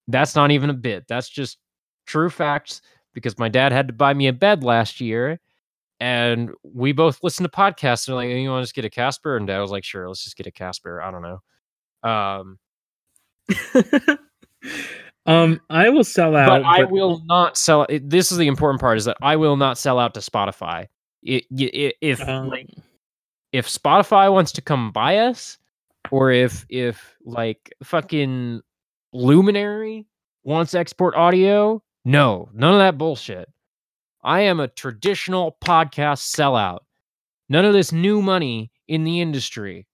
That's 0.07 0.35
not 0.35 0.51
even 0.51 0.69
a 0.69 0.73
bit. 0.73 1.05
That's 1.07 1.29
just 1.29 1.57
true 2.05 2.29
facts 2.29 2.81
because 3.13 3.37
my 3.39 3.49
dad 3.49 3.71
had 3.71 3.87
to 3.87 3.93
buy 3.93 4.13
me 4.13 4.27
a 4.27 4.33
bed 4.33 4.63
last 4.63 5.01
year 5.01 5.39
and 5.99 6.51
we 6.63 6.91
both 6.91 7.23
listened 7.23 7.51
to 7.51 7.57
podcasts 7.57 8.07
and 8.07 8.15
like, 8.15 8.29
you 8.29 8.49
want 8.49 8.61
to 8.61 8.65
just 8.65 8.75
get 8.75 8.85
a 8.85 8.89
Casper? 8.89 9.35
And 9.37 9.47
dad 9.47 9.59
was 9.59 9.71
like, 9.71 9.83
sure, 9.83 10.07
let's 10.07 10.23
just 10.23 10.37
get 10.37 10.47
a 10.47 10.51
Casper. 10.51 11.01
I 11.01 11.11
don't 11.11 11.21
know. 12.03 12.09
Um, 12.09 12.59
um, 15.29 15.61
I 15.69 15.89
will 15.89 16.03
sell 16.03 16.35
out. 16.35 16.47
but 16.49 16.63
I 16.63 16.85
will 16.85 17.21
not 17.25 17.55
sell. 17.55 17.85
This 17.89 18.31
is 18.31 18.39
the 18.39 18.47
important 18.47 18.81
part 18.81 18.97
is 18.97 19.05
that 19.05 19.17
I 19.21 19.35
will 19.35 19.57
not 19.57 19.77
sell 19.77 19.99
out 19.99 20.15
to 20.15 20.21
Spotify. 20.21 20.87
It, 21.21 21.45
it, 21.51 21.95
if 22.01 22.19
um, 22.27 22.49
like 22.49 22.69
if 23.51 23.67
Spotify 23.69 24.31
wants 24.31 24.51
to 24.53 24.61
come 24.61 24.91
buy 24.91 25.17
us, 25.17 25.57
or 26.11 26.31
if 26.31 26.65
if 26.69 27.15
like 27.23 27.73
fucking 27.83 28.61
Luminary 29.13 30.07
wants 30.43 30.73
export 30.73 31.13
audio, 31.15 31.83
no, 32.05 32.49
none 32.53 32.73
of 32.73 32.79
that 32.79 32.97
bullshit. 32.97 33.49
I 34.23 34.41
am 34.41 34.59
a 34.59 34.67
traditional 34.67 35.57
podcast 35.63 36.35
sellout. 36.35 36.79
None 37.49 37.65
of 37.65 37.73
this 37.73 37.91
new 37.91 38.21
money 38.21 38.71
in 38.87 39.03
the 39.03 39.21
industry. 39.21 39.85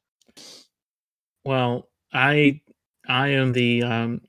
Well, 1.44 1.90
I 2.14 2.62
I 3.08 3.30
am 3.30 3.52
the 3.52 3.84
um 3.84 4.22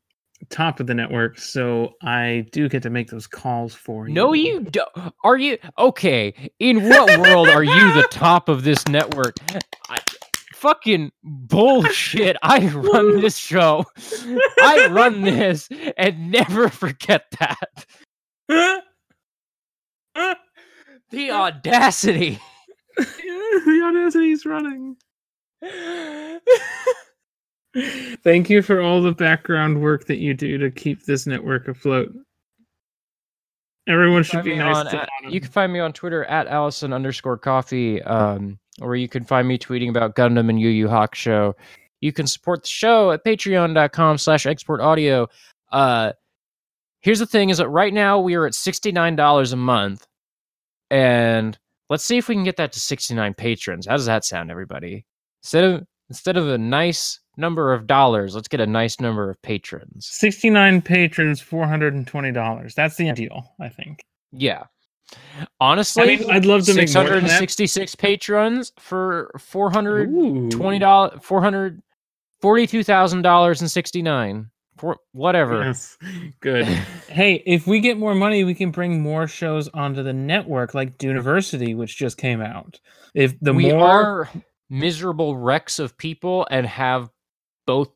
top 0.51 0.81
of 0.81 0.87
the 0.87 0.95
network, 0.95 1.39
so 1.39 1.95
I 2.03 2.47
do 2.53 2.69
get 2.69 2.83
to 2.83 2.91
make 2.91 3.11
those 3.11 3.27
calls 3.27 3.75
for 3.75 4.09
you. 4.09 4.15
No, 4.15 4.33
you 4.33 4.61
don't. 4.61 4.89
Are 5.25 5.37
you 5.37 5.59
okay? 5.79 6.51
In 6.59 6.89
what 6.89 7.19
world 7.21 7.49
are 7.49 7.65
you 7.65 7.93
the 7.95 8.07
top 8.11 8.49
of 8.49 8.65
this 8.65 8.87
network? 8.89 9.37
I, 9.89 10.01
fucking 10.57 11.13
bullshit. 11.23 12.37
I 12.43 12.67
run 12.69 13.21
this 13.21 13.37
show. 13.37 13.85
I 14.61 14.89
run 14.91 15.23
this 15.23 15.69
and 15.97 16.31
never 16.31 16.69
forget 16.83 17.27
that. 17.39 17.87
The 21.11 21.31
audacity. 21.31 22.41
the 22.97 23.83
audacity 23.85 24.33
is 24.33 24.45
running. 24.45 24.97
Thank 28.23 28.49
you 28.51 28.63
for 28.63 28.81
all 28.81 29.03
the 29.03 29.13
background 29.13 29.81
work 29.81 30.07
that 30.07 30.19
you 30.19 30.35
do 30.35 30.59
to 30.59 30.71
keep 30.71 31.05
this 31.05 31.27
network 31.27 31.69
afloat. 31.69 32.13
Everyone 33.89 34.23
should 34.25 34.45
be 34.45 34.57
nice 34.57 34.77
on 34.77 34.87
to 34.87 35.03
at- 35.03 35.09
you 35.31 35.41
can 35.41 35.51
find 35.51 35.73
me 35.73 35.79
on 35.79 35.93
Twitter 35.93 36.25
at 36.25 36.49
Allison 36.49 36.93
underscore 36.93 37.39
coffee, 37.39 38.03
um, 38.03 38.59
or 38.81 38.97
you 38.97 39.09
can 39.09 39.25
find 39.25 39.47
me 39.47 39.59
tweeting 39.59 39.91
about 39.91 40.17
Gundam 40.17 40.49
and 40.49 40.61
Yu 40.61 40.69
Yu 40.69 40.89
Hakusho. 40.89 41.55
You 42.01 42.13
can 42.13 42.27
support 42.27 42.63
the 42.63 42.69
show 42.69 43.13
at 43.13 43.25
patreon.com 43.25 44.19
slash 44.19 44.45
export 44.47 44.81
audio. 44.81 45.29
Uh, 45.71 46.13
here's 47.01 47.21
the 47.21 47.27
thing 47.27 47.51
is 47.51 47.59
that 47.59 47.69
right 47.69 47.95
now 47.95 48.19
we 48.19 48.35
are 48.35 48.47
at 48.47 48.53
$69 48.55 49.53
a 49.53 49.57
month. 49.57 50.07
And 50.91 51.57
let's 51.89 52.05
see 52.05 52.17
if 52.19 52.29
we 52.29 52.35
can 52.35 52.45
get 52.45 52.57
that 52.57 52.73
to 52.73 52.81
69 52.81 53.35
patrons. 53.35 53.87
How 53.87 53.97
does 53.97 54.07
that 54.07 54.25
sound, 54.25 54.51
everybody? 54.51 55.07
Instead 55.43 55.65
of 55.65 55.87
instead 56.09 56.37
of 56.37 56.49
a 56.49 56.59
nice 56.59 57.21
number 57.37 57.73
of 57.73 57.87
dollars, 57.87 58.35
let's 58.35 58.49
get 58.49 58.61
a 58.61 58.67
nice 58.67 59.01
number 59.01 59.31
of 59.31 59.41
patrons. 59.43 60.09
69 60.11 60.83
patrons, 60.83 61.43
$420. 61.43 62.75
That's 62.75 62.97
the 62.97 63.11
ideal, 63.11 63.55
I 63.61 63.69
think. 63.69 64.05
Yeah. 64.33 64.65
Honestly, 65.61 66.03
I 66.03 66.07
mean, 66.17 66.31
I'd 66.31 66.45
love 66.45 66.65
to 66.65 66.75
make 66.75 66.93
more 66.93 67.07
666 67.07 67.95
patrons 67.95 68.73
for 68.79 69.31
$420, 69.39 71.23
four 71.23 71.41
hundred 71.41 71.83
forty-two 72.41 72.83
thousand 72.83 73.23
dollars 73.23 73.61
and 73.61 73.71
sixty-nine. 73.71 74.51
For 74.79 74.99
whatever. 75.13 75.65
Yes. 75.65 75.97
Good. 76.41 76.65
hey, 77.09 77.43
if 77.47 77.67
we 77.67 77.81
get 77.81 77.97
more 77.99 78.15
money, 78.15 78.45
we 78.45 78.55
can 78.55 78.71
bring 78.71 79.01
more 79.01 79.27
shows 79.27 79.69
onto 79.69 80.03
the 80.03 80.13
network, 80.13 80.75
like 80.75 81.03
University, 81.03 81.75
which 81.75 81.97
just 81.97 82.19
came 82.19 82.43
out. 82.43 82.79
If 83.15 83.39
the 83.41 83.55
we 83.55 83.73
more 83.73 83.87
are 83.87 84.29
miserable 84.69 85.37
wrecks 85.37 85.79
of 85.79 85.97
people 85.97 86.47
and 86.51 86.67
have 86.67 87.09
both 87.67 87.89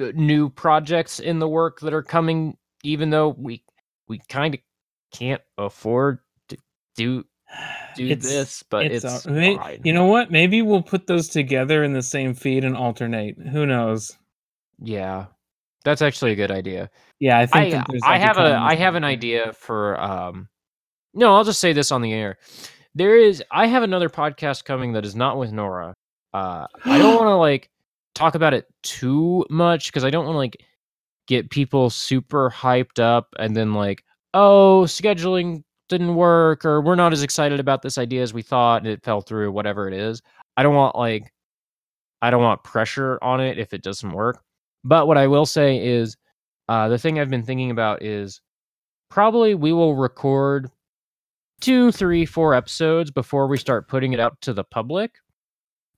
uh, 0.00 0.12
new 0.14 0.48
projects 0.48 1.20
in 1.20 1.38
the 1.38 1.48
work 1.48 1.80
that 1.80 1.92
are 1.92 2.02
coming, 2.02 2.56
even 2.82 3.10
though 3.10 3.28
we 3.38 3.62
we 4.08 4.20
kind 4.28 4.54
of 4.54 4.60
can't 5.12 5.42
afford 5.58 6.18
to 6.48 6.56
do 6.96 7.24
do 7.96 8.06
It's- 8.06 8.22
this, 8.26 8.62
but 8.62 8.86
it's, 8.86 9.04
it's, 9.04 9.26
all- 9.26 9.32
may- 9.32 9.80
you 9.84 9.92
know 9.92 10.06
what? 10.06 10.30
Maybe 10.30 10.62
we'll 10.62 10.82
put 10.82 11.06
those 11.06 11.28
together 11.28 11.84
in 11.84 11.92
the 11.92 12.02
same 12.02 12.32
feed 12.34 12.64
and 12.64 12.76
alternate. 12.76 13.36
Who 13.38 13.66
knows? 13.66 14.16
yeah, 14.78 15.26
that's 15.84 16.00
actually 16.02 16.32
a 16.32 16.36
good 16.36 16.50
idea. 16.50 16.90
Yeah, 17.20 17.38
I 17.38 17.46
think 17.46 17.74
I, 18.04 18.14
I 18.14 18.18
have 18.18 18.38
a 18.38 18.56
I 18.56 18.74
have 18.74 18.94
an 18.94 19.04
idea 19.04 19.52
for 19.52 20.00
um 20.00 20.48
no 21.14 21.34
I'll 21.34 21.44
just 21.44 21.60
say 21.60 21.72
this 21.72 21.92
on 21.92 22.00
the 22.02 22.12
air 22.12 22.38
there 22.94 23.16
is 23.16 23.42
I 23.50 23.66
have 23.66 23.82
another 23.82 24.08
podcast 24.08 24.64
coming 24.64 24.92
that 24.94 25.04
is 25.04 25.14
not 25.14 25.38
with 25.38 25.52
Nora 25.52 25.94
uh 26.32 26.66
I 26.84 26.98
don't 26.98 27.16
want 27.20 27.28
to 27.28 27.36
like 27.36 27.68
talk 28.14 28.34
about 28.34 28.54
it 28.54 28.66
too 28.82 29.44
much 29.50 29.86
because 29.88 30.04
I 30.04 30.10
don't 30.10 30.24
want 30.24 30.34
to 30.34 30.38
like 30.38 30.64
get 31.26 31.50
people 31.50 31.90
super 31.90 32.50
hyped 32.50 32.98
up 32.98 33.28
and 33.38 33.56
then 33.56 33.74
like 33.74 34.04
oh 34.34 34.84
scheduling 34.86 35.62
didn't 35.88 36.14
work 36.14 36.64
or 36.64 36.80
we're 36.80 36.94
not 36.94 37.12
as 37.12 37.22
excited 37.22 37.60
about 37.60 37.82
this 37.82 37.98
idea 37.98 38.22
as 38.22 38.32
we 38.32 38.42
thought 38.42 38.82
and 38.82 38.90
it 38.90 39.04
fell 39.04 39.20
through 39.20 39.52
whatever 39.52 39.88
it 39.88 39.94
is 39.94 40.22
I 40.56 40.62
don't 40.62 40.74
want 40.74 40.96
like 40.96 41.32
I 42.22 42.30
don't 42.30 42.42
want 42.42 42.64
pressure 42.64 43.18
on 43.22 43.40
it 43.40 43.58
if 43.58 43.72
it 43.72 43.82
doesn't 43.82 44.12
work 44.12 44.42
but 44.84 45.06
what 45.06 45.18
I 45.18 45.26
will 45.26 45.46
say 45.46 45.84
is 45.84 46.16
uh, 46.68 46.88
the 46.88 46.98
thing 46.98 47.18
I've 47.18 47.30
been 47.30 47.44
thinking 47.44 47.70
about 47.70 48.02
is 48.02 48.40
probably 49.10 49.54
we 49.54 49.72
will 49.72 49.94
record 49.94 50.70
two, 51.60 51.92
three, 51.92 52.26
four 52.26 52.54
episodes 52.54 53.10
before 53.10 53.46
we 53.46 53.56
start 53.56 53.88
putting 53.88 54.12
it 54.12 54.20
out 54.20 54.40
to 54.42 54.52
the 54.52 54.64
public. 54.64 55.16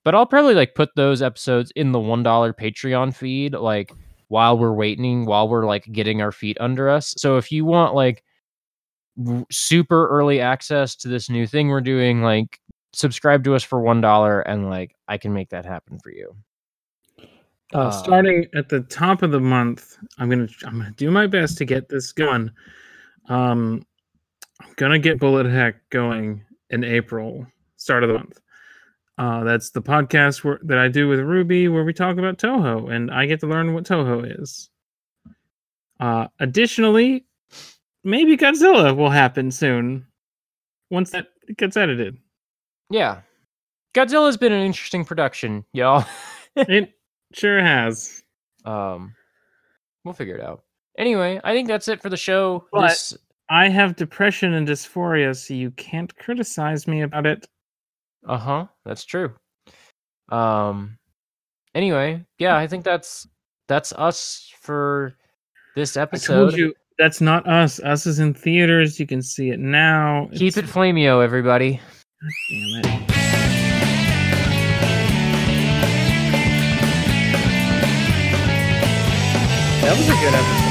But 0.05 0.15
I'll 0.15 0.25
probably 0.25 0.53
like 0.53 0.75
put 0.75 0.95
those 0.95 1.21
episodes 1.21 1.71
in 1.75 1.91
the 1.91 1.99
one 1.99 2.23
dollar 2.23 2.53
Patreon 2.53 3.13
feed, 3.13 3.53
like 3.53 3.91
while 4.27 4.57
we're 4.57 4.71
waiting, 4.71 5.25
while 5.25 5.49
we're 5.49 5.65
like 5.65 5.91
getting 5.91 6.21
our 6.21 6.31
feet 6.31 6.57
under 6.61 6.87
us. 6.89 7.13
So 7.17 7.37
if 7.37 7.51
you 7.51 7.65
want 7.65 7.95
like 7.95 8.23
super 9.51 10.07
early 10.07 10.39
access 10.39 10.95
to 10.97 11.07
this 11.07 11.29
new 11.29 11.47
thing 11.47 11.69
we're 11.69 11.81
doing, 11.81 12.21
like 12.21 12.59
subscribe 12.93 13.43
to 13.45 13.55
us 13.55 13.63
for 13.63 13.81
one 13.81 13.99
dollar, 13.99 14.41
and 14.41 14.69
like 14.69 14.95
I 15.07 15.17
can 15.17 15.33
make 15.33 15.49
that 15.49 15.65
happen 15.65 15.99
for 15.99 16.11
you. 16.11 16.35
Uh, 17.73 17.77
Uh, 17.79 17.91
starting 17.91 18.45
at 18.53 18.69
the 18.69 18.81
top 18.81 19.23
of 19.23 19.31
the 19.31 19.39
month, 19.39 19.97
I'm 20.19 20.29
gonna 20.29 20.47
I'm 20.65 20.77
gonna 20.77 20.93
do 20.97 21.09
my 21.09 21.25
best 21.25 21.57
to 21.57 21.65
get 21.65 21.89
this 21.89 22.11
going. 22.11 22.51
Um, 23.27 23.83
I'm 24.61 24.73
gonna 24.75 24.99
get 24.99 25.19
Bullet 25.19 25.47
Heck 25.47 25.89
going 25.89 26.45
in 26.69 26.83
April, 26.83 27.47
start 27.77 28.03
of 28.03 28.09
the 28.09 28.15
month. 28.19 28.39
Uh, 29.17 29.43
that's 29.45 29.71
the 29.71 29.81
podcast 29.81 30.43
where, 30.43 30.59
that 30.63 30.77
I 30.77 30.87
do 30.89 31.07
with 31.07 31.19
Ruby, 31.19 31.67
where 31.69 31.83
we 31.85 31.93
talk 31.93 32.17
about 32.17 32.37
Touhou, 32.37 32.91
and 32.93 33.09
I 33.11 33.25
get 33.25 33.39
to 33.41 33.47
learn 33.47 33.73
what 33.73 33.85
Touhou 33.85 34.41
is. 34.41 34.69
Uh, 35.99 36.27
additionally, 36.39 37.25
maybe 38.03 38.35
Godzilla 38.35 38.95
will 38.95 39.09
happen 39.09 39.51
soon 39.51 40.05
once 40.89 41.11
that 41.11 41.27
gets 41.57 41.77
edited. 41.77 42.17
Yeah, 42.89 43.21
Godzilla's 43.93 44.35
been 44.37 44.51
an 44.51 44.65
interesting 44.65 45.05
production, 45.05 45.63
y'all. 45.71 46.05
it 46.57 46.91
sure 47.33 47.61
has. 47.61 48.21
um, 48.65 49.13
we'll 50.03 50.13
figure 50.13 50.35
it 50.35 50.43
out. 50.43 50.63
Anyway, 50.97 51.39
I 51.43 51.53
think 51.53 51.67
that's 51.69 51.87
it 51.87 52.01
for 52.01 52.09
the 52.09 52.17
show. 52.17 52.65
But- 52.71 52.89
This 52.89 53.17
I 53.47 53.69
have 53.69 53.95
depression 53.95 54.53
and 54.55 54.67
dysphoria, 54.67 55.35
so 55.35 55.53
you 55.53 55.69
can't 55.71 56.13
criticize 56.17 56.87
me 56.87 57.01
about 57.01 57.27
it. 57.27 57.47
Uh 58.27 58.37
huh. 58.37 58.65
That's 58.85 59.05
true. 59.05 59.33
Um. 60.29 60.97
Anyway, 61.73 62.25
yeah, 62.39 62.55
I 62.57 62.67
think 62.67 62.83
that's 62.83 63.27
that's 63.67 63.91
us 63.93 64.51
for 64.61 65.13
this 65.75 65.97
I 65.97 66.01
episode. 66.03 66.35
told 66.35 66.57
you 66.57 66.73
that's 66.97 67.19
not 67.21 67.47
us. 67.47 67.79
Us 67.81 68.05
is 68.07 68.19
in 68.19 68.33
theaters. 68.33 68.99
You 68.99 69.05
can 69.07 69.21
see 69.21 69.49
it 69.49 69.59
now. 69.59 70.29
Keep 70.33 70.57
it 70.57 70.63
It's- 70.63 70.71
flameo, 70.73 71.23
everybody. 71.23 71.79
Damn 72.49 72.79
it. 72.93 73.01
That 79.81 79.93
was 79.97 80.07
a 80.07 80.13
good 80.13 80.33
episode. 80.33 80.64